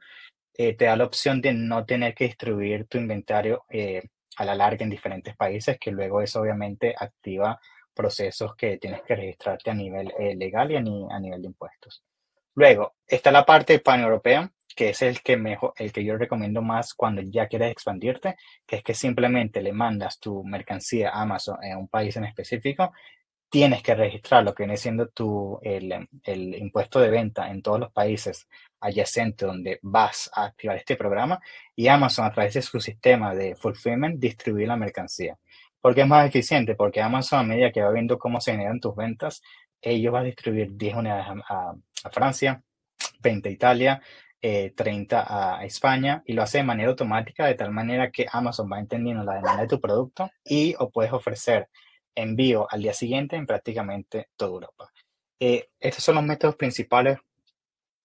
eh, 0.57 0.73
te 0.75 0.85
da 0.85 0.95
la 0.95 1.05
opción 1.05 1.41
de 1.41 1.53
no 1.53 1.85
tener 1.85 2.13
que 2.13 2.25
distribuir 2.25 2.85
tu 2.87 2.97
inventario 2.97 3.65
eh, 3.69 4.03
a 4.37 4.45
la 4.45 4.55
larga 4.55 4.83
en 4.83 4.89
diferentes 4.89 5.35
países, 5.35 5.77
que 5.79 5.91
luego 5.91 6.21
eso 6.21 6.41
obviamente 6.41 6.95
activa 6.97 7.59
procesos 7.95 8.55
que 8.55 8.77
tienes 8.77 9.01
que 9.03 9.15
registrarte 9.15 9.71
a 9.71 9.73
nivel 9.73 10.13
eh, 10.19 10.35
legal 10.35 10.71
y 10.71 10.75
a, 10.75 10.81
nivel 10.81 11.41
de 11.41 11.47
impuestos. 11.47 12.03
Luego, 12.53 12.95
está 13.07 13.31
la 13.31 13.45
parte 13.45 13.79
pan-europea, 13.79 14.51
que 14.75 14.89
es 14.89 15.01
el 15.01 15.21
que, 15.21 15.37
mejor, 15.37 15.73
el 15.77 15.91
que 15.91 16.03
yo 16.03 16.17
recomiendo 16.17 16.61
más 16.61 16.93
cuando 16.93 17.21
ya 17.21 17.47
quieres 17.47 17.71
expandirte, 17.71 18.35
que 18.65 18.77
es 18.77 18.83
que 18.83 18.93
simplemente 18.93 19.61
le 19.61 19.73
mandas 19.73 20.19
tu 20.19 20.43
mercancía 20.43 21.09
a 21.09 21.21
Amazon 21.21 21.57
en 21.63 21.77
un 21.77 21.87
país 21.87 22.15
en 22.17 22.25
específico, 22.25 22.91
tienes 23.49 23.81
que 23.81 23.95
registrar 23.95 24.43
lo 24.43 24.53
que 24.53 24.63
viene 24.63 24.77
siendo 24.77 25.07
tu, 25.07 25.59
el, 25.61 26.07
el 26.23 26.55
impuesto 26.55 26.99
de 26.99 27.09
venta 27.09 27.49
en 27.49 27.61
todos 27.61 27.79
los 27.79 27.91
países 27.91 28.47
adyacentes 28.81 29.47
donde 29.47 29.79
vas 29.81 30.29
a 30.33 30.45
activar 30.45 30.77
este 30.77 30.95
programa 30.95 31.39
y 31.75 31.87
Amazon 31.87 32.25
a 32.25 32.31
través 32.31 32.53
de 32.55 32.61
su 32.61 32.79
sistema 32.79 33.33
de 33.33 33.55
fulfillment 33.55 34.19
distribuir 34.19 34.67
la 34.67 34.75
mercancía. 34.75 35.37
¿Por 35.85 35.93
qué 35.93 36.01
es 36.01 36.07
más 36.07 36.27
eficiente? 36.27 36.73
Porque 36.73 36.99
Amazon, 36.99 37.41
a 37.41 37.43
medida 37.43 37.71
que 37.71 37.79
va 37.79 37.91
viendo 37.91 38.17
cómo 38.17 38.41
se 38.41 38.53
generan 38.53 38.79
tus 38.79 38.95
ventas, 38.95 39.43
ellos 39.79 40.11
va 40.11 40.21
a 40.21 40.23
distribuir 40.23 40.75
10 40.75 40.95
unidades 40.95 41.27
a, 41.47 41.75
Francia, 42.09 42.63
20 43.19 43.49
a 43.49 43.51
Italia, 43.51 44.01
30 44.41 45.19
eh, 45.19 45.25
a 45.29 45.63
España 45.63 46.23
y 46.25 46.33
lo 46.33 46.41
hace 46.41 46.57
de 46.57 46.63
manera 46.63 46.89
automática 46.89 47.45
de 47.45 47.53
tal 47.53 47.69
manera 47.69 48.09
que 48.09 48.25
Amazon 48.31 48.67
va 48.67 48.79
entendiendo 48.79 49.23
la 49.23 49.35
demanda 49.35 49.61
de 49.61 49.67
tu 49.67 49.79
producto 49.79 50.31
y 50.43 50.73
o 50.79 50.89
puedes 50.89 51.13
ofrecer 51.13 51.69
envío 52.15 52.65
al 52.67 52.81
día 52.81 52.93
siguiente 52.93 53.35
en 53.35 53.45
prácticamente 53.45 54.29
toda 54.35 54.53
Europa. 54.53 54.91
Eh, 55.39 55.69
estos 55.79 56.03
son 56.03 56.15
los 56.15 56.23
métodos 56.23 56.55
principales. 56.55 57.19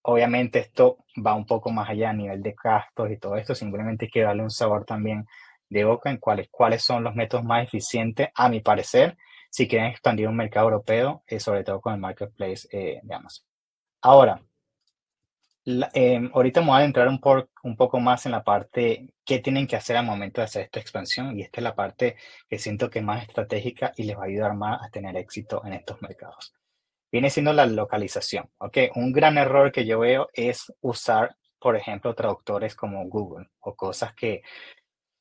Obviamente 0.03 0.59
esto 0.59 0.99
va 1.27 1.35
un 1.35 1.47
poco 1.47 1.71
más 1.71 1.89
allá 1.89 2.11
a 2.11 2.13
nivel 2.13 2.43
de 2.43 2.55
gastos 2.63 3.11
y 3.11 3.17
todo 3.17 3.37
esto. 3.37 3.55
Simplemente 3.55 4.05
hay 4.05 4.11
que 4.11 4.21
darle 4.21 4.43
un 4.43 4.51
sabor 4.51 4.85
también 4.85 5.25
de 5.71 5.85
boca 5.85 6.11
en 6.11 6.19
cuáles, 6.19 6.49
cuáles 6.51 6.83
son 6.83 7.05
los 7.05 7.15
métodos 7.15 7.45
más 7.45 7.65
eficientes, 7.65 8.29
a 8.35 8.49
mi 8.49 8.61
parecer, 8.61 9.17
si 9.51 9.67
quieren 9.67 9.89
expandir 9.89 10.29
un 10.29 10.37
mercado 10.37 10.67
europeo, 10.67 11.25
eh, 11.27 11.41
sobre 11.41 11.65
todo 11.65 11.81
con 11.81 11.95
el 11.95 12.01
marketplace 12.01 12.69
eh, 12.71 13.01
de 13.03 13.15
Amazon. 13.15 13.47
Ahora, 14.03 14.43
em, 15.93 16.31
ahorita 16.33 16.61
me 16.61 16.69
voy 16.69 16.83
a 16.83 16.85
entrar 16.85 17.09
un, 17.09 17.21
por, 17.21 17.51
un 17.63 17.77
poco 17.77 18.01
más 18.01 18.27
en 18.27 18.33
la 18.33 18.43
parte 18.43 19.13
qué 19.25 19.39
tienen 19.41 19.67
que 19.67 19.77
hacer 19.77 19.97
al 19.97 20.07
momento 20.07 20.41
de 20.41 20.47
hacer 20.47 20.63
esta 20.63 20.81
expansión 20.81 21.39
y 21.39 21.43
esta 21.43 21.61
es 21.61 21.65
la 21.65 21.75
parte 21.75 22.17
que 22.49 22.59
siento 22.59 22.91
que 22.91 23.01
es 23.01 23.05
más 23.05 23.23
estratégica 23.23 23.93
y 23.97 24.05
les 24.05 24.17
va 24.17 24.23
a 24.23 24.27
ayudar 24.27 24.55
más 24.55 24.83
a 24.83 24.91
tener 24.91 25.17
éxito 25.17 25.63
en 25.65 25.75
estos 25.75 26.01
mercados. 26.03 26.55
Viene 27.13 27.29
siendo 27.31 27.53
la 27.53 27.67
localización, 27.67 28.49
¿ok? 28.59 28.79
Un 28.95 29.13
gran 29.13 29.37
error 29.37 29.73
que 29.73 29.85
yo 29.85 29.99
veo 29.99 30.29
es 30.33 30.73
usar, 30.81 31.37
por 31.59 31.77
ejemplo, 31.77 32.15
traductores 32.15 32.77
como 32.77 33.05
Google 33.07 33.49
o 33.61 33.75
cosas 33.75 34.15
que 34.15 34.43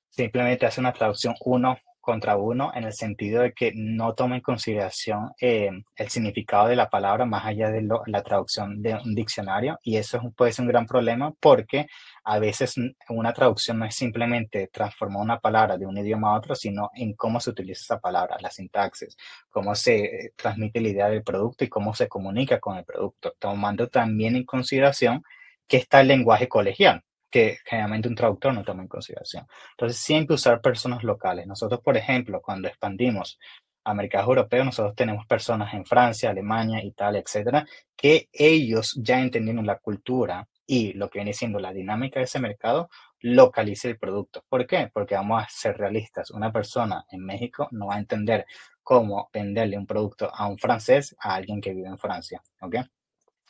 simplemente 0.10 0.65
hace 0.65 0.80
una 0.80 0.94
traducción 0.94 1.36
uno 1.46 1.77
contra 2.10 2.38
uno 2.38 2.71
en 2.73 2.86
el 2.86 2.94
sentido 2.94 3.44
de 3.44 3.54
que 3.54 3.71
no 3.75 4.15
toma 4.15 4.36
en 4.36 4.42
consideración 4.42 5.31
eh, 5.40 5.69
el 5.96 6.10
significado 6.10 6.67
de 6.67 6.75
la 6.75 6.90
palabra 6.90 7.25
más 7.25 7.46
allá 7.46 7.69
de 7.69 7.88
la 8.08 8.23
traducción 8.23 8.81
de 8.81 8.96
un 8.96 9.13
diccionario. 9.13 9.77
Y 9.83 9.98
eso 9.98 10.19
puede 10.36 10.52
ser 10.52 10.63
un 10.63 10.69
gran 10.69 10.88
problema 10.88 11.33
porque 11.40 11.86
a 12.23 12.40
veces 12.40 12.75
una 13.10 13.31
traducción 13.33 13.77
no 13.77 13.86
es 13.86 13.96
simplemente 13.96 14.69
transformar 14.73 15.21
una 15.21 15.40
palabra 15.40 15.77
de 15.77 15.86
un 15.86 15.98
idioma 16.00 16.29
a 16.31 16.38
otro, 16.38 16.56
sino 16.56 16.90
en 16.96 17.13
cómo 17.13 17.40
se 17.40 17.52
utiliza 17.52 17.81
esa 17.81 18.00
palabra, 18.00 18.38
la 18.40 18.50
sintaxis, 18.50 19.15
cómo 19.50 19.75
se 19.75 19.98
eh, 20.06 20.33
transmite 20.36 20.81
la 20.81 20.90
idea 20.90 21.10
del 21.10 21.23
producto 21.23 21.63
y 21.63 21.69
cómo 21.69 21.94
se 21.94 22.08
comunica 22.08 22.60
con 22.60 22.77
el 22.77 22.86
producto, 22.86 23.36
tomando 23.38 23.88
también 23.88 24.36
en 24.36 24.46
consideración 24.46 25.23
que 25.67 25.77
está 25.77 26.02
el 26.02 26.08
lenguaje 26.08 26.48
colegial 26.48 27.04
que 27.30 27.60
generalmente 27.65 28.08
un 28.08 28.15
traductor 28.15 28.54
no 28.54 28.63
toma 28.63 28.84
en 28.84 28.88
consideración. 28.88 29.46
Entonces, 29.71 30.00
siempre 30.00 30.36
usar 30.36 30.62
personas 30.62 31.04
locales. 31.04 31.48
Nosotros, 31.48 31.82
por 31.82 31.98
ejemplo, 31.98 32.42
cuando 32.42 32.67
expandimos 32.67 33.40
a 33.84 33.94
mercados 33.94 34.27
europeos, 34.27 34.65
nosotros 34.65 34.96
tenemos 34.96 35.25
personas 35.25 35.73
en 35.73 35.86
Francia, 35.86 36.30
Alemania, 36.30 36.84
Italia, 36.84 37.21
etcétera, 37.25 37.65
que 37.96 38.30
ellos 38.32 38.94
ya 39.02 39.19
entendieron 39.19 39.65
la 39.65 39.77
cultura 39.77 40.48
y 40.65 40.94
lo 40.94 41.10
que 41.10 41.19
viene 41.19 41.34
siendo 41.34 41.60
la 41.60 41.73
dinámica 41.73 42.19
de 42.19 42.25
ese 42.25 42.40
mercado, 42.40 42.90
localice 43.21 43.90
el 43.90 43.98
producto. 43.98 44.44
¿Por 44.48 44.67
qué? 44.67 44.90
Porque 44.94 45.15
vamos 45.15 45.42
a 45.42 45.48
ser 45.50 45.77
realistas. 45.77 46.30
Una 46.30 46.52
persona 46.52 47.06
en 47.10 47.25
México 47.25 47.67
no 47.71 47.88
va 47.88 47.96
a 47.96 48.00
entender 48.00 48.46
cómo 48.84 49.30
venderle 49.34 49.77
un 49.77 49.88
producto 49.88 50.32
a 50.34 50.48
un 50.48 50.58
francés 50.58 51.15
a 51.19 51.36
alguien 51.36 51.60
que 51.60 51.73
vive 51.73 51.88
en 51.88 51.98
Francia. 51.98 52.42
¿Ok? 52.62 52.75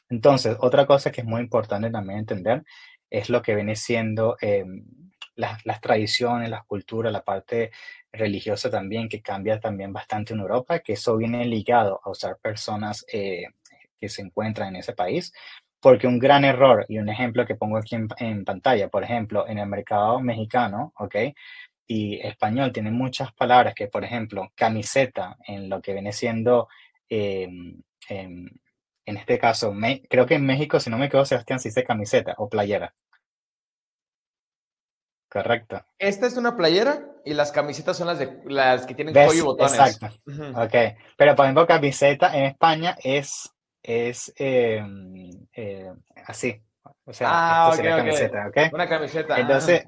Entonces, 0.10 0.58
otra 0.60 0.86
cosa 0.86 1.12
que 1.12 1.22
es 1.22 1.28
muy 1.28 1.42
importante 1.42 1.92
también 1.92 2.20
entender 2.20 2.64
es 3.10 3.30
lo 3.30 3.42
que 3.42 3.56
viene 3.56 3.76
siendo 3.76 4.38
em, 4.42 4.86
las, 5.36 5.82
tradiciones, 5.82 6.50
las 6.50 6.66
culturas, 6.66 7.12
la 7.12 7.24
parte 7.24 7.72
religiosa 8.12 8.70
también, 8.70 9.08
que 9.08 9.22
cambia 9.22 9.60
también 9.60 9.94
bastante 9.94 10.34
en 10.34 10.40
Europa, 10.42 10.80
que 10.80 10.94
eso 10.94 11.18
viene 11.18 11.46
ligado 11.46 12.02
a 12.04 12.10
usar 12.10 12.38
personas 12.38 13.06
eh, 13.12 13.46
que 14.00 14.10
se 14.10 14.22
encuentran 14.22 14.70
en 14.70 14.78
ese 14.78 14.94
país. 14.94 15.34
Porque 15.82 16.08
un 16.08 16.20
gran 16.20 16.44
error, 16.44 16.86
y 16.90 16.98
un 16.98 17.08
ejemplo 17.08 17.46
que 17.46 17.56
pongo 17.56 17.78
aquí 17.78 17.96
en, 17.96 18.44
pantalla, 18.44 18.90
por 18.90 19.04
ejemplo, 19.04 19.48
en 19.48 19.60
el 19.60 19.68
mercado 19.68 20.20
mexicano, 20.20 20.94
¿ok? 20.98 21.16
Y 21.88 22.20
español 22.20 22.74
tiene 22.74 22.92
muchas 22.92 23.32
palabras 23.34 23.74
que, 23.74 23.88
por 23.88 24.04
ejemplo, 24.04 24.52
camiseta, 24.56 25.38
en 25.48 25.70
lo 25.70 25.82
que 25.82 25.94
viene 25.94 26.12
siendo, 26.12 26.68
em, 27.08 27.82
em, 28.10 28.50
en 29.10 29.18
este 29.18 29.40
caso, 29.40 29.74
creo 30.08 30.28
que 30.28 30.36
en 30.36 30.46
México, 30.46 30.80
si 30.80 30.92
no 30.92 30.98
me 31.00 31.08
equivoco, 31.08 31.26
Sebastián, 31.26 31.60
se 31.60 31.70
dice 31.70 31.84
camiseta 31.84 32.36
o 32.38 32.48
playera. 32.48 32.94
Correcto. 35.28 35.84
Esta 35.98 36.28
es 36.28 36.38
una 36.38 36.56
playera 36.56 37.08
y 37.26 37.34
las 37.34 37.52
camisetas 37.52 37.98
son 37.98 38.08
las 38.08 38.20
de 38.20 38.40
las 38.46 38.86
que 38.86 38.94
tienen 38.94 39.14
cuello 39.14 39.34
y 39.34 39.42
botones. 39.42 39.74
Exacto. 39.74 40.08
Ok. 40.56 40.76
Pero 41.18 41.36
por 41.36 41.46
ejemplo, 41.46 41.66
camiseta 41.66 42.36
en 42.38 42.46
España 42.46 42.98
es, 43.04 43.52
es 43.82 44.32
em, 44.38 45.30
eh, 45.54 45.92
así. 46.26 46.62
O 47.06 47.14
sea, 47.14 47.30
ah, 47.32 47.78
camiseta, 47.78 48.48
¿ok? 48.48 48.74
Una 48.74 48.88
camiseta. 48.88 49.40
Entonces, 49.40 49.88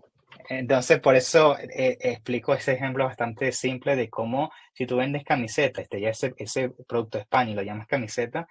entonces 0.49 0.99
por 0.99 1.15
eso 1.15 1.57
eh, 1.59 1.97
explico 2.01 2.55
ese 2.55 2.73
ejemplo 2.73 3.05
bastante 3.05 3.51
simple 3.51 3.95
de 3.95 4.09
cómo 4.09 4.51
si 4.73 4.87
tú 4.87 4.97
vendes 4.97 5.23
camiseta, 5.23 5.81
este, 5.81 6.01
ya 6.01 6.09
ese, 6.09 6.33
ese 6.37 6.71
producto 6.87 7.19
de 7.19 7.23
España 7.23 7.51
y 7.51 7.55
lo 7.55 7.61
llamas 7.61 7.87
camiseta, 7.87 8.47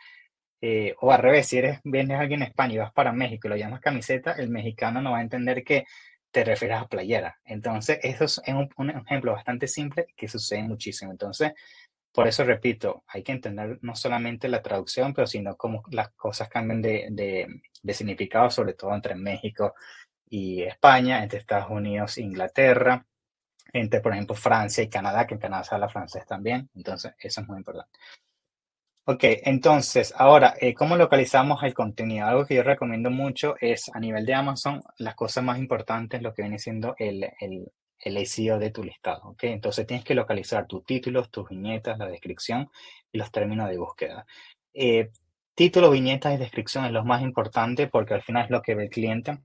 eh, 0.61 0.95
o 1.01 1.13
al 1.13 1.23
revés, 1.23 1.47
si 1.49 1.59
eres, 1.59 1.81
vendes 1.85 2.19
a 2.19 2.21
alguien 2.21 2.43
en 2.43 2.49
España 2.49 2.75
y 2.75 2.79
vas 2.79 2.93
para 2.93 3.13
México 3.13 3.49
y 3.49 3.51
lo 3.51 3.57
llamas 3.57 3.81
camiseta, 3.81 4.33
el 4.33 4.51
mexicano 4.51 5.01
no 5.01 5.13
va 5.13 5.19
a 5.19 5.23
entender 5.23 5.65
que 5.65 5.87
te 6.31 6.45
refieres 6.45 6.79
a 6.79 6.89
playera. 6.89 7.39
Entonces, 7.45 7.99
eso 8.03 8.25
es 8.25 8.41
un, 8.77 8.91
ejemplo 8.91 9.33
bastante 9.33 9.67
simple 9.69 10.07
que 10.17 10.29
sucede 10.29 10.63
muchísimo. 10.63 11.11
Entonces, 11.13 11.53
por 12.13 12.29
eso 12.29 12.45
repito, 12.45 13.05
hay 13.09 13.23
que 13.23 13.33
entender 13.33 13.79
no 13.83 13.97
solamente 13.97 14.49
la 14.49 14.63
traducción, 14.63 15.15
pero 15.15 15.27
sino 15.27 15.57
cómo 15.57 15.83
las 15.91 16.11
cosas 16.11 16.49
cambian 16.49 16.83
de, 16.83 17.07
de, 17.83 17.95
significado, 17.95 18.51
sobre 18.51 18.75
todo 18.75 18.95
entre 18.95 19.15
México 19.15 19.75
y 20.29 20.63
España, 20.63 21.23
entre 21.23 21.39
Estados 21.39 21.71
Unidos 21.71 22.19
e 22.19 22.23
Inglaterra, 22.23 23.07
entre, 23.73 24.01
por 24.01 24.13
ejemplo, 24.13 24.35
Francia 24.37 24.83
y 24.85 24.89
Canadá, 24.89 25.27
que 25.27 25.35
en 25.35 25.41
Canadá 25.41 25.65
se 25.65 25.75
habla 25.75 25.89
francés 25.89 26.27
también. 26.27 26.69
Entonces, 26.75 27.15
eso 27.19 27.41
es 27.41 27.49
muy 27.49 27.59
importante. 27.59 27.99
Ok, 29.13 29.25
entonces, 29.43 30.15
ahora, 30.17 30.55
eh, 30.61 30.73
¿cómo 30.73 30.97
localizamos 30.97 31.65
el 31.65 31.75
contenido? 31.75 32.29
Algo 32.29 32.47
que 32.47 32.55
yo 32.55 32.63
recomiendo 32.63 33.11
mucho 33.11 33.57
es 33.61 33.91
a 33.93 33.99
nivel 33.99 34.25
de 34.25 34.35
Amazon, 34.35 34.81
las 34.99 35.17
cosas 35.17 35.43
más 35.43 35.59
importantes, 35.59 36.23
lo 36.23 36.33
que 36.33 36.43
viene 36.43 36.61
siendo 36.61 36.95
el, 36.97 37.29
el, 37.41 37.73
el 37.99 38.25
SEO 38.25 38.61
de 38.61 38.71
tu 38.71 38.85
listado. 38.85 39.31
Ok, 39.31 39.43
entonces 39.45 39.85
tienes 39.85 40.05
que 40.05 40.15
localizar 40.15 40.69
tus 40.69 40.85
títulos, 40.85 41.29
tus 41.29 41.49
viñetas, 41.49 41.99
la 41.99 42.07
descripción 42.07 42.71
y 43.11 43.19
los 43.19 43.33
términos 43.33 43.69
de 43.69 43.79
búsqueda. 43.79 44.25
Eh, 44.73 45.11
título, 45.57 45.91
viñetas 45.91 46.33
y 46.35 46.37
descripción 46.37 46.85
es 46.85 46.93
lo 46.93 47.05
más 47.05 47.21
importante 47.23 47.89
porque 47.89 48.15
al 48.15 48.23
final 48.23 48.45
es 48.45 48.51
lo 48.51 48.63
que 48.63 48.77
ve 48.77 48.85
el 48.85 48.91
cliente, 48.91 49.41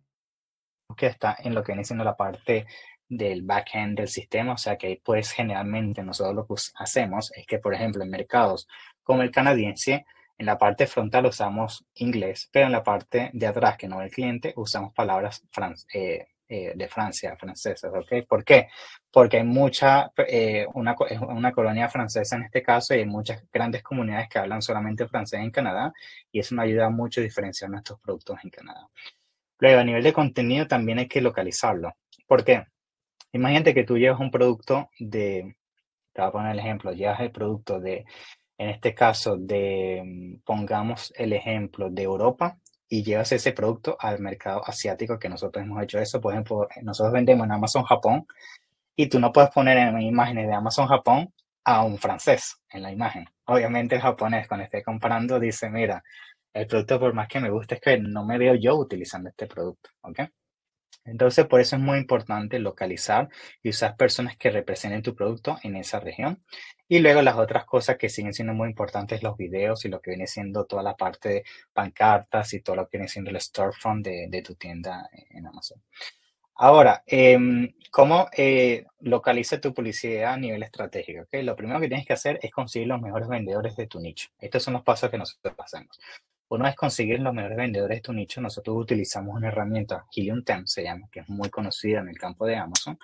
que 0.95 1.07
está 1.07 1.35
en 1.39 1.55
lo 1.55 1.63
que 1.63 1.71
viene 1.71 1.85
siendo 1.85 2.03
la 2.03 2.15
parte 2.15 2.67
del 3.09 3.41
backend 3.41 3.97
del 3.97 4.09
sistema, 4.09 4.53
o 4.53 4.57
sea 4.57 4.77
que 4.77 5.01
pues 5.03 5.31
generalmente 5.31 6.03
nosotros 6.03 6.35
lo 6.35 6.45
que 6.47 6.61
hacemos 6.75 7.31
es 7.35 7.45
que, 7.47 7.59
por 7.59 7.73
ejemplo, 7.73 8.03
en 8.03 8.09
mercados 8.11 8.67
como 9.05 9.21
el 9.21 9.31
canadiense, 9.31 10.05
en 10.37 10.45
la 10.45 10.57
parte 10.57 10.87
frontal 10.87 11.27
usamos 11.27 11.85
inglés, 11.95 12.49
pero 12.51 12.65
en 12.65 12.73
la 12.73 12.83
parte 12.83 13.29
de 13.31 13.47
atrás, 13.47 13.77
que 13.77 13.87
no 13.87 14.01
el 14.01 14.11
cliente, 14.11 14.53
usamos 14.57 14.93
palabras 14.93 15.41
eh, 15.93 16.27
eh, 16.49 16.73
de 16.75 16.87
Francia, 16.89 17.37
francesas, 17.37 17.91
¿ok? 17.93 18.27
¿Por 18.27 18.43
qué? 18.43 18.67
Porque 19.11 19.37
hay 19.37 19.43
mucha, 19.43 20.11
eh, 20.27 20.65
una, 20.73 20.95
una 21.29 21.51
colonia 21.53 21.87
francesa 21.87 22.35
en 22.35 22.43
este 22.43 22.61
caso 22.61 22.93
y 22.93 22.99
hay 22.99 23.05
muchas 23.05 23.43
grandes 23.51 23.81
comunidades 23.81 24.27
que 24.27 24.39
hablan 24.39 24.61
solamente 24.61 25.07
francés 25.07 25.39
en 25.39 25.51
Canadá 25.51 25.93
y 26.31 26.39
eso 26.39 26.55
nos 26.55 26.65
ayuda 26.65 26.89
mucho 26.89 27.21
a 27.21 27.23
diferenciar 27.23 27.69
nuestros 27.69 27.99
productos 28.01 28.37
en 28.43 28.49
Canadá. 28.49 28.89
Luego, 29.59 29.79
a 29.79 29.83
nivel 29.85 30.03
de 30.03 30.13
contenido 30.13 30.67
también 30.67 30.99
hay 30.99 31.07
que 31.07 31.21
localizarlo. 31.21 31.93
¿Por 32.27 32.43
qué? 32.43 32.65
Imagínate 33.31 33.73
que 33.73 33.85
tú 33.85 33.97
llevas 33.97 34.19
un 34.19 34.31
producto 34.31 34.89
de, 34.99 35.55
te 36.11 36.21
voy 36.21 36.27
a 36.27 36.31
poner 36.31 36.51
el 36.51 36.59
ejemplo, 36.59 36.91
llevas 36.91 37.21
el 37.21 37.31
producto 37.31 37.79
de, 37.79 38.05
en 38.57 38.69
este 38.69 38.93
caso, 38.93 39.37
de, 39.37 40.01
mm, 40.05 40.43
pongamos 40.45 41.13
el 41.17 41.33
ejemplo 41.33 41.89
de 41.89 42.03
Europa 42.03 42.57
y 42.87 43.03
llevas 43.03 43.31
ese 43.31 43.51
producto 43.53 43.97
al 43.99 44.19
mercado 44.19 44.61
asiático, 44.65 45.19
que 45.19 45.29
nosotros 45.29 45.63
hemos 45.63 45.81
hecho 45.83 45.99
eso. 45.99 46.21
Por 46.21 46.33
ejemplo, 46.33 46.67
nosotros 46.83 47.13
vendemos 47.13 47.45
en 47.45 47.51
Amazon 47.53 47.83
Japón 47.83 48.25
y 48.95 49.07
tú 49.07 49.19
no 49.19 49.31
puedes 49.31 49.51
poner 49.51 49.77
en 49.77 50.01
imágenes 50.01 50.47
de 50.47 50.53
Amazon 50.53 50.87
Japón 50.87 51.33
a 51.65 51.83
un 51.83 51.97
francés 51.97 52.61
en 52.69 52.83
la 52.83 52.91
imagen. 52.91 53.25
Obviamente 53.45 53.95
el 53.95 54.01
japonés 54.01 54.47
cuando 54.47 54.65
esté 54.65 54.83
comprando 54.83 55.39
dice, 55.39 55.69
mira, 55.69 56.03
el 56.53 56.67
producto 56.67 56.99
por 56.99 57.13
más 57.13 57.27
que 57.27 57.39
me 57.39 57.49
guste 57.49 57.75
es 57.75 57.81
que 57.81 57.99
no 57.99 58.23
me 58.25 58.37
veo 58.37 58.55
yo 58.55 58.75
utilizando 58.77 59.29
este 59.29 59.47
producto, 59.47 59.89
¿ok? 60.01 60.21
Entonces, 61.05 61.45
por 61.45 61.61
eso 61.61 61.75
es 61.75 61.81
muy 61.81 61.99
importante 61.99 62.59
localizar 62.59 63.29
y 63.61 63.69
usar 63.69 63.95
personas 63.95 64.37
que 64.37 64.49
representen 64.49 65.03
tu 65.03 65.15
producto 65.15 65.57
en 65.63 65.75
esa 65.75 65.99
región. 65.99 66.41
Y 66.87 66.99
luego 66.99 67.21
las 67.21 67.37
otras 67.37 67.65
cosas 67.65 67.97
que 67.97 68.09
siguen 68.09 68.33
siendo 68.33 68.53
muy 68.53 68.69
importantes, 68.69 69.23
los 69.23 69.37
videos 69.37 69.85
y 69.85 69.89
lo 69.89 70.01
que 70.01 70.11
viene 70.11 70.27
siendo 70.27 70.65
toda 70.65 70.83
la 70.83 70.95
parte 70.95 71.29
de 71.29 71.43
pancartas 71.73 72.53
y 72.53 72.61
todo 72.61 72.75
lo 72.75 72.87
que 72.87 72.97
viene 72.97 73.07
siendo 73.07 73.29
el 73.31 73.39
storefront 73.39 74.05
de, 74.05 74.41
tu 74.43 74.55
tienda 74.55 75.09
en 75.29 75.47
Amazon. 75.47 75.81
Ahora, 76.57 77.03
em, 77.05 77.73
¿cómo 77.91 78.27
eh, 78.35 78.85
localiza 79.01 79.59
tu 79.59 79.73
publicidad 79.73 80.33
a 80.33 80.37
nivel 80.37 80.63
estratégico? 80.63 81.23
¿okay? 81.23 81.43
Lo 81.43 81.55
primero 81.55 81.79
que 81.81 81.87
tienes 81.87 82.05
que 82.05 82.13
hacer 82.13 82.39
es 82.41 82.51
conseguir 82.51 82.87
los 82.87 83.01
mejores 83.01 83.27
vendedores 83.27 83.75
de 83.75 83.87
tu 83.87 83.99
nicho. 83.99 84.29
Estos 84.39 84.63
son 84.63 84.73
los 84.75 84.83
pasos 84.83 85.09
que 85.11 85.17
nosotros 85.17 85.53
hacemos. 85.57 85.99
Una 86.47 86.65
vez 86.65 86.75
conseguir 86.75 87.19
los 87.19 87.33
mejores 87.33 87.57
vendedores 87.57 87.97
de 87.97 88.01
tu 88.01 88.13
nicho, 88.13 88.39
nosotros 88.39 88.77
utilizamos 88.77 89.35
una 89.35 89.47
herramienta, 89.47 90.05
Helium 90.15 90.43
10 90.43 90.71
se 90.71 90.83
llama, 90.83 91.07
que 91.11 91.21
es 91.21 91.29
muy 91.29 91.49
conocida 91.49 92.01
en 92.01 92.09
el 92.09 92.17
campo 92.17 92.45
de 92.45 92.55
Amazon. 92.55 92.99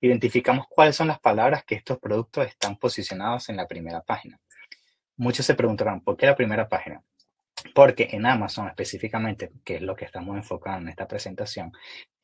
Identificamos 0.00 0.66
cuáles 0.68 0.96
son 0.96 1.08
las 1.08 1.20
palabras 1.20 1.64
que 1.64 1.74
estos 1.74 1.98
productos 1.98 2.46
están 2.46 2.76
posicionados 2.76 3.50
en 3.50 3.56
la 3.56 3.66
primera 3.66 4.00
página. 4.00 4.40
Muchos 5.16 5.44
se 5.44 5.54
preguntarán, 5.54 6.00
¿por 6.00 6.16
qué 6.16 6.26
la 6.26 6.36
primera 6.36 6.68
página? 6.68 7.02
Porque 7.74 8.08
en 8.12 8.24
Amazon 8.24 8.68
específicamente, 8.68 9.50
que 9.64 9.76
es 9.76 9.82
lo 9.82 9.94
que 9.94 10.04
estamos 10.06 10.36
enfocando 10.36 10.82
en 10.82 10.88
esta 10.88 11.06
presentación, 11.06 11.72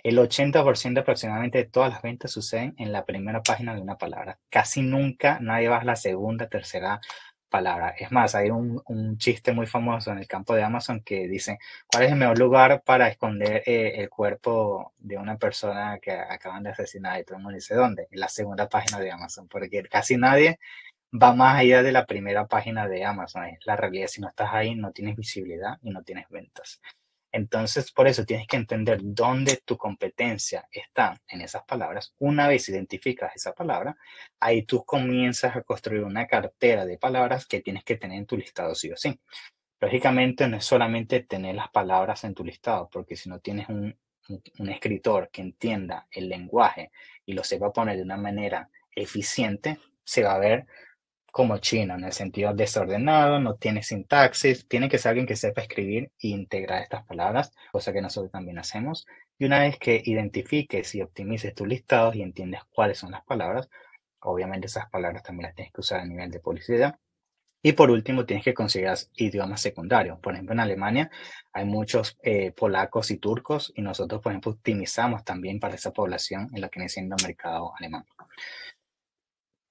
el 0.03 0.19
80% 0.19 0.99
aproximadamente 0.99 1.59
de 1.59 1.65
todas 1.65 1.91
las 1.91 2.03
ventas 2.03 2.31
suceden 2.31 2.75
en 2.79 2.93
la 2.93 3.05
primera 3.05 3.43
página 3.43 3.75
de 3.75 3.81
una 3.81 3.99
palabra. 3.99 4.39
Casi 4.49 4.81
nunca 4.81 5.39
nadie 5.41 5.69
va 5.69 5.79
a 5.79 5.85
la 5.85 5.97
segunda, 5.97 6.49
tercera 6.49 7.01
palabra. 7.55 7.91
Es 7.97 8.11
más, 8.11 8.35
hay 8.35 8.51
un, 8.51 8.83
chiste 9.19 9.53
muy 9.53 9.67
famoso 9.67 10.11
en 10.11 10.19
el 10.19 10.27
campo 10.27 10.57
de 10.57 10.65
Amazon 10.65 11.03
que 11.03 11.29
dice, 11.29 11.59
¿cuál 11.87 12.03
es 12.03 12.11
el 12.11 12.19
mejor 12.19 12.37
lugar 12.37 12.83
para 12.83 13.07
esconder 13.07 13.63
eh, 13.65 13.93
el 13.97 14.09
cuerpo 14.11 14.93
de 14.99 15.17
una 15.19 15.37
persona 15.39 16.01
que 16.03 16.11
acaban 16.11 16.65
de 16.65 16.71
asesinar? 16.71 17.21
Y 17.21 17.25
todo 17.25 17.37
el 17.37 17.45
mundo 17.45 17.55
dice, 17.55 17.77
¿dónde? 17.77 18.09
En 18.11 18.19
la 18.19 18.29
segunda 18.29 18.69
página 18.69 18.99
de 18.99 19.13
Amazon, 19.13 19.47
porque 19.47 19.85
casi 19.85 20.17
nadie 20.17 20.59
va 21.13 21.33
más 21.33 21.59
allá 21.61 21.85
de 21.85 21.93
la 21.93 22.07
primera 22.07 22.47
página 22.49 22.89
de 22.89 23.05
Amazon. 23.05 23.45
La 23.65 23.77
realidad, 23.77 24.09
si 24.09 24.21
no 24.21 24.29
estás 24.29 24.49
ahí, 24.53 24.75
no 24.75 24.91
tienes 24.91 25.15
visibilidad 25.17 25.79
y 25.83 25.91
no 25.91 26.03
tienes 26.03 26.29
ventas. 26.31 26.81
Entonces, 27.35 27.91
por 27.91 28.07
eso 28.07 28.25
tienes 28.25 28.47
que 28.47 28.55
entender 28.55 29.01
dónde 29.03 29.61
tu 29.65 29.77
competencia 29.77 30.69
está 30.71 31.21
en 31.27 31.41
esas 31.41 31.65
palabras. 31.65 32.15
Una 32.21 32.47
vez 32.47 32.69
identificas 32.69 33.35
esa 33.35 33.53
palabra, 33.53 33.97
ahí 34.39 34.63
tú 34.63 34.85
comienzas 34.85 35.57
a 35.57 35.63
construir 35.63 36.05
una 36.05 36.29
cartera 36.29 36.87
de 36.87 36.97
palabras 36.97 37.45
que 37.47 37.61
tienes 37.61 37.83
que 37.83 37.97
tener 37.97 38.19
en 38.19 38.27
tu 38.27 38.37
listado 38.37 38.77
sí 38.77 38.93
o 38.93 38.97
sí. 38.97 39.19
Lógicamente 39.81 40.47
no 40.47 40.59
es 40.59 40.65
solamente 40.65 41.25
tener 41.25 41.57
las 41.57 41.71
palabras 41.71 42.23
en 42.23 42.35
tu 42.35 42.45
listado, 42.45 42.89
porque 42.89 43.17
si 43.17 43.29
no 43.29 43.41
tienes 43.41 43.69
un, 43.69 43.99
escritor 44.69 45.29
que 45.33 45.43
entienda 45.43 46.07
el 46.13 46.29
lenguaje 46.29 46.93
y 47.27 47.33
lo 47.33 47.43
sepa 47.43 47.73
poner 47.73 47.97
de 47.97 48.05
una 48.05 48.17
manera 48.17 48.71
eficiente, 48.95 49.79
se 50.05 50.23
va 50.23 50.37
a 50.37 50.39
ver 50.39 50.67
como 51.35 51.59
chino, 51.59 51.95
en 51.95 52.05
el 52.05 52.13
sentido 52.13 52.55
desordenado, 52.55 53.41
no 53.41 53.57
tiene 53.57 53.83
sintaxis, 53.83 54.69
tiene 54.69 54.89
que 54.89 54.99
ser 54.99 55.11
alguien 55.11 55.27
que 55.27 55.35
sepa 55.35 55.63
escribir 55.63 56.13
e 56.21 56.29
integrar 56.29 56.83
estas 56.83 57.05
palabras, 57.05 57.53
cosa 57.73 57.93
que 57.93 58.01
nosotros 58.01 58.31
también 58.31 58.59
hacemos. 58.59 59.05
Y 59.39 59.47
una 59.47 59.61
vez 59.61 59.77
que 59.79 60.01
identifiques 60.05 60.95
y 60.95 61.03
optimices 61.03 61.55
tus 61.55 61.67
listados 61.67 62.15
y 62.15 62.23
entiendes 62.23 62.61
cuáles 62.73 62.99
son 62.99 63.11
las 63.11 63.25
palabras, 63.25 63.69
Obviamente 64.25 64.69
esas 64.69 64.89
palabras 64.89 65.23
también 65.23 65.49
las 65.49 65.55
tienes 65.55 65.73
que 65.73 65.81
usar 65.81 66.01
a 66.01 66.07
nivel 66.07 66.31
de 66.31 66.41
publicidad. 66.41 66.99
Y 67.63 67.73
por 67.73 67.91
último, 67.91 68.27
tienes 68.27 68.45
que 68.45 68.55
considerar 68.55 68.97
idiomas 69.17 69.61
secundarios. 69.61 70.19
Por 70.21 70.35
ejemplo, 70.35 70.55
en 70.55 70.61
Alemania 70.61 71.11
hay 71.53 71.65
muchos 71.65 72.19
eh, 72.23 72.53
polacos 72.53 73.11
y 73.11 73.19
turcos 73.19 73.73
y 73.75 73.83
nosotros, 73.83 74.23
por 74.23 74.33
ejemplo, 74.33 74.53
optimizamos 74.53 75.25
también 75.25 75.61
para 75.61 75.75
esa 75.75 75.93
población 75.93 76.51
en 76.55 76.61
lo 76.61 76.71
que 76.71 76.81
viene 76.81 76.89
siendo 76.89 77.17
el 77.19 77.27
mercado 77.27 77.73
alemán. 77.79 78.05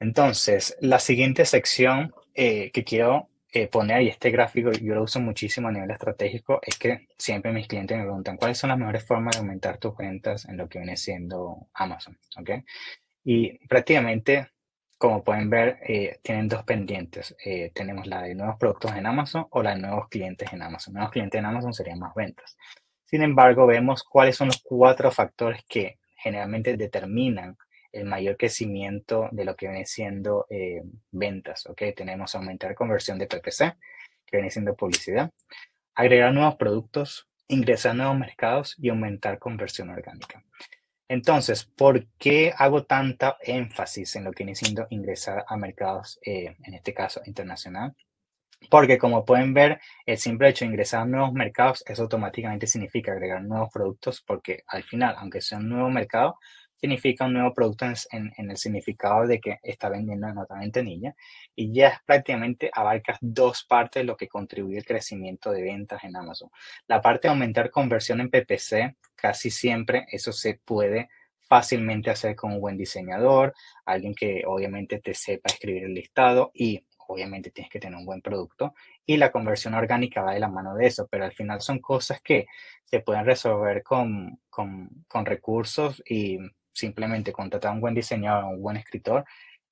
Entonces, 0.04 0.78
la 0.82 0.99
siguiente 0.99 1.45
sección 1.45 2.14
eh, 2.36 2.72
que 2.72 2.84
quiero 2.84 3.30
eh, 3.54 3.68
poner, 3.68 4.01
y 4.01 4.10
este 4.10 4.32
gráfico 4.32 4.72
yo 4.72 4.95
lo 4.95 5.04
uso 5.04 5.22
muchísimo 5.22 5.70
a 5.70 5.72
nivel 5.72 5.91
estratégico, 5.91 6.60
es 6.62 6.78
que 6.78 7.08
siempre 7.18 7.54
mis 7.54 7.68
clientes 7.68 7.97
me 7.97 8.04
preguntan 8.04 8.36
cuáles 8.36 8.58
son 8.58 8.70
las 8.70 8.78
mejores 8.78 9.06
formas 9.06 9.36
de 9.36 9.39
aumentar 9.39 9.78
tus 9.78 9.95
ventas 9.95 10.45
en 10.45 10.58
lo 10.58 10.68
que 10.68 10.80
viene 10.80 10.97
siendo 10.97 11.70
Amazon. 11.74 12.18
¿ok? 12.38 12.49
Y 13.24 13.66
prácticamente 13.68 14.49
como 14.97 15.24
pueden 15.24 15.49
ver, 15.49 15.80
eh, 15.86 16.20
tienen 16.22 16.47
dos 16.47 16.64
pendientes. 16.64 17.36
Eh, 17.43 17.72
tenemos 17.74 18.08
la 18.08 18.22
de 18.22 18.36
nuevos 18.36 18.56
productos 18.58 18.93
en 18.95 19.06
Amazon 19.06 19.47
o 19.49 19.62
la 19.62 19.76
de 19.76 19.82
nuevos 19.82 20.08
clientes 20.08 20.51
en 20.54 20.62
Amazon. 20.62 20.93
Nuevos 20.93 21.12
clientes 21.12 21.38
en 21.38 21.45
Amazon 21.45 21.74
serían 21.74 21.99
más 21.99 22.16
ventas. 22.16 22.58
Sin 23.04 23.22
embargo, 23.22 23.68
vemos 23.68 24.04
cuáles 24.04 24.38
son 24.38 24.47
los 24.47 24.62
cuatro 24.64 25.12
factores 25.12 25.64
que 25.68 25.99
generalmente 26.16 26.78
determinan 26.78 27.58
el 27.94 28.06
mayor 28.06 28.36
crecimiento 28.36 29.30
de 29.32 29.46
lo 29.46 29.56
que 29.56 29.68
viene 29.68 29.86
siendo 29.86 30.46
eh, 30.50 30.82
ventas. 31.12 31.66
¿okay? 31.68 31.94
Tenemos 31.94 32.36
aumentar 32.36 32.76
conversión 32.76 33.18
de 33.18 33.28
PPC, 33.28 33.78
que 34.26 34.38
viene 34.38 34.50
siendo 34.50 34.76
publicidad, 34.76 35.32
agregar 35.96 36.34
nuevos 36.34 36.56
productos, 36.56 37.30
ingresar 37.48 37.91
a 37.91 37.96
nuevos 37.96 38.18
mercados 38.18 38.76
y 38.78 38.89
aumentar 38.89 39.39
conversión 39.39 39.89
orgánica. 39.89 40.44
Entonces, 41.08 41.66
¿por 41.66 42.08
qué 42.18 42.54
hago 42.58 42.86
tanta 42.86 43.38
énfasis 43.41 44.16
en 44.16 44.24
lo 44.24 44.32
que 44.32 44.44
viene 44.44 44.56
siendo 44.56 44.88
ingresar 44.89 45.46
a 45.48 45.58
mercados, 45.58 46.20
eh, 46.26 46.56
en 46.64 46.74
este 46.74 46.94
caso 46.94 47.22
internacional? 47.26 47.96
Porque 48.70 48.98
como 48.98 49.26
pueden 49.26 49.54
ver, 49.54 49.80
el 50.06 50.18
simple 50.18 50.50
hecho 50.50 50.66
de 50.66 50.72
ingresar 50.72 51.02
a 51.02 51.06
nuevos 51.06 51.34
mercados, 51.34 51.84
eso 51.86 52.04
automáticamente 52.04 52.66
significa 52.68 53.12
agregar 53.12 53.44
nuevos 53.44 53.70
productos, 53.72 54.24
porque 54.26 54.64
al 54.68 54.84
final, 54.84 55.16
aunque 55.18 55.41
sea 55.41 55.58
un 55.58 55.70
nuevo 55.70 55.89
mercado, 55.89 56.39
significa 56.84 57.24
un 57.24 57.32
nuevo 57.32 57.54
producto 57.54 57.86
en, 58.12 58.34
el 58.36 58.58
significado 58.58 59.26
de 59.26 59.40
que 59.40 59.58
está 59.64 59.88
vendiendo 59.88 60.28
notamente 60.34 60.84
niña 60.84 61.16
y 61.56 61.72
ya 61.72 62.04
prácticamente 62.06 62.70
abarcas 62.74 63.20
dos 63.22 63.64
partes 63.64 64.02
de 64.02 64.04
lo 64.04 64.18
que 64.18 64.28
contribuye 64.28 64.80
al 64.80 64.84
crecimiento 64.84 65.50
de 65.52 65.62
ventas 65.62 66.04
en 66.04 66.14
Amazon. 66.18 66.50
La 66.88 67.02
parte 67.02 67.30
de 67.30 67.32
aumentar 67.32 67.72
conversión 67.72 68.20
en 68.20 68.30
PPC, 68.30 68.98
casi 69.16 69.50
siempre 69.50 70.08
eso 70.12 70.34
se 70.34 70.56
puede 70.56 71.08
fácilmente 71.48 72.10
hacer 72.10 72.36
con 72.36 72.52
un 72.52 72.60
buen 72.60 72.76
diseñador, 72.76 73.54
alguien 73.86 74.14
que 74.14 74.44
obviamente 74.46 75.00
te 75.00 75.14
sepa 75.14 75.54
escribir 75.54 75.86
el 75.86 75.94
listado 75.94 76.52
y 76.54 76.86
obviamente 77.08 77.52
tienes 77.52 77.72
que 77.72 77.80
tener 77.80 77.98
un 77.98 78.06
buen 78.06 78.22
producto 78.22 78.74
y 79.06 79.16
la 79.16 79.32
conversión 79.32 79.74
orgánica 79.74 80.22
va 80.22 80.34
de 80.34 80.42
la 80.42 80.50
mano 80.50 80.76
de 80.76 80.88
eso, 80.88 81.08
pero 81.10 81.24
al 81.24 81.32
final 81.32 81.62
son 81.62 81.80
cosas 81.80 82.22
que 82.22 82.46
se 82.84 83.00
pueden 83.00 83.24
resolver 83.24 83.84
con, 83.84 84.42
con, 84.50 85.06
con 85.08 85.26
recursos 85.26 86.04
y 86.06 86.40
simplemente 86.74 87.32
contratar 87.32 87.71
a 87.71 87.74
un 87.76 87.82
buen 87.82 87.93
diseñador 87.93 88.45
o 88.45 88.49
un 88.49 88.61
buen 88.61 88.78
escritor, 88.78 89.26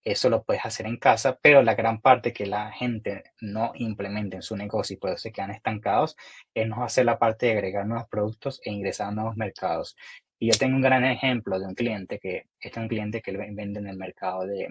eso 0.04 0.30
lo 0.30 0.44
puedes 0.44 0.66
hacer 0.66 0.88
en 0.88 0.98
casa, 0.98 1.38
pero 1.42 1.62
la 1.62 1.76
gran 1.76 2.02
parte 2.02 2.34
que 2.34 2.46
la 2.48 2.72
gente 2.72 3.24
no 3.40 3.72
implementa 3.76 4.38
en 4.38 4.42
su 4.42 4.56
negocio 4.56 4.96
y 4.96 4.98
por 4.98 5.12
eso 5.12 5.20
se 5.20 5.32
quedan 5.32 5.52
estancados 5.52 6.16
es 6.54 6.68
no 6.68 6.84
hacer 6.84 7.06
la 7.06 7.20
parte 7.20 7.48
de 7.48 7.52
agregar 7.54 7.86
nuevos 7.86 8.08
productos 8.10 8.62
e 8.64 8.72
ingresar 8.72 9.10
a 9.10 9.12
nuevos 9.12 9.38
mercados. 9.38 9.96
Y 10.40 10.52
yo 10.52 10.58
tengo 10.58 10.76
un 10.76 10.82
gran 10.82 11.06
ejemplo 11.06 11.60
de 11.60 11.68
un 11.68 11.76
cliente 11.76 12.18
que 12.20 12.48
este 12.60 12.80
es 12.80 12.84
un 12.84 12.88
cliente 12.88 13.22
que 13.22 13.32
vende 13.32 13.80
en 13.80 13.88
el 13.88 13.98
mercado 13.98 14.46
de 14.48 14.70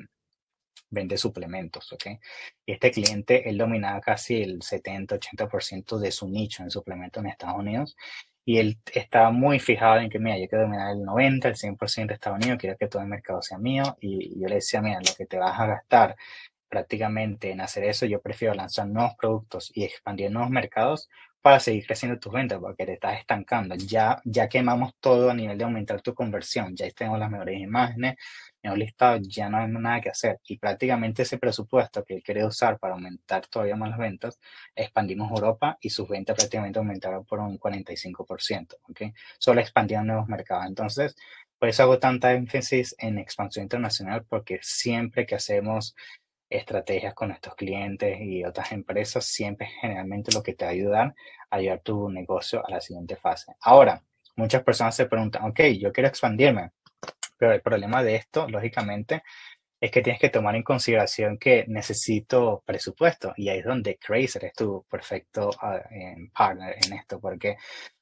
vende 0.91 1.17
suplementos, 1.17 1.93
¿ok? 1.93 2.07
Y 2.67 2.73
este 2.73 2.91
cliente, 2.91 3.49
él 3.49 3.57
dominaba 3.57 4.01
casi 4.01 4.43
el 4.43 4.59
70-80% 4.59 5.99
de 5.99 6.11
su 6.11 6.29
nicho 6.29 6.65
en 6.65 6.71
suplementos 6.71 7.23
en 7.23 7.31
Estados 7.31 7.59
Unidos 7.59 7.97
y 8.45 8.59
él 8.59 8.79
estaba 8.93 9.31
muy 9.31 9.59
fijado 9.61 10.01
en 10.01 10.11
que, 10.11 10.19
mira, 10.19 10.39
yo 10.39 10.49
quiero 10.49 10.65
dominar 10.65 10.93
el 10.93 11.03
90, 11.03 11.49
el 11.49 11.57
100% 11.57 12.09
de 12.09 12.15
Estados 12.15 12.39
Unidos, 12.39 12.59
quiero 12.59 12.77
que 12.77 12.89
todo 12.89 13.03
el 13.03 13.09
mercado 13.09 13.43
sea 13.43 13.59
mío. 13.59 13.97
Y 14.01 14.41
yo 14.41 14.49
le 14.49 14.57
decía, 14.57 14.81
mira, 14.83 14.99
lo 14.99 15.15
que 15.17 15.27
te 15.27 15.39
vas 15.39 15.59
a 15.59 15.67
gastar 15.67 16.17
prácticamente 16.69 17.51
en 17.51 17.61
hacer 17.61 17.85
eso, 17.85 18.07
yo 18.07 18.21
prefiero 18.21 18.55
lanzar 18.55 18.89
nuevos 18.89 19.15
productos 19.17 19.71
y 19.75 19.85
expandir 19.85 20.31
nuevos 20.31 20.51
mercados 20.51 21.09
para 21.43 21.61
seguir 21.61 21.87
creciendo 21.87 22.19
tus 22.19 22.33
ventas, 22.33 22.59
porque 22.61 22.87
te 22.87 22.95
estás 22.95 23.19
estancando. 23.19 23.75
Ya, 23.75 24.21
ya 24.25 24.49
quemamos 24.49 24.95
todo 25.01 25.31
a 25.31 25.35
nivel 25.35 25.57
de 25.59 25.65
aumentar 25.65 26.03
tu 26.03 26.15
conversión, 26.15 26.77
ya 26.77 26.91
tenemos 26.91 27.19
las 27.19 27.31
mejores 27.31 27.59
imágenes, 27.61 28.17
en 28.63 28.73
un 28.73 28.79
listado 28.79 29.19
ya 29.23 29.49
no 29.49 29.59
hay 29.59 29.69
nada 29.69 30.01
que 30.01 30.11
hacer 30.11 30.39
y 30.45 30.59
prácticamente 30.59 31.23
ese 31.23 31.39
presupuesto 31.39 32.05
que 32.05 32.15
él 32.17 32.23
quiere 32.23 32.45
usar 32.45 32.79
para 32.79 32.95
aumentar 32.95 33.47
todavía 33.47 33.77
más 33.77 33.91
las 33.91 33.99
ventas, 33.99 34.39
expandimos 34.75 35.31
Europa 35.31 35.79
y 35.81 35.91
sus 35.91 36.09
ventas 36.09 36.37
prácticamente 36.37 36.79
aumentaron 36.79 37.25
por 37.25 37.41
un 37.41 37.59
45%, 37.59 38.77
¿ok? 38.83 39.03
Solo 39.39 39.61
expandieron 39.61 40.07
nuevos 40.07 40.29
mercados. 40.29 40.67
Entonces, 40.67 41.17
por 41.59 41.69
eso 41.69 41.83
hago 41.83 41.99
tanta 41.99 42.33
énfasis 42.33 42.95
en 42.99 43.19
expansión 43.19 43.65
internacional 43.65 44.25
porque 44.29 44.59
siempre 44.63 45.27
que 45.27 45.35
hacemos 45.35 45.95
estrategias 46.51 47.15
con 47.15 47.29
nuestros 47.29 47.55
clientes 47.55 48.19
y 48.21 48.45
otras 48.45 48.73
empresas, 48.73 49.25
siempre 49.25 49.69
generalmente 49.81 50.33
lo 50.35 50.43
que 50.43 50.55
te 50.55 50.65
va 50.65 50.71
a 50.71 50.75
ayudar 50.75 51.15
llevar 51.59 51.81
tu 51.81 52.11
negocio 52.11 52.65
a 52.67 52.71
la 52.71 52.81
siguiente 52.81 53.17
fase. 53.17 53.55
Ahora, 53.61 54.03
muchas 54.37 54.63
personas 54.63 54.95
se 54.95 55.07
preguntan, 55.07 55.45
ok, 55.45 55.61
yo 55.79 55.93
quiero 55.93 56.09
expandirme, 56.09 56.73
pero 57.37 57.53
el 57.53 57.63
problema 57.63 58.03
de 58.03 58.17
esto, 58.17 58.49
lógicamente, 58.49 59.23
es 59.81 59.91
que 59.91 60.03
tienes 60.03 60.21
que 60.21 60.29
tomar 60.29 60.55
en 60.57 60.63
consideración 60.63 61.39
que 61.39 61.65
necesito 61.67 62.63
presupuesto 62.67 63.33
y 63.37 63.49
ahí 63.49 63.61
es 63.61 63.65
donde 63.65 63.97
Crazer 63.97 64.45
es 64.45 64.53
tu 64.53 64.85
perfecto 64.91 65.51
ah, 65.63 65.81
partner 66.35 66.77
en 66.85 66.93
esto, 66.93 67.19
porque 67.19 67.57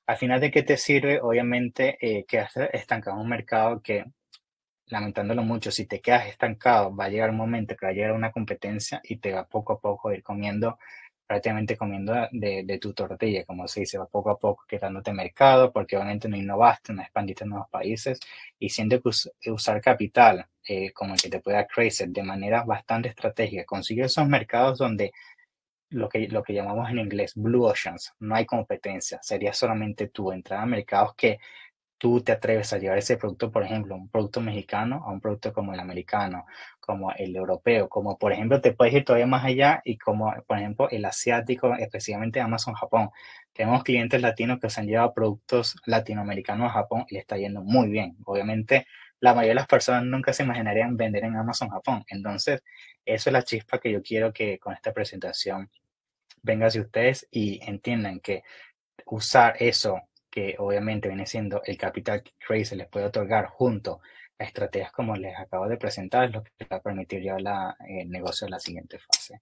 al 0.06 0.16
final 0.16 0.40
de 0.40 0.50
qué 0.50 0.62
te 0.62 0.76
sirve, 0.76 1.20
obviamente, 1.20 1.98
eh, 2.00 2.24
quedas 2.26 2.56
estancado 2.72 3.16
en 3.16 3.22
un 3.22 3.28
mercado 3.28 3.80
que, 3.80 4.04
lamentándolo 4.90 5.42
mucho, 5.42 5.70
si 5.70 5.86
te 5.86 6.00
quedas 6.00 6.26
estancado, 6.26 6.94
va 6.94 7.06
a 7.06 7.08
llegar 7.08 7.30
un 7.30 7.36
momento 7.36 7.76
que 7.76 7.86
va 7.86 7.90
a 7.90 7.94
llegar 7.94 8.12
una 8.12 8.32
competencia 8.32 9.00
y 9.04 9.16
te 9.18 9.32
va 9.32 9.46
poco 9.46 9.74
a 9.74 9.80
poco 9.80 10.08
a 10.08 10.14
ir 10.14 10.22
comiendo 10.22 10.78
prácticamente 11.28 11.76
comiendo 11.76 12.14
de, 12.32 12.78
tu 12.80 12.94
tortilla, 12.94 13.44
como 13.44 13.68
se 13.68 13.80
dice, 13.80 13.98
va 13.98 14.06
poco 14.06 14.30
a 14.30 14.38
poco 14.38 14.64
quedándote 14.66 15.12
mercado, 15.12 15.70
porque 15.70 15.94
obviamente 15.96 16.26
no 16.26 16.38
innovaste, 16.38 16.94
no 16.94 17.02
expandiste 17.02 17.44
en 17.44 17.50
nuevos 17.50 17.68
países, 17.68 18.18
y 18.58 18.70
siendo 18.70 19.00
que 19.02 19.10
usar 19.50 19.80
capital 19.82 20.46
eh, 20.66 20.90
como 20.94 21.12
el 21.14 21.20
que 21.20 21.28
te 21.28 21.40
pueda 21.40 21.66
crecer 21.66 22.08
de 22.08 22.22
manera 22.22 22.64
bastante 22.64 23.10
estratégica, 23.10 23.66
conseguir 23.66 24.04
esos 24.04 24.26
mercados 24.26 24.78
donde 24.78 25.12
lo 25.90 26.08
que, 26.08 26.28
lo 26.28 26.42
que 26.42 26.54
llamamos 26.54 26.88
en 26.90 26.98
inglés 26.98 27.34
blue 27.34 27.64
oceans, 27.64 28.14
no 28.20 28.34
hay 28.34 28.46
competencia, 28.46 29.18
sería 29.22 29.52
solamente 29.52 30.08
tu 30.08 30.32
entrada 30.32 30.62
a 30.62 30.66
mercados 30.66 31.14
que 31.14 31.38
tú 31.98 32.20
te 32.22 32.32
atreves 32.32 32.72
a 32.72 32.78
llevar 32.78 32.98
ese 32.98 33.16
producto, 33.16 33.50
por 33.50 33.64
ejemplo, 33.64 33.96
un 33.96 34.08
producto 34.08 34.40
mexicano 34.40 35.02
a 35.04 35.10
un 35.12 35.20
producto 35.20 35.52
como 35.52 35.74
el 35.74 35.80
americano, 35.80 36.46
como 36.80 37.12
el 37.12 37.36
europeo, 37.36 37.88
como 37.88 38.18
por 38.18 38.32
ejemplo 38.32 38.60
te 38.60 38.72
puedes 38.72 38.94
ir 38.94 39.04
todavía 39.04 39.26
más 39.26 39.44
allá 39.44 39.82
y 39.84 39.98
como 39.98 40.32
por 40.46 40.58
ejemplo 40.58 40.88
el 40.90 41.04
asiático, 41.04 41.74
especialmente 41.74 42.40
Amazon 42.40 42.74
Japón. 42.74 43.10
Tenemos 43.52 43.82
clientes 43.82 44.22
latinos 44.22 44.58
que 44.60 44.70
se 44.70 44.80
han 44.80 44.86
llevado 44.86 45.12
productos 45.12 45.76
latinoamericanos 45.86 46.70
a 46.70 46.74
Japón 46.74 47.04
y 47.08 47.14
le 47.14 47.20
está 47.20 47.36
yendo 47.36 47.62
muy 47.62 47.88
bien. 47.88 48.16
Obviamente 48.24 48.86
la 49.20 49.34
mayoría 49.34 49.50
de 49.50 49.54
las 49.56 49.66
personas 49.66 50.04
nunca 50.04 50.32
se 50.32 50.44
imaginarían 50.44 50.96
vender 50.96 51.24
en 51.24 51.36
Amazon 51.36 51.70
Japón. 51.70 52.04
Entonces, 52.08 52.62
eso 53.04 53.30
es 53.30 53.32
la 53.32 53.42
chispa 53.42 53.80
que 53.80 53.90
yo 53.90 54.02
quiero 54.02 54.32
que 54.32 54.58
con 54.58 54.74
esta 54.74 54.92
presentación 54.92 55.70
venga 56.42 56.66
hacia 56.68 56.82
ustedes 56.82 57.26
y 57.30 57.60
entiendan 57.68 58.20
que 58.20 58.42
usar 59.06 59.56
eso 59.58 60.07
obviamente 60.58 61.08
viene 61.08 61.26
siendo 61.26 61.62
el 61.64 61.76
capital 61.76 62.22
que 62.22 62.32
Crazy 62.38 62.76
les 62.76 62.88
puede 62.88 63.06
otorgar 63.06 63.46
junto 63.46 64.00
a 64.38 64.44
estrategias 64.44 64.92
como 64.92 65.16
les 65.16 65.36
acabo 65.38 65.68
de 65.68 65.76
presentar, 65.76 66.24
es 66.24 66.32
lo 66.32 66.42
que 66.42 66.50
va 66.70 66.76
a 66.76 66.82
permitir 66.82 67.22
la, 67.40 67.76
el 67.86 68.10
negocio 68.10 68.46
a 68.46 68.50
la 68.50 68.60
siguiente 68.60 68.98
fase. 68.98 69.40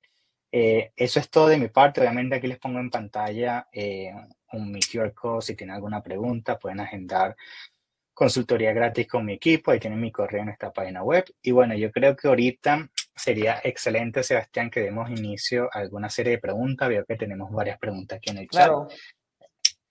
Eh, 0.52 0.92
eso 0.96 1.20
es 1.20 1.28
todo 1.28 1.48
de 1.48 1.58
mi 1.58 1.68
parte. 1.68 2.00
Obviamente 2.00 2.36
aquí 2.36 2.46
les 2.46 2.58
pongo 2.58 2.78
en 2.78 2.90
pantalla 2.90 3.68
eh, 3.72 4.12
un 4.52 4.72
mi 4.72 4.80
QR 4.80 5.12
code. 5.12 5.42
Si 5.42 5.54
tienen 5.54 5.74
alguna 5.76 6.02
pregunta, 6.02 6.58
pueden 6.58 6.80
agendar 6.80 7.36
consultoría 8.14 8.72
gratis 8.72 9.06
con 9.06 9.24
mi 9.24 9.34
equipo. 9.34 9.70
Ahí 9.70 9.80
tienen 9.80 10.00
mi 10.00 10.10
correo 10.10 10.42
en 10.42 10.48
esta 10.48 10.72
página 10.72 11.02
web. 11.02 11.24
Y 11.42 11.50
bueno, 11.50 11.74
yo 11.74 11.90
creo 11.92 12.16
que 12.16 12.28
ahorita 12.28 12.88
sería 13.14 13.60
excelente, 13.62 14.22
Sebastián, 14.22 14.70
que 14.70 14.80
demos 14.80 15.10
inicio 15.10 15.68
a 15.72 15.80
alguna 15.80 16.08
serie 16.08 16.32
de 16.32 16.38
preguntas. 16.38 16.88
Veo 16.88 17.04
que 17.04 17.16
tenemos 17.16 17.50
varias 17.52 17.78
preguntas 17.78 18.16
aquí 18.16 18.30
en 18.30 18.38
el 18.38 18.46
claro. 18.46 18.86
chat. 18.88 18.98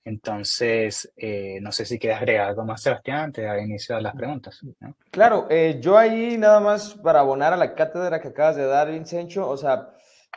Entonces, 0.06 1.12
eh, 1.18 1.58
no 1.62 1.72
sé 1.72 1.84
si 1.84 1.98
quieres 1.98 2.20
agregar 2.20 2.50
algo 2.50 2.64
más, 2.64 2.84
Sebastián, 2.84 3.22
antes 3.26 3.44
de 3.44 3.64
inicio 3.64 3.96
a 3.96 4.02
las 4.02 4.16
preguntas. 4.16 4.62
Claro, 5.10 5.48
eh, 5.50 5.80
yo 5.82 5.98
ahí 5.98 6.38
nada 6.38 6.60
más 6.60 6.94
para 6.94 7.22
abonar 7.22 7.54
a 7.54 7.58
la 7.58 7.74
cátedra 7.74 8.22
que 8.22 8.28
acabas 8.28 8.56
de 8.56 8.68
dar, 8.68 8.92
Vincencho, 8.92 9.50
o 9.50 9.58
sea, 9.58 9.90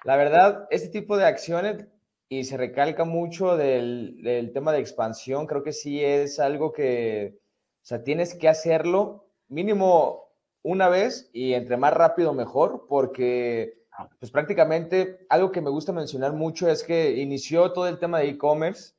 la 0.04 0.16
verdad, 0.16 0.66
este 0.70 0.88
tipo 0.88 1.18
de 1.18 1.26
acciones, 1.26 1.86
y 2.30 2.44
se 2.44 2.56
recalca 2.56 3.04
mucho 3.04 3.56
del, 3.56 4.22
del 4.22 4.52
tema 4.52 4.72
de 4.72 4.80
expansión, 4.80 5.46
creo 5.46 5.62
que 5.62 5.72
sí 5.72 6.02
es 6.02 6.40
algo 6.40 6.72
que, 6.72 7.38
o 7.82 7.86
sea, 7.86 8.02
tienes 8.02 8.34
que 8.34 8.48
hacerlo 8.48 9.28
mínimo 9.48 10.30
una 10.62 10.88
vez 10.88 11.30
y 11.32 11.54
entre 11.54 11.76
más 11.76 11.92
rápido 11.92 12.32
mejor, 12.32 12.86
porque 12.88 13.84
ah. 13.92 14.08
pues 14.18 14.30
prácticamente 14.30 15.26
algo 15.28 15.52
que 15.52 15.60
me 15.60 15.70
gusta 15.70 15.92
mencionar 15.92 16.32
mucho 16.32 16.68
es 16.68 16.82
que 16.82 17.16
inició 17.16 17.72
todo 17.72 17.88
el 17.88 17.98
tema 17.98 18.18
de 18.18 18.28
e-commerce 18.28 18.97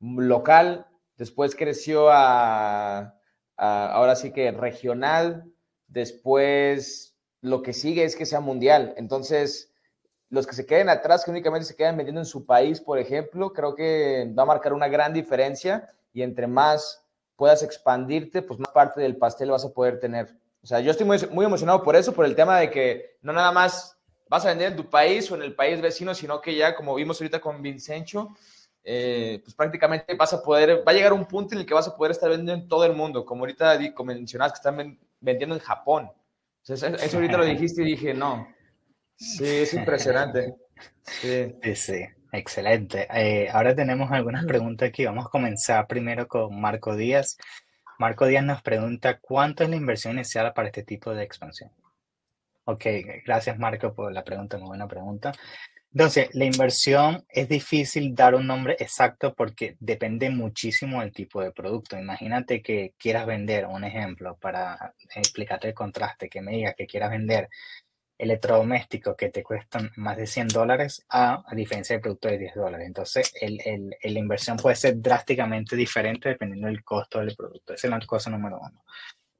local, 0.00 0.86
después 1.16 1.54
creció 1.54 2.08
a, 2.10 3.14
ahora 3.56 4.16
sí 4.16 4.32
que 4.32 4.50
regional, 4.50 5.50
después 5.86 7.16
lo 7.40 7.62
que 7.62 7.72
sigue 7.72 8.04
es 8.04 8.16
que 8.16 8.26
sea 8.26 8.40
mundial. 8.40 8.94
Entonces, 8.96 9.72
los 10.30 10.46
que 10.46 10.54
se 10.54 10.66
queden 10.66 10.88
atrás, 10.88 11.24
que 11.24 11.30
únicamente 11.30 11.66
se 11.66 11.76
quedan 11.76 11.96
vendiendo 11.96 12.20
en 12.20 12.26
su 12.26 12.44
país, 12.44 12.80
por 12.80 12.98
ejemplo, 12.98 13.52
creo 13.52 13.74
que 13.74 14.32
va 14.36 14.42
a 14.42 14.46
marcar 14.46 14.72
una 14.72 14.88
gran 14.88 15.12
diferencia 15.12 15.88
y 16.12 16.22
entre 16.22 16.46
más 16.46 17.04
puedas 17.36 17.62
expandirte, 17.62 18.42
pues 18.42 18.58
más 18.58 18.70
parte 18.70 19.00
del 19.00 19.16
pastel 19.16 19.50
vas 19.50 19.64
a 19.64 19.72
poder 19.72 20.00
tener. 20.00 20.36
O 20.62 20.66
sea, 20.66 20.80
yo 20.80 20.90
estoy 20.90 21.06
muy, 21.06 21.18
muy 21.30 21.46
emocionado 21.46 21.82
por 21.82 21.96
eso, 21.96 22.12
por 22.12 22.24
el 22.24 22.34
tema 22.34 22.58
de 22.58 22.70
que 22.70 23.16
no 23.22 23.32
nada 23.32 23.52
más 23.52 23.96
vas 24.28 24.44
a 24.44 24.48
vender 24.48 24.72
en 24.72 24.76
tu 24.76 24.90
país 24.90 25.30
o 25.30 25.36
en 25.36 25.42
el 25.42 25.54
país 25.54 25.80
vecino, 25.80 26.14
sino 26.14 26.40
que 26.40 26.54
ya, 26.54 26.74
como 26.74 26.94
vimos 26.94 27.20
ahorita 27.20 27.40
con 27.40 27.62
Vincencho, 27.62 28.28
eh, 28.90 29.40
pues 29.44 29.54
prácticamente 29.54 30.14
vas 30.14 30.32
a 30.32 30.42
poder, 30.42 30.78
va 30.78 30.92
a 30.92 30.94
llegar 30.94 31.12
un 31.12 31.26
punto 31.26 31.54
en 31.54 31.60
el 31.60 31.66
que 31.66 31.74
vas 31.74 31.86
a 31.86 31.94
poder 31.94 32.12
estar 32.12 32.30
vendiendo 32.30 32.54
en 32.54 32.68
todo 32.70 32.86
el 32.86 32.94
mundo, 32.94 33.26
como 33.26 33.42
ahorita 33.42 33.78
mencionabas 34.02 34.52
que 34.52 34.56
están 34.66 34.98
vendiendo 35.20 35.54
en 35.54 35.60
Japón. 35.60 36.10
eso 36.66 36.86
ahorita 36.86 37.36
lo 37.36 37.44
dijiste 37.44 37.82
y 37.82 37.84
dije, 37.84 38.14
no. 38.14 38.48
Sí, 39.14 39.44
es 39.44 39.74
impresionante. 39.74 40.54
Sí, 41.02 41.54
sí, 41.74 42.06
excelente. 42.32 43.06
Eh, 43.12 43.50
ahora 43.52 43.74
tenemos 43.74 44.10
algunas 44.10 44.46
preguntas 44.46 44.88
aquí. 44.88 45.04
Vamos 45.04 45.26
a 45.26 45.28
comenzar 45.28 45.86
primero 45.86 46.26
con 46.26 46.58
Marco 46.58 46.96
Díaz. 46.96 47.36
Marco 47.98 48.24
Díaz 48.24 48.44
nos 48.44 48.62
pregunta, 48.62 49.18
¿cuánto 49.18 49.64
es 49.64 49.68
la 49.68 49.76
inversión 49.76 50.14
inicial 50.14 50.54
para 50.54 50.68
este 50.68 50.82
tipo 50.82 51.12
de 51.12 51.24
expansión? 51.24 51.70
Ok, 52.64 52.86
gracias 53.26 53.58
Marco 53.58 53.92
por 53.92 54.10
la 54.12 54.24
pregunta, 54.24 54.56
muy 54.56 54.68
buena 54.68 54.88
pregunta. 54.88 55.32
Entonces, 55.92 56.28
la 56.34 56.44
inversión 56.44 57.24
es 57.28 57.48
difícil 57.48 58.14
dar 58.14 58.34
un 58.34 58.46
nombre 58.46 58.76
exacto 58.78 59.34
porque 59.34 59.76
depende 59.80 60.28
muchísimo 60.30 61.00
del 61.00 61.12
tipo 61.12 61.40
de 61.42 61.50
producto. 61.50 61.98
Imagínate 61.98 62.62
que 62.62 62.94
quieras 62.98 63.26
vender, 63.26 63.66
un 63.66 63.84
ejemplo, 63.84 64.36
para 64.36 64.94
explicarte 65.16 65.68
el 65.68 65.74
contraste, 65.74 66.28
que 66.28 66.42
me 66.42 66.52
digas 66.52 66.74
que 66.76 66.86
quieras 66.86 67.10
vender 67.10 67.48
electrodomésticos 68.18 69.16
que 69.16 69.30
te 69.30 69.42
cuestan 69.42 69.90
más 69.96 70.16
de 70.16 70.26
100 70.26 70.48
dólares 70.48 71.06
a, 71.08 71.44
diferencia 71.54 71.96
de 71.96 72.02
productos 72.02 72.32
de 72.32 72.38
10 72.38 72.54
dólares. 72.54 72.86
Entonces, 72.86 73.32
el, 73.40 73.60
el, 73.64 73.96
la 74.02 74.18
inversión 74.18 74.56
puede 74.58 74.76
ser 74.76 75.00
drásticamente 75.00 75.76
diferente 75.76 76.28
dependiendo 76.28 76.66
del 76.66 76.84
costo 76.84 77.20
del 77.20 77.34
producto. 77.34 77.74
Esa 77.74 77.86
es 77.86 77.90
la 77.90 78.00
cosa 78.00 78.30
número 78.30 78.58
uno. 78.60 78.84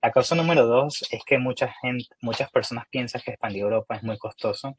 La 0.01 0.12
cosa 0.12 0.34
número 0.36 0.64
dos 0.64 1.05
es 1.11 1.22
que 1.26 1.38
mucha 1.38 1.74
gente, 1.82 2.07
muchas 2.22 2.51
personas 2.51 2.86
piensan 2.88 3.20
que 3.20 3.32
expandir 3.32 3.62
Europa 3.62 3.96
es 3.96 4.03
muy 4.05 4.16
costoso 4.16 4.76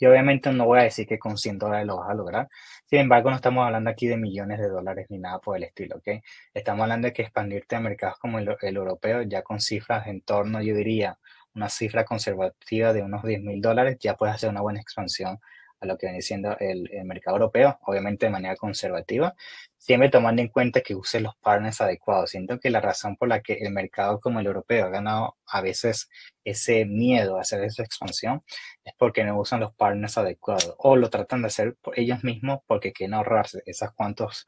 y 0.00 0.06
obviamente 0.06 0.50
no 0.52 0.64
voy 0.64 0.80
a 0.80 0.82
decir 0.84 1.06
que 1.06 1.18
con 1.18 1.36
100 1.36 1.58
dólares 1.58 1.86
lo 1.86 1.98
vas 1.98 2.10
a 2.10 2.14
lograr. 2.14 2.48
Sin 2.86 3.00
embargo, 3.00 3.30
no 3.30 3.36
estamos 3.36 3.64
hablando 3.66 3.90
aquí 3.90 4.08
de 4.08 4.16
millones 4.16 4.58
de 4.58 4.68
dólares 4.68 5.06
ni 5.10 5.18
nada 5.18 5.38
por 5.40 5.56
el 5.58 5.64
estilo, 5.64 5.96
¿ok? 5.96 6.08
Estamos 6.54 6.82
hablando 6.84 7.06
de 7.06 7.12
que 7.12 7.22
expandirte 7.22 7.76
a 7.76 7.80
mercados 7.80 8.18
como 8.18 8.38
el, 8.38 8.48
europeo, 8.62 9.22
ya 9.22 9.42
con 9.42 9.60
cifras 9.60 10.06
en 10.06 10.22
torno, 10.22 10.62
yo 10.62 10.74
diría, 10.74 11.18
una 11.54 11.68
cifra 11.68 12.04
conservativa 12.04 12.94
de 12.94 13.02
unos 13.02 13.22
10 13.22 13.42
mil 13.42 13.60
dólares, 13.60 13.98
ya 14.00 14.16
puedes 14.16 14.34
hacer 14.36 14.48
una 14.48 14.62
buena 14.62 14.80
expansión 14.80 15.38
a 15.80 15.86
lo 15.86 15.96
que 15.96 16.06
viene 16.06 16.22
siendo 16.22 16.56
el, 16.58 16.88
mercado 17.04 17.36
europeo, 17.36 17.78
obviamente 17.82 18.26
de 18.26 18.32
manera 18.32 18.56
conservativa, 18.56 19.34
siempre 19.78 20.10
tomando 20.10 20.42
en 20.42 20.48
cuenta 20.48 20.82
que 20.82 20.94
uses 20.94 21.22
los 21.22 21.34
partners 21.36 21.80
adecuados. 21.80 22.30
Siento 22.30 22.60
que 22.60 22.70
la 22.70 22.80
razón 22.80 23.16
por 23.16 23.28
la 23.28 23.40
que 23.40 23.54
el 23.54 23.72
mercado 23.72 24.20
como 24.20 24.40
el 24.40 24.46
europeo 24.46 24.86
ha 24.86 24.90
ganado 24.90 25.36
a 25.46 25.60
veces 25.62 26.08
ese 26.44 26.84
miedo 26.84 27.38
a 27.38 27.40
hacer 27.42 27.64
esa 27.64 27.82
expansión 27.82 28.42
es 28.84 28.94
porque 28.98 29.24
no 29.24 29.38
usan 29.38 29.60
los 29.60 29.74
partners 29.74 30.18
adecuados 30.18 30.74
o 30.78 30.96
lo 30.96 31.10
tratan 31.10 31.42
de 31.42 31.48
hacer 31.48 31.76
por 31.80 31.98
ellos 31.98 32.22
mismos 32.24 32.60
porque 32.66 32.92
quieren 32.92 33.14
ahorrarse 33.14 33.62
esas 33.66 33.92
cuantos 33.92 34.46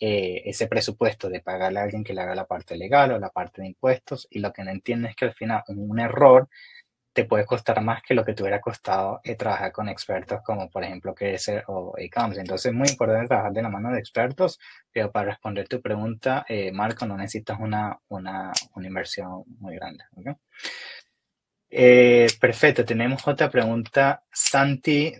eh, 0.00 0.42
ese 0.46 0.66
presupuesto 0.66 1.28
de 1.28 1.40
pagarle 1.40 1.78
a 1.78 1.84
alguien 1.84 2.02
que 2.04 2.14
le 2.14 2.20
haga 2.20 2.34
la 2.34 2.46
parte 2.46 2.76
legal 2.76 3.12
o 3.12 3.18
la 3.18 3.30
parte 3.30 3.62
de 3.62 3.68
impuestos 3.68 4.26
y 4.28 4.40
lo 4.40 4.52
que 4.52 4.64
no 4.64 4.70
entienden 4.70 5.10
es 5.10 5.16
que 5.16 5.26
al 5.26 5.34
final 5.34 5.62
un 5.68 6.00
error 6.00 6.48
te 7.14 7.24
puede 7.24 7.46
costar 7.46 7.80
más 7.80 8.02
que 8.02 8.12
lo 8.12 8.24
que 8.24 8.34
te 8.34 8.42
hubiera 8.42 8.60
costado 8.60 9.20
eh, 9.22 9.36
trabajar 9.36 9.70
con 9.72 9.88
expertos 9.88 10.40
como 10.44 10.68
por 10.68 10.82
ejemplo 10.82 11.14
ser 11.38 11.64
o 11.68 11.94
e-commerce. 11.96 12.40
Entonces 12.40 12.72
es 12.72 12.76
muy 12.76 12.88
importante 12.88 13.28
trabajar 13.28 13.52
de 13.52 13.62
la 13.62 13.68
mano 13.68 13.92
de 13.92 14.00
expertos, 14.00 14.58
pero 14.92 15.12
para 15.12 15.30
responder 15.30 15.68
tu 15.68 15.80
pregunta, 15.80 16.44
eh, 16.48 16.72
Marco, 16.72 17.06
no 17.06 17.16
necesitas 17.16 17.58
una, 17.60 17.96
una, 18.08 18.52
una 18.74 18.86
inversión 18.86 19.44
muy 19.60 19.76
grande. 19.76 20.04
Eh, 21.70 22.26
perfecto, 22.40 22.84
tenemos 22.84 23.26
otra 23.26 23.48
pregunta. 23.48 24.24
Santi 24.30 25.14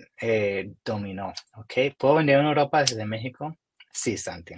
dominó. 0.85 1.33
¿ok? 1.55 1.97
¿Puedo 1.97 2.17
vender 2.17 2.41
en 2.41 2.47
Europa 2.47 2.81
desde 2.81 3.07
México? 3.07 3.57
Sí, 3.93 4.17
Santi. 4.17 4.55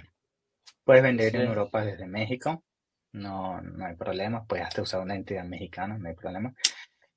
Puedes 0.83 1.03
vender 1.03 1.35
en 1.35 1.41
Europa 1.43 1.85
desde 1.85 2.07
México. 2.07 2.63
No, 3.11 3.61
no 3.61 3.85
hay 3.85 3.95
problema. 3.95 4.45
Puedes 4.45 4.65
hasta 4.65 4.81
usar 4.81 5.01
una 5.01 5.15
entidad 5.15 5.43
mexicana, 5.43 5.97
no 5.97 6.07
hay 6.09 6.15
problema. 6.15 6.53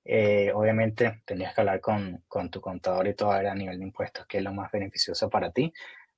Eh, 0.04 0.50
obviamente 0.54 1.22
tendrías 1.24 1.54
que 1.54 1.60
hablar 1.60 1.80
con, 1.80 2.24
con, 2.26 2.50
tu 2.50 2.60
contador 2.60 3.06
y 3.08 3.14
todo 3.14 3.32
a 3.32 3.54
nivel 3.54 3.78
de 3.78 3.84
impuestos, 3.84 4.26
que 4.26 4.38
es 4.38 4.44
lo 4.44 4.52
más 4.52 4.70
beneficioso 4.72 5.28
para 5.28 5.50
ti. 5.50 5.72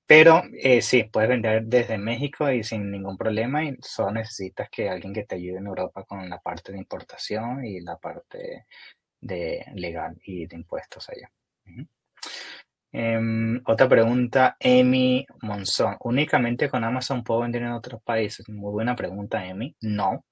Pero 0.07 0.43
eh, 0.53 0.83
sí, 0.83 1.05
puedes 1.05 1.31
vender 1.31 1.65
desde 1.65 1.97
México 1.99 2.51
y 2.51 2.65
sin 2.65 2.91
ningún 2.91 3.17
problema 3.17 3.65
y 3.65 3.77
solo 3.81 4.13
necesitas 4.13 4.69
que 4.71 4.89
alguien 4.89 5.15
que 5.15 5.25
te 5.25 5.37
ayude 5.37 5.59
en 5.59 5.67
Europa 5.67 6.05
con 6.05 6.29
la 6.29 6.39
parte 6.39 6.73
de 6.73 6.79
importación 6.79 7.65
y 7.65 7.81
la 7.81 7.97
parte 7.97 8.67
de 9.21 9.65
legal 9.75 10.19
y 10.25 10.47
de 10.47 10.57
impuestos 10.57 11.09
allá. 11.09 11.31
Em, 12.93 13.63
otra 13.65 13.89
pregunta, 13.89 14.57
Emi 14.61 15.27
Monzón. 15.43 15.97
¿Únicamente 16.01 16.69
con 16.69 16.85
Amazon 16.85 17.25
puedo 17.25 17.41
vender 17.41 17.63
en 17.63 17.73
otros 17.73 18.03
países? 18.03 18.47
Muy 18.51 18.71
buena 18.71 18.95
pregunta, 18.95 19.47
Emi. 19.47 19.75
No, 19.81 20.27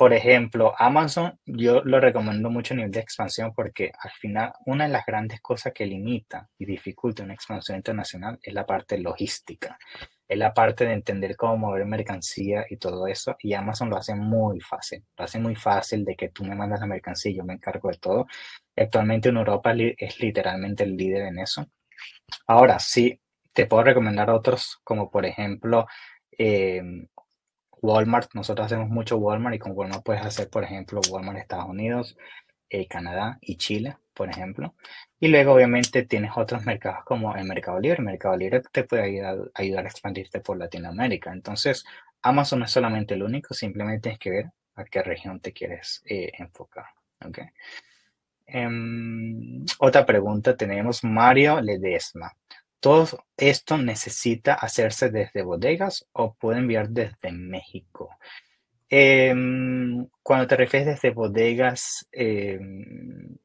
por 0.00 0.14
ejemplo, 0.14 0.72
Amazon 0.78 1.38
yo 1.44 1.82
lo 1.84 2.00
recomiendo 2.00 2.48
mucho 2.48 2.72
a 2.72 2.78
nivel 2.78 2.90
de 2.90 3.00
expansión 3.00 3.52
porque 3.54 3.92
al 4.02 4.10
final 4.12 4.50
una 4.64 4.86
de 4.86 4.92
las 4.92 5.04
grandes 5.04 5.42
cosas 5.42 5.74
que 5.74 5.84
limita 5.84 6.48
y 6.56 6.64
dificulta 6.64 7.22
una 7.22 7.34
expansión 7.34 7.76
internacional 7.76 8.38
es 8.42 8.54
la 8.54 8.64
parte 8.64 8.96
logística, 8.96 9.78
es 10.26 10.38
la 10.38 10.54
parte 10.54 10.86
de 10.86 10.94
entender 10.94 11.36
cómo 11.36 11.58
mover 11.58 11.84
mercancía 11.84 12.64
y 12.70 12.78
todo 12.78 13.06
eso 13.08 13.36
y 13.40 13.52
Amazon 13.52 13.90
lo 13.90 13.98
hace 13.98 14.14
muy 14.14 14.58
fácil, 14.60 15.04
lo 15.18 15.24
hace 15.26 15.38
muy 15.38 15.54
fácil 15.54 16.02
de 16.02 16.16
que 16.16 16.30
tú 16.30 16.44
me 16.44 16.54
mandas 16.54 16.80
la 16.80 16.86
mercancía 16.86 17.32
y 17.32 17.36
yo 17.36 17.44
me 17.44 17.52
encargo 17.52 17.90
de 17.90 17.98
todo. 17.98 18.26
Actualmente 18.74 19.28
en 19.28 19.36
Europa 19.36 19.74
es 19.98 20.18
literalmente 20.18 20.82
el 20.82 20.96
líder 20.96 21.26
en 21.26 21.40
eso. 21.40 21.66
Ahora 22.46 22.78
sí, 22.78 23.20
te 23.52 23.66
puedo 23.66 23.82
recomendar 23.82 24.30
otros 24.30 24.80
como 24.82 25.10
por 25.10 25.26
ejemplo 25.26 25.86
eh, 26.38 26.80
Walmart, 27.82 28.34
nosotros 28.34 28.66
hacemos 28.66 28.88
mucho 28.88 29.16
Walmart 29.16 29.56
y 29.56 29.58
con 29.58 29.72
Walmart 29.74 30.04
puedes 30.04 30.24
hacer, 30.24 30.48
por 30.50 30.64
ejemplo, 30.64 31.00
Walmart 31.10 31.38
Estados 31.38 31.66
Unidos, 31.68 32.16
eh, 32.68 32.86
Canadá 32.86 33.38
y 33.40 33.56
Chile, 33.56 33.96
por 34.14 34.30
ejemplo. 34.30 34.74
Y 35.18 35.28
luego, 35.28 35.54
obviamente, 35.54 36.04
tienes 36.04 36.32
otros 36.36 36.64
mercados 36.64 37.04
como 37.04 37.34
el 37.34 37.44
Mercado 37.44 37.80
Libre. 37.80 38.02
Mercado 38.02 38.36
Libre 38.36 38.62
te 38.72 38.84
puede 38.84 39.02
ayudar, 39.54 39.84
a 39.84 39.88
expandirte 39.88 40.40
por 40.40 40.58
Latinoamérica. 40.58 41.32
Entonces, 41.32 41.84
Amazon 42.22 42.60
no 42.60 42.64
es 42.66 42.70
solamente 42.70 43.14
el 43.14 43.22
único, 43.22 43.54
simplemente 43.54 44.02
tienes 44.02 44.18
que 44.20 44.30
ver 44.30 44.50
a 44.76 44.84
qué 44.84 45.02
región 45.02 45.40
te 45.40 45.52
quieres 45.52 46.02
eh, 46.06 46.30
enfocar. 46.38 46.86
Okay. 47.22 47.46
Em, 48.46 49.64
otra 49.78 50.04
pregunta 50.04 50.56
tenemos 50.56 51.04
Mario 51.04 51.60
Ledesma. 51.60 52.32
¿Todo 52.80 53.06
esto 53.36 53.76
necesita 53.76 54.54
hacerse 54.54 55.10
desde 55.10 55.42
bodegas 55.42 56.06
o 56.12 56.34
puede 56.34 56.60
enviar 56.60 56.88
desde 56.88 57.30
México? 57.30 58.16
Em, 58.88 60.08
cuando 60.22 60.46
te 60.46 60.56
refieres 60.56 60.88
desde 60.88 61.10
bodegas, 61.10 62.08
em, 62.10 63.36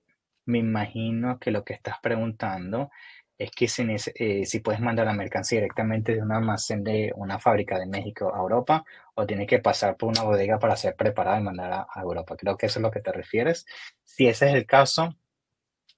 me 0.46 0.60
imagino 0.60 1.38
que 1.40 1.52
lo 1.52 1.64
que 1.64 1.74
estás 1.74 1.98
preguntando 2.02 2.90
es 3.38 3.52
que 3.52 3.68
si, 3.68 3.84
eh, 4.16 4.46
si, 4.46 4.60
puedes 4.62 4.80
mandar 4.82 5.06
la 5.06 5.14
mercancía 5.14 5.60
directamente 5.60 6.16
de 6.16 6.22
un 6.22 6.32
almacén 6.32 6.84
de 6.84 7.12
una 7.16 7.40
fábrica 7.40 7.78
de 7.78 7.88
México 7.88 8.34
a 8.34 8.40
Europa 8.40 8.86
o 9.16 9.26
tiene 9.26 9.46
que 9.46 9.60
pasar 9.60 9.98
por 9.98 10.10
una 10.10 10.24
bodega 10.24 10.58
para 10.60 10.78
ser 10.78 10.96
preparada 10.96 11.40
y 11.40 11.44
mandar 11.44 11.74
a 11.74 12.02
Europa. 12.02 12.38
Creo 12.38 12.58
que 12.58 12.68
eso 12.68 12.80
es 12.80 12.84
lo 12.84 12.92
que 12.92 13.02
te 13.02 13.12
refieres. 13.12 13.66
Si 14.04 14.28
ese 14.28 14.48
es 14.50 14.56
el 14.56 14.66
caso, 14.66 15.16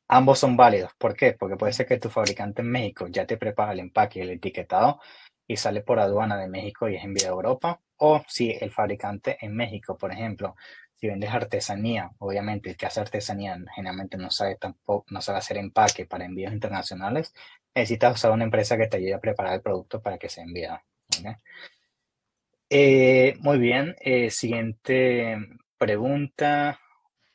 Ambos 0.09 0.39
son 0.39 0.55
válidos. 0.55 0.91
¿Por 0.97 1.15
qué? 1.15 1.33
Porque 1.33 1.57
puede 1.57 1.73
ser 1.73 1.85
que 1.85 1.99
tu 1.99 2.09
fabricante 2.09 2.61
en 2.61 2.71
México 2.71 3.07
ya 3.07 3.25
te 3.25 3.37
prepara 3.37 3.73
el 3.73 3.79
empaque 3.79 4.19
y 4.19 4.21
el 4.23 4.29
etiquetado 4.31 4.99
y 5.47 5.57
sale 5.57 5.81
por 5.81 5.99
aduana 5.99 6.37
de 6.37 6.47
México 6.47 6.87
y 6.89 6.95
es 6.95 7.03
enviado 7.03 7.33
a 7.33 7.35
Europa. 7.37 7.81
O 7.97 8.23
si 8.27 8.51
el 8.51 8.71
fabricante 8.71 9.37
en 9.41 9.55
México, 9.55 9.97
por 9.97 10.11
ejemplo, 10.11 10.55
si 10.95 11.07
vendes 11.07 11.31
artesanía, 11.31 12.11
obviamente 12.19 12.69
el 12.69 12.77
que 12.77 12.85
hace 12.85 12.99
artesanía 13.01 13.57
generalmente 13.75 14.17
no 14.17 14.31
sabe 14.31 14.55
tampoco, 14.55 15.05
no 15.09 15.21
sabe 15.21 15.39
hacer 15.39 15.57
empaque 15.57 16.05
para 16.05 16.25
envíos 16.25 16.53
internacionales, 16.53 17.33
necesitas 17.75 18.15
usar 18.15 18.31
una 18.31 18.43
empresa 18.45 18.77
que 18.77 18.87
te 18.87 18.97
ayude 18.97 19.13
a 19.13 19.19
preparar 19.19 19.53
el 19.53 19.61
producto 19.61 20.01
para 20.01 20.17
que 20.17 20.29
sea 20.29 20.43
enviado. 20.43 20.79
Eh, 22.69 23.35
muy 23.39 23.59
bien, 23.59 23.95
eh, 23.99 24.29
siguiente 24.29 25.37
pregunta. 25.77 26.79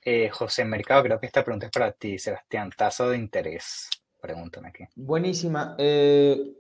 Eh, 0.04 0.30
José 0.30 0.64
Mercado, 0.64 1.04
creo 1.04 1.20
que 1.20 1.26
esta 1.26 1.44
pregunta 1.44 1.66
es 1.66 1.72
para 1.72 1.92
ti, 1.92 2.18
Sebastián. 2.18 2.70
Tasa 2.76 3.08
de 3.08 3.18
interés. 3.18 3.88
Pregúntame 4.20 4.68
aquí. 4.68 4.84
Buenísima. 4.96 5.74
Eh, 5.78 6.54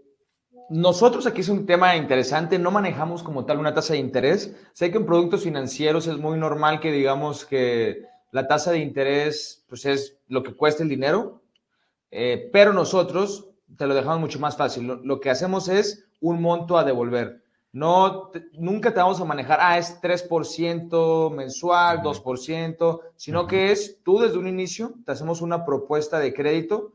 nosotros 0.70 1.26
aquí 1.26 1.40
es 1.40 1.48
un 1.48 1.66
tema 1.66 1.96
interesante, 1.96 2.58
no 2.58 2.70
manejamos 2.70 3.22
como 3.22 3.44
tal 3.44 3.58
una 3.58 3.74
tasa 3.74 3.94
de 3.94 3.98
interés. 3.98 4.54
Sé 4.72 4.90
que 4.90 4.98
en 4.98 5.06
productos 5.06 5.42
financieros 5.42 6.06
es 6.06 6.18
muy 6.18 6.38
normal 6.38 6.80
que 6.80 6.92
digamos 6.92 7.44
que 7.44 8.02
la 8.30 8.48
tasa 8.48 8.72
de 8.72 8.78
interés 8.78 9.64
pues 9.68 9.84
es 9.86 10.18
lo 10.28 10.42
que 10.42 10.54
cuesta 10.54 10.82
el 10.82 10.88
dinero, 10.88 11.42
eh, 12.10 12.48
pero 12.52 12.72
nosotros 12.72 13.50
te 13.76 13.86
lo 13.86 13.94
dejamos 13.94 14.20
mucho 14.20 14.38
más 14.38 14.56
fácil. 14.56 14.86
Lo, 15.02 15.20
que 15.20 15.30
hacemos 15.30 15.68
es 15.68 16.06
un 16.20 16.40
monto 16.40 16.78
a 16.78 16.84
devolver. 16.84 17.41
No, 17.72 18.30
nunca 18.52 18.92
te 18.92 19.00
vamos 19.00 19.20
a 19.20 19.24
manejar, 19.24 19.58
ah, 19.60 19.78
es 19.78 19.98
3% 20.02 21.30
mensual, 21.30 22.02
2%, 22.02 23.00
sino 23.16 23.46
que 23.46 23.72
es 23.72 24.02
tú 24.02 24.18
desde 24.20 24.36
un 24.36 24.46
inicio, 24.46 24.92
te 25.06 25.12
hacemos 25.12 25.40
una 25.40 25.64
propuesta 25.64 26.18
de 26.18 26.34
crédito 26.34 26.92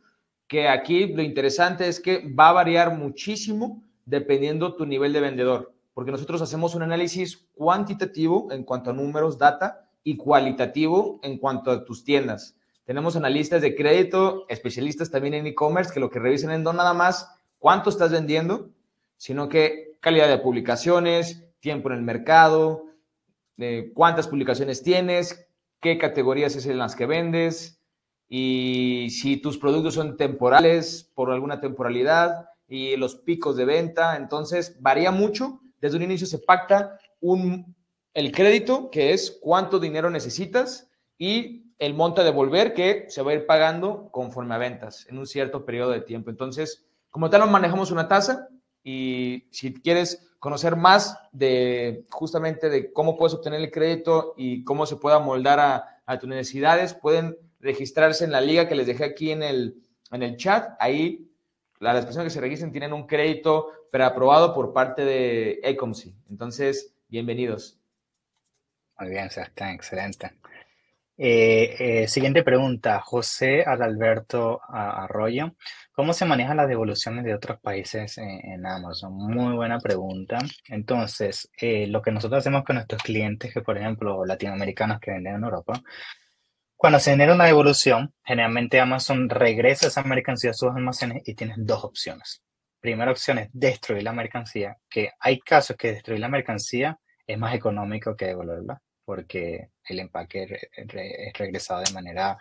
que 0.48 0.70
aquí 0.70 1.08
lo 1.08 1.22
interesante 1.22 1.88
es 1.88 2.00
que 2.00 2.32
va 2.34 2.50
a 2.50 2.54
variar 2.54 2.96
muchísimo 2.96 3.84
dependiendo 4.06 4.76
tu 4.76 4.86
nivel 4.86 5.14
de 5.14 5.20
vendedor, 5.20 5.74
porque 5.94 6.12
nosotros 6.12 6.42
hacemos 6.42 6.76
un 6.76 6.84
análisis 6.84 7.48
cuantitativo 7.56 8.48
en 8.52 8.64
cuanto 8.64 8.92
a 8.92 8.94
números, 8.94 9.38
data, 9.38 9.88
y 10.04 10.16
cualitativo 10.16 11.20
en 11.22 11.38
cuanto 11.38 11.70
a 11.70 11.84
tus 11.84 12.06
tiendas. 12.06 12.56
Tenemos 12.86 13.18
analistas 13.18 13.62
de 13.62 13.76
crédito, 13.76 14.46
especialistas 14.48 15.12
también 15.12 15.34
en 15.34 15.48
e-commerce, 15.48 15.94
que 15.94 16.00
lo 16.00 16.10
que 16.10 16.20
revisan 16.20 16.52
es 16.52 16.62
no 16.62 16.72
nada 16.72 16.94
más 16.94 17.30
cuánto 17.60 17.90
estás 17.90 18.12
vendiendo, 18.12 18.70
sino 19.18 19.50
que 19.50 19.87
calidad 20.08 20.30
de 20.30 20.38
publicaciones, 20.38 21.43
tiempo 21.60 21.89
en 21.89 21.97
el 21.97 22.01
mercado, 22.01 22.86
eh, 23.58 23.91
cuántas 23.93 24.30
publicaciones 24.30 24.82
tienes, 24.82 25.49
qué 25.82 25.97
categorías 25.97 26.55
es 26.55 26.66
en 26.66 26.78
las 26.78 26.95
que 26.95 27.05
vendes, 27.05 27.82
y 28.30 29.10
si 29.10 29.36
tus 29.36 29.58
productos 29.58 29.95
son 29.95 30.16
temporales 30.16 31.12
por 31.14 31.30
alguna 31.30 31.60
temporalidad 31.60 32.45
y 32.70 32.95
los 32.95 33.18
picos 33.18 33.58
de 33.58 33.66
venta, 33.66 34.16
entonces 34.16 34.78
varía 34.80 35.12
mucho. 35.12 35.60
Desde 35.82 35.97
un 35.97 36.03
inicio 36.03 36.26
se 36.26 36.39
pacta 36.39 36.97
un, 37.20 37.76
el 38.14 38.32
crédito, 38.32 38.89
que 38.89 39.12
es 39.12 39.38
cuánto 39.41 39.78
dinero 39.78 40.10
necesitas, 40.10 40.89
y 41.18 41.74
el 41.80 41.95
monto 41.95 42.22
a 42.22 42.24
devolver, 42.24 42.74
que 42.74 43.08
se 43.10 43.22
va 43.22 43.32
a 43.32 43.34
ir 43.34 43.45
pagando 43.45 44.10
conforme 44.12 44.55
a 44.55 44.58
ventas 44.58 45.05
en 45.10 45.18
un 45.18 45.28
cierto 45.28 45.66
periodo 45.66 45.91
de 45.91 45.99
tiempo. 45.99 46.30
Entonces, 46.30 46.88
como 47.10 47.30
tal, 47.30 47.49
manejamos 47.51 47.91
una 47.91 48.08
tasa 48.08 48.47
y 48.84 49.48
si 49.52 49.74
quieres 49.74 50.32
conocer 50.40 50.76
más 50.76 51.18
de 51.32 52.06
justamente 52.10 52.70
de 52.70 52.94
cómo 52.94 53.18
puedes 53.18 53.34
obtener 53.34 53.60
el 53.60 53.72
crédito 53.72 54.34
y 54.38 54.64
cómo 54.64 54.86
se 54.86 54.96
pueda 54.96 55.20
moldar 55.20 55.60
a, 55.60 56.02
a 56.06 56.20
tus 56.20 56.30
necesidades, 56.30 56.94
pueden 56.94 57.38
registrarse 57.60 58.24
en 58.24 58.32
la 58.32 58.42
liga 58.42 58.68
que 58.68 58.76
les 58.76 58.88
dejé 58.88 59.04
aquí 59.04 59.32
en 59.32 59.44
el, 59.44 59.76
en 60.12 60.24
el 60.24 60.38
chat. 60.38 60.76
Ahí 60.80 61.30
las 61.80 62.06
personas 62.06 62.26
que 62.26 62.32
se 62.32 62.42
registren 62.42 62.72
tienen 62.72 62.94
un 62.94 63.08
crédito 63.08 63.72
preaprobado 63.92 64.54
por 64.54 64.74
parte 64.74 65.06
de 65.06 65.60
Ecomsi. 65.64 66.16
Entonces, 66.30 66.94
bienvenidos. 67.08 67.80
Muy 69.00 69.10
bien, 69.10 69.30
Sebastián, 69.30 69.72
excelente. 69.72 70.37
Eh, 71.20 72.03
eh, 72.03 72.07
siguiente 72.07 72.43
pregunta, 72.43 73.01
José 73.01 73.63
Adalberto 73.65 74.61
Arroyo. 74.70 75.55
¿Cómo 75.91 76.13
se 76.13 76.26
manejan 76.26 76.57
las 76.57 76.68
devoluciones 76.68 77.24
de 77.26 77.34
otros 77.34 77.59
países 77.59 78.20
en, 78.20 78.65
Amazon? 78.68 79.13
Muy 79.13 79.55
buena 79.55 79.80
pregunta. 79.80 80.38
Entonces, 80.70 81.49
eh, 81.59 81.88
lo 81.88 82.03
que 82.03 82.11
nosotros 82.11 82.39
hacemos 82.39 82.63
con 82.63 82.76
nuestros 82.76 83.01
clientes, 83.01 83.51
que 83.51 83.61
por 83.61 83.78
ejemplo 83.78 84.26
latinoamericanos 84.26 84.99
que 84.99 85.11
venden 85.11 85.36
en 85.36 85.43
Europa, 85.43 85.82
cuando 86.76 86.99
se 86.99 87.11
genera 87.11 87.34
una 87.34 87.45
devolución, 87.45 88.13
generalmente 88.24 88.80
Amazon 88.80 89.30
regresa 89.30 89.88
esa 89.88 90.03
mercancía 90.03 90.51
a 90.51 90.53
sus 90.53 90.70
almacenes 90.70 91.24
y 91.28 91.34
tienes 91.34 91.57
dos 91.59 91.84
opciones. 91.84 92.43
Primera 92.80 93.11
opción 93.11 93.39
es 93.39 93.49
destruir 93.51 94.03
la 94.03 94.13
mercancía, 94.13 94.78
que 94.88 95.09
hay 95.20 95.39
casos 95.39 95.76
que 95.76 95.93
destruir 95.93 96.20
la 96.20 96.30
mercancía 96.30 96.99
es 97.26 97.38
más 97.39 97.55
económico 97.55 98.15
que 98.15 98.26
devolverla, 98.28 98.80
porque 99.03 99.72
el 99.90 100.00
empaque 100.00 100.70
es 100.72 101.34
regresado 101.34 101.82
de 101.82 101.94
manera 101.94 102.38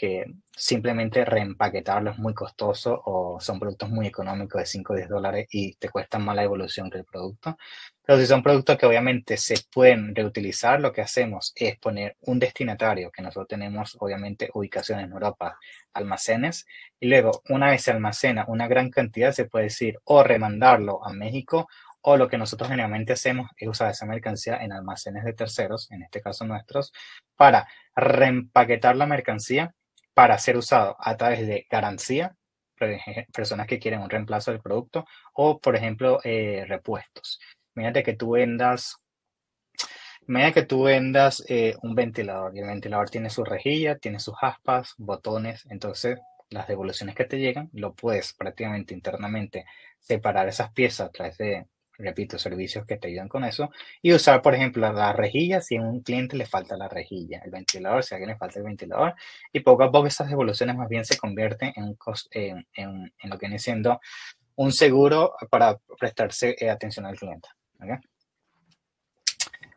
que 0.00 0.24
simplemente 0.56 1.26
reempaquetarlo 1.26 2.12
es 2.12 2.18
muy 2.18 2.32
costoso 2.32 3.02
o 3.04 3.38
son 3.38 3.60
productos 3.60 3.90
muy 3.90 4.06
económicos 4.06 4.58
de 4.58 4.64
5 4.64 4.94
o 4.94 4.96
10 4.96 5.08
dólares 5.10 5.46
y 5.50 5.74
te 5.74 5.90
cuestan 5.90 6.24
más 6.24 6.36
la 6.36 6.42
evolución 6.42 6.88
que 6.88 6.96
el 6.96 7.04
producto. 7.04 7.58
Pero 8.02 8.18
si 8.18 8.24
son 8.24 8.42
productos 8.42 8.78
que 8.78 8.86
obviamente 8.86 9.36
se 9.36 9.56
pueden 9.70 10.14
reutilizar, 10.14 10.80
lo 10.80 10.90
que 10.90 11.02
hacemos 11.02 11.52
es 11.54 11.78
poner 11.78 12.16
un 12.22 12.38
destinatario, 12.38 13.10
que 13.10 13.20
nosotros 13.20 13.48
tenemos 13.48 13.94
obviamente 14.00 14.48
ubicaciones 14.54 15.04
en 15.04 15.12
Europa, 15.12 15.58
almacenes, 15.92 16.64
y 16.98 17.06
luego 17.06 17.42
una 17.50 17.68
vez 17.68 17.82
se 17.82 17.90
almacena 17.90 18.46
una 18.48 18.68
gran 18.68 18.88
cantidad, 18.88 19.32
se 19.32 19.44
puede 19.44 19.66
decir 19.66 19.98
o 20.04 20.22
remandarlo 20.22 21.04
a 21.06 21.12
México 21.12 21.68
o 22.02 22.16
lo 22.16 22.28
que 22.28 22.38
nosotros 22.38 22.68
generalmente 22.68 23.12
hacemos 23.12 23.50
es 23.56 23.68
usar 23.68 23.90
esa 23.90 24.06
mercancía 24.06 24.56
en 24.56 24.72
almacenes 24.72 25.24
de 25.24 25.32
terceros, 25.32 25.90
en 25.90 26.02
este 26.02 26.20
caso 26.20 26.44
nuestros, 26.46 26.92
para 27.36 27.68
reempaquetar 27.94 28.96
la 28.96 29.06
mercancía 29.06 29.74
para 30.14 30.38
ser 30.38 30.56
usado 30.56 30.96
a 30.98 31.16
través 31.16 31.46
de 31.46 31.66
garantía, 31.70 32.34
personas 33.32 33.66
que 33.66 33.78
quieren 33.78 34.00
un 34.00 34.10
reemplazo 34.10 34.50
del 34.50 34.60
producto, 34.60 35.06
o 35.34 35.60
por 35.60 35.76
ejemplo, 35.76 36.18
eh, 36.24 36.64
repuestos. 36.66 37.38
Imagínate 37.74 38.02
que 38.02 38.16
tú 38.16 38.32
vendas, 38.32 38.96
que 40.26 40.62
tú 40.62 40.84
vendas 40.84 41.44
eh, 41.48 41.76
un 41.82 41.94
ventilador 41.94 42.56
y 42.56 42.60
el 42.60 42.66
ventilador 42.66 43.10
tiene 43.10 43.30
su 43.30 43.44
rejilla, 43.44 43.98
tiene 43.98 44.18
sus 44.18 44.34
aspas, 44.40 44.94
botones, 44.96 45.66
entonces 45.70 46.18
las 46.50 46.66
devoluciones 46.66 47.14
que 47.14 47.24
te 47.24 47.38
llegan, 47.38 47.70
lo 47.72 47.94
puedes 47.94 48.32
prácticamente 48.34 48.92
internamente 48.92 49.66
separar 50.00 50.48
esas 50.48 50.72
piezas 50.72 51.08
a 51.08 51.12
través 51.12 51.38
de 51.38 51.66
repito, 52.00 52.38
servicios 52.38 52.86
que 52.86 52.96
te 52.96 53.08
ayudan 53.08 53.28
con 53.28 53.44
eso, 53.44 53.70
y 54.02 54.12
usar, 54.12 54.42
por 54.42 54.54
ejemplo, 54.54 54.92
la 54.92 55.12
rejilla 55.12 55.60
si 55.60 55.76
a 55.76 55.82
un 55.82 56.00
cliente 56.00 56.36
le 56.36 56.46
falta 56.46 56.76
la 56.76 56.88
rejilla, 56.88 57.40
el 57.44 57.50
ventilador 57.50 58.02
si 58.02 58.14
a 58.14 58.16
alguien 58.16 58.30
le 58.30 58.36
falta 58.36 58.58
el 58.58 58.64
ventilador, 58.64 59.14
y 59.52 59.60
poco 59.60 59.84
a 59.84 59.92
poco 59.92 60.06
esas 60.06 60.28
devoluciones 60.28 60.76
más 60.76 60.88
bien 60.88 61.04
se 61.04 61.18
convierten 61.18 61.72
en, 61.76 61.96
en, 62.32 62.66
en, 62.74 63.12
en 63.18 63.30
lo 63.30 63.38
que 63.38 63.46
viene 63.46 63.58
siendo 63.58 64.00
un 64.56 64.72
seguro 64.72 65.34
para 65.48 65.78
prestarse 65.98 66.54
eh, 66.58 66.68
atención 66.68 67.06
al 67.06 67.16
cliente. 67.16 67.48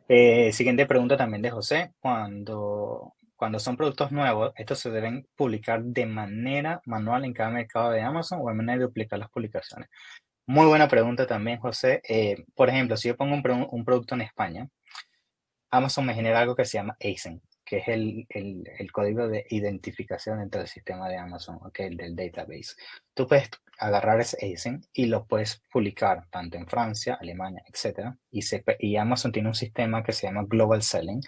Eh, 0.10 0.52
siguiente 0.52 0.86
pregunta 0.86 1.16
también 1.16 1.42
de 1.42 1.52
José. 1.52 1.94
Cuando, 2.00 3.14
cuando 3.36 3.60
son 3.60 3.78
productos 3.78 4.12
nuevos, 4.12 4.52
estos 4.58 4.80
se 4.80 4.92
deben 4.92 5.26
publicar 5.36 5.82
de 5.84 6.06
manera 6.06 6.82
manual 6.86 7.24
en 7.24 7.34
cada 7.34 7.50
mercado 7.50 7.92
de 7.92 8.02
Amazon 8.02 8.40
o 8.42 8.50
de 8.50 8.56
manera 8.56 8.80
de 8.80 8.84
duplicar 8.84 9.20
las 9.20 9.30
publicaciones. 9.30 9.90
Muy 10.46 10.66
buena 10.68 10.90
pregunta 10.90 11.26
también, 11.26 11.60
José. 11.60 12.02
Eh, 12.08 12.44
por 12.54 12.70
ejemplo, 12.70 12.98
si 12.98 13.08
yo 13.08 13.16
pongo 13.16 13.34
un, 13.34 13.86
producto 13.86 14.16
en 14.16 14.22
España, 14.22 14.68
Amazon 15.72 16.06
me 16.06 16.14
genera 16.14 16.42
algo 16.42 16.56
que 16.56 16.66
se 16.66 16.78
llama 16.78 16.98
ASIN, 17.00 17.42
que 17.64 17.78
es 17.78 17.88
el, 17.88 18.92
código 18.92 19.28
de 19.30 19.46
identificación 19.50 20.40
dentro 20.40 20.60
del 20.60 20.68
sistema 20.68 21.08
de 21.08 21.18
Amazon, 21.18 21.60
okay, 21.64 21.88
el 21.88 21.98
del 21.98 22.16
database. 22.16 22.76
Tú 23.14 23.26
puedes 23.26 23.50
agarrar 23.80 24.20
ese 24.20 24.38
ASIN 24.54 24.82
y 24.92 25.06
lo 25.06 25.26
puedes 25.26 25.62
publicar 25.72 26.28
tanto 26.30 26.58
en 26.58 26.68
Francia, 26.68 27.18
Alemania, 27.20 27.64
etc. 27.66 28.10
Y, 28.30 28.42
y 28.80 28.98
Amazon 28.98 29.32
tiene 29.32 29.48
un 29.48 29.56
sistema 29.56 30.04
que 30.04 30.12
se 30.12 30.28
llama 30.28 30.44
Global 30.46 30.84
Selling, 30.84 31.22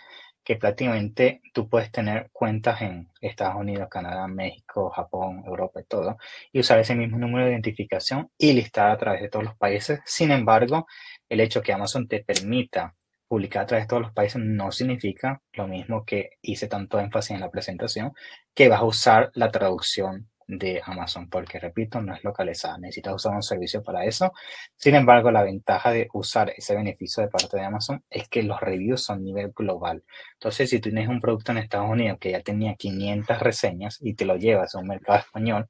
que 0.45 0.55
prácticamente 0.55 1.41
tú 1.53 1.67
puedes 1.67 1.91
tener 1.91 2.29
cuentas 2.31 2.81
en 2.81 3.09
Estados 3.19 3.55
Unidos, 3.55 3.89
Canadá, 3.89 4.27
México, 4.27 4.91
Japón, 4.91 5.43
Europa 5.45 5.81
y 5.81 5.85
todo, 5.85 6.17
y 6.53 6.59
usar 6.59 6.79
ese 6.79 6.95
mismo 6.95 7.17
número 7.17 7.45
de 7.45 7.51
identificación 7.51 8.29
y 8.37 8.53
listar 8.53 8.91
a 8.91 8.97
través 8.97 9.21
de 9.21 9.29
todos 9.29 9.43
los 9.43 9.57
países. 9.57 9.99
Sin 10.05 10.31
embargo, 10.31 10.85
el 11.27 11.41
hecho 11.41 11.61
que 11.63 11.73
Amazon 11.73 12.07
te 12.07 12.23
permita 12.23 12.95
publicar 13.27 13.63
a 13.63 13.65
través 13.65 13.85
de 13.85 13.89
todos 13.89 14.03
los 14.03 14.13
países 14.13 14.39
no 14.41 14.71
significa 14.71 15.41
lo 15.53 15.67
mismo 15.67 16.05
que 16.05 16.29
hice 16.43 16.67
tanto 16.67 16.99
énfasis 16.99 17.31
en 17.31 17.41
la 17.41 17.49
presentación, 17.49 18.13
que 18.53 18.69
vas 18.69 18.81
a 18.81 18.85
usar 18.85 19.31
la 19.33 19.51
traducción 19.51 20.29
de 20.47 20.81
Amazon, 20.85 21.29
porque 21.29 21.59
repito, 21.59 22.01
no 22.01 22.13
es 22.13 22.23
localizada, 22.23 22.77
necesitas 22.77 23.15
usar 23.15 23.33
un 23.33 23.41
servicio 23.41 23.81
para 23.81 24.05
eso. 24.05 24.31
Sin 24.75 24.95
embargo, 24.95 25.31
la 25.31 25.43
ventaja 25.43 25.91
de 25.91 26.07
usar 26.13 26.53
ese 26.55 26.75
beneficio 26.75 27.23
de 27.23 27.29
parte 27.29 27.57
de 27.57 27.63
Amazon 27.63 28.03
es 28.09 28.27
que 28.29 28.43
los 28.43 28.59
reviews 28.59 29.03
son 29.03 29.19
a 29.19 29.21
nivel 29.21 29.51
global. 29.55 30.03
Entonces, 30.33 30.69
si 30.69 30.79
tú 30.79 30.89
tienes 30.89 31.09
un 31.09 31.19
producto 31.19 31.51
en 31.51 31.59
Estados 31.59 31.89
Unidos 31.89 32.17
que 32.19 32.31
ya 32.31 32.41
tenía 32.41 32.75
500 32.75 33.39
reseñas 33.39 33.97
y 34.01 34.13
te 34.13 34.25
lo 34.25 34.35
llevas 34.37 34.75
a 34.75 34.79
un 34.79 34.87
mercado 34.87 35.19
español, 35.19 35.69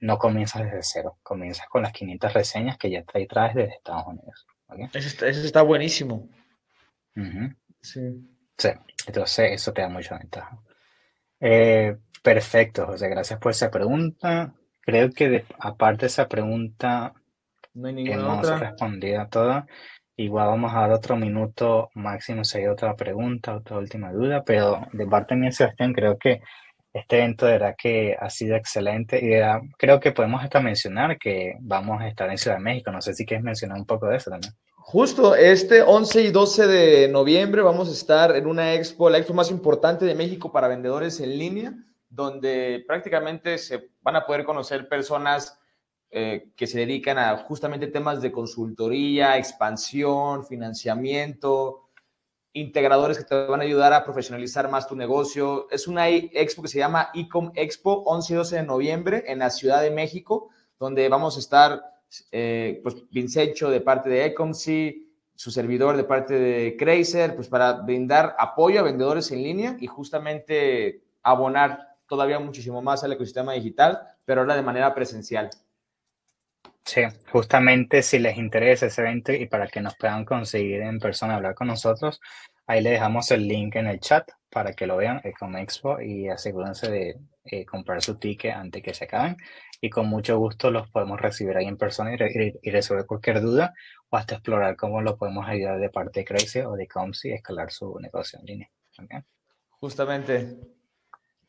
no 0.00 0.18
comienzas 0.18 0.64
desde 0.64 0.82
cero, 0.82 1.18
comienzas 1.22 1.66
con 1.68 1.82
las 1.82 1.92
500 1.92 2.32
reseñas 2.32 2.78
que 2.78 2.90
ya 2.90 3.02
traes 3.04 3.54
desde 3.54 3.74
Estados 3.74 4.06
Unidos. 4.06 4.46
Eso, 4.92 5.26
está, 5.46 5.62
buenísimo. 5.62 6.28
Sí. 7.82 8.00
Sí, 8.56 8.68
entonces 9.06 9.52
eso 9.52 9.72
te 9.72 9.80
da 9.80 9.88
mucha 9.88 10.18
ventaja. 10.18 10.58
Eh, 11.40 11.96
Perfecto, 12.22 12.86
José, 12.86 13.08
gracias 13.08 13.38
por 13.38 13.52
esa 13.52 13.70
pregunta. 13.70 14.52
Creo 14.80 15.10
que 15.10 15.44
aparte 15.58 16.02
de 16.02 16.06
esa 16.08 16.28
pregunta 16.28 17.14
no 17.74 17.88
hay 17.88 17.94
ninguna 17.94 18.20
hemos 18.20 18.38
otra. 18.46 18.58
respondido 18.58 19.20
a 19.20 19.28
todas. 19.28 19.64
Igual 20.16 20.48
vamos 20.48 20.74
a 20.74 20.80
dar 20.80 20.92
otro 20.92 21.16
minuto 21.16 21.88
máximo 21.94 22.44
si 22.44 22.58
hay 22.58 22.66
otra 22.66 22.94
pregunta, 22.94 23.56
otra 23.56 23.78
última 23.78 24.12
duda, 24.12 24.42
pero 24.44 24.86
de 24.92 25.06
parte 25.06 25.34
mía, 25.34 25.50
Sebastián, 25.50 25.94
creo 25.94 26.18
que 26.18 26.42
este 26.92 27.18
evento 27.18 27.46
de 27.46 27.52
verdad 27.52 27.74
que 27.78 28.16
ha 28.18 28.28
sido 28.28 28.56
excelente 28.56 29.18
y 29.18 29.40
creo 29.78 30.00
que 30.00 30.12
podemos 30.12 30.42
hasta 30.42 30.60
mencionar 30.60 31.18
que 31.18 31.54
vamos 31.60 32.02
a 32.02 32.08
estar 32.08 32.28
en 32.28 32.36
Ciudad 32.36 32.56
de 32.56 32.64
México. 32.64 32.90
No 32.90 33.00
sé 33.00 33.14
si 33.14 33.24
quieres 33.24 33.44
mencionar 33.44 33.78
un 33.78 33.86
poco 33.86 34.08
de 34.08 34.16
eso 34.16 34.30
también. 34.30 34.52
Justo, 34.76 35.36
este 35.36 35.82
11 35.82 36.22
y 36.22 36.30
12 36.32 36.66
de 36.66 37.08
noviembre 37.08 37.62
vamos 37.62 37.88
a 37.88 37.92
estar 37.92 38.34
en 38.34 38.46
una 38.46 38.74
expo, 38.74 39.08
la 39.08 39.18
expo 39.18 39.34
más 39.34 39.50
importante 39.50 40.04
de 40.04 40.14
México 40.14 40.50
para 40.50 40.68
vendedores 40.68 41.20
en 41.20 41.38
línea, 41.38 41.74
donde 42.10 42.84
prácticamente 42.86 43.56
se 43.56 43.92
van 44.02 44.16
a 44.16 44.26
poder 44.26 44.44
conocer 44.44 44.88
personas 44.88 45.58
eh, 46.10 46.50
que 46.56 46.66
se 46.66 46.80
dedican 46.80 47.18
a 47.18 47.38
justamente 47.38 47.86
temas 47.86 48.20
de 48.20 48.32
consultoría, 48.32 49.38
expansión, 49.38 50.44
financiamiento, 50.44 51.88
integradores 52.52 53.16
que 53.16 53.24
te 53.24 53.46
van 53.46 53.60
a 53.60 53.62
ayudar 53.62 53.92
a 53.92 54.02
profesionalizar 54.02 54.68
más 54.68 54.88
tu 54.88 54.96
negocio. 54.96 55.68
Es 55.70 55.86
una 55.86 56.08
expo 56.08 56.62
que 56.62 56.68
se 56.68 56.78
llama 56.78 57.10
Ecom 57.14 57.52
Expo 57.54 58.02
11 58.06 58.32
y 58.32 58.36
12 58.36 58.56
de 58.56 58.62
noviembre 58.64 59.24
en 59.28 59.38
la 59.38 59.50
Ciudad 59.50 59.82
de 59.82 59.92
México, 59.92 60.50
donde 60.80 61.08
vamos 61.08 61.36
a 61.36 61.40
estar, 61.40 61.80
eh, 62.32 62.80
pues, 62.82 63.08
Vincencho 63.10 63.70
de 63.70 63.80
parte 63.80 64.10
de 64.10 64.24
Ecomsi, 64.24 65.06
su 65.36 65.52
servidor 65.52 65.96
de 65.96 66.04
parte 66.04 66.34
de 66.34 66.76
Crazer, 66.76 67.36
pues 67.36 67.48
para 67.48 67.72
brindar 67.72 68.34
apoyo 68.36 68.80
a 68.80 68.82
vendedores 68.82 69.30
en 69.30 69.44
línea 69.44 69.76
y 69.78 69.86
justamente 69.86 71.04
abonar 71.22 71.89
todavía 72.10 72.40
muchísimo 72.40 72.82
más 72.82 73.04
al 73.04 73.12
ecosistema 73.12 73.52
digital, 73.52 74.00
pero 74.24 74.40
ahora 74.40 74.56
de 74.56 74.62
manera 74.62 74.92
presencial. 74.92 75.48
Sí, 76.84 77.02
justamente 77.30 78.02
si 78.02 78.18
les 78.18 78.36
interesa 78.36 78.86
ese 78.86 79.02
evento 79.02 79.32
y 79.32 79.46
para 79.46 79.68
que 79.68 79.80
nos 79.80 79.96
puedan 79.96 80.24
conseguir 80.24 80.82
en 80.82 80.98
persona 80.98 81.36
hablar 81.36 81.54
con 81.54 81.68
nosotros, 81.68 82.20
ahí 82.66 82.82
le 82.82 82.90
dejamos 82.90 83.30
el 83.30 83.46
link 83.46 83.76
en 83.76 83.86
el 83.86 84.00
chat 84.00 84.28
para 84.50 84.72
que 84.72 84.88
lo 84.88 84.96
vean, 84.96 85.20
Ecom 85.22 85.56
Expo, 85.56 86.00
y 86.00 86.28
asegúrense 86.28 86.90
de 86.90 87.16
eh, 87.44 87.64
comprar 87.64 88.02
su 88.02 88.16
ticket 88.16 88.56
antes 88.56 88.82
que 88.82 88.92
se 88.92 89.04
acaben. 89.04 89.36
Y 89.80 89.88
con 89.88 90.08
mucho 90.08 90.36
gusto 90.36 90.72
los 90.72 90.90
podemos 90.90 91.20
recibir 91.20 91.56
ahí 91.56 91.66
en 91.66 91.76
persona 91.76 92.12
y, 92.12 92.70
resolver 92.70 93.06
cualquier 93.06 93.40
duda 93.40 93.72
o 94.08 94.16
hasta 94.16 94.34
explorar 94.34 94.74
cómo 94.74 95.00
lo 95.00 95.16
podemos 95.16 95.46
ayudar 95.48 95.78
de 95.78 95.90
parte 95.90 96.20
de 96.20 96.26
Crazy 96.26 96.58
o 96.60 96.72
de 96.72 96.88
Comsi 96.88 97.30
a 97.30 97.36
escalar 97.36 97.70
su 97.70 98.00
negocio 98.00 98.40
en 98.40 98.46
línea. 98.46 98.70
Justamente. 99.78 100.58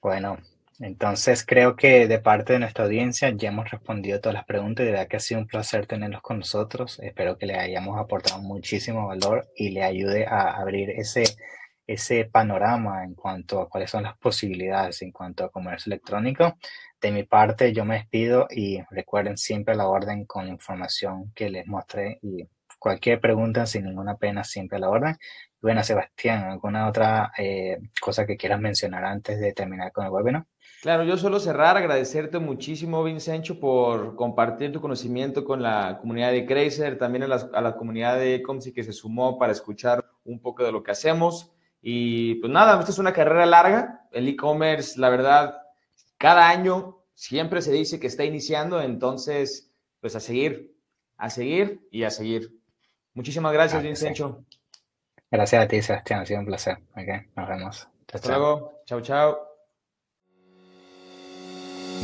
Bueno, 0.01 0.37
entonces 0.79 1.45
creo 1.45 1.75
que 1.75 2.07
de 2.07 2.19
parte 2.19 2.53
de 2.53 2.59
nuestra 2.59 2.85
audiencia 2.85 3.29
ya 3.29 3.49
hemos 3.49 3.69
respondido 3.69 4.19
todas 4.19 4.33
las 4.33 4.45
preguntas. 4.45 4.85
De 4.85 4.91
verdad 4.91 5.07
que 5.07 5.17
ha 5.17 5.19
sido 5.19 5.41
un 5.41 5.47
placer 5.47 5.85
tenerlos 5.85 6.21
con 6.21 6.39
nosotros. 6.39 6.99
Espero 7.01 7.37
que 7.37 7.45
le 7.45 7.55
hayamos 7.55 7.99
aportado 7.99 8.41
muchísimo 8.41 9.07
valor 9.07 9.47
y 9.55 9.69
le 9.69 9.83
ayude 9.83 10.25
a 10.25 10.51
abrir 10.57 10.89
ese, 10.91 11.23
ese 11.85 12.25
panorama 12.25 13.03
en 13.03 13.13
cuanto 13.13 13.61
a 13.61 13.69
cuáles 13.69 13.91
son 13.91 14.03
las 14.03 14.17
posibilidades 14.17 15.01
en 15.01 15.11
cuanto 15.11 15.43
a 15.43 15.51
comercio 15.51 15.91
electrónico. 15.91 16.57
De 16.99 17.11
mi 17.11 17.23
parte, 17.23 17.73
yo 17.73 17.85
me 17.85 17.95
despido 17.95 18.47
y 18.49 18.81
recuerden 18.89 19.37
siempre 19.37 19.75
la 19.75 19.87
orden 19.87 20.25
con 20.25 20.45
la 20.45 20.51
información 20.51 21.31
que 21.35 21.49
les 21.49 21.67
mostré 21.67 22.19
y 22.21 22.47
cualquier 22.79 23.19
pregunta 23.19 23.65
sin 23.67 23.85
ninguna 23.85 24.17
pena, 24.17 24.43
siempre 24.43 24.79
la 24.79 24.89
orden. 24.89 25.15
Bueno, 25.61 25.83
Sebastián, 25.83 26.45
¿alguna 26.45 26.87
otra 26.87 27.31
eh, 27.37 27.77
cosa 28.01 28.25
que 28.25 28.37
quieras 28.37 28.59
mencionar 28.59 29.05
antes 29.05 29.39
de 29.39 29.53
terminar 29.53 29.91
con 29.91 30.05
el 30.05 30.11
webinar? 30.11 30.45
Claro, 30.81 31.03
yo 31.03 31.15
suelo 31.15 31.39
cerrar, 31.39 31.77
agradecerte 31.77 32.39
muchísimo, 32.39 33.03
Vincencho, 33.03 33.59
por 33.59 34.15
compartir 34.15 34.71
tu 34.71 34.81
conocimiento 34.81 35.45
con 35.45 35.61
la 35.61 35.99
comunidad 35.99 36.31
de 36.31 36.47
Crazer, 36.47 36.97
también 36.97 37.21
a 37.21 37.27
la, 37.27 37.75
comunidad 37.75 38.17
de 38.17 38.35
Ecomsi 38.35 38.73
que 38.73 38.83
se 38.83 38.91
sumó 38.91 39.37
para 39.37 39.51
escuchar 39.51 40.03
un 40.25 40.41
poco 40.41 40.63
de 40.63 40.71
lo 40.71 40.81
que 40.81 40.89
hacemos. 40.89 41.51
Y 41.83 42.35
pues 42.35 42.51
nada, 42.51 42.79
esta 42.79 42.91
es 42.91 42.97
una 42.97 43.13
carrera 43.13 43.45
larga. 43.45 44.07
El 44.11 44.27
e-commerce, 44.27 44.99
la 44.99 45.09
verdad, 45.09 45.61
cada 46.17 46.49
año 46.49 47.03
siempre 47.13 47.61
se 47.61 47.71
dice 47.71 47.99
que 47.99 48.07
está 48.07 48.25
iniciando, 48.25 48.81
entonces, 48.81 49.71
pues 49.99 50.15
a 50.15 50.19
seguir, 50.19 50.75
a 51.15 51.29
seguir 51.29 51.87
y 51.91 52.05
a 52.05 52.09
seguir. 52.09 52.57
Muchísimas 53.13 53.53
gracias, 53.53 53.83
Vincencho. 53.83 54.45
Gracias 55.29 55.63
a 55.63 55.67
ti, 55.67 55.79
Sebastián, 55.79 56.21
ha 56.21 56.25
sido 56.25 56.39
un 56.39 56.47
placer. 56.47 56.79
nos 57.35 57.47
vemos. 57.47 57.87
Hasta 58.11 58.29
luego. 58.29 58.81
Chao, 58.87 59.01
chao. 59.01 59.50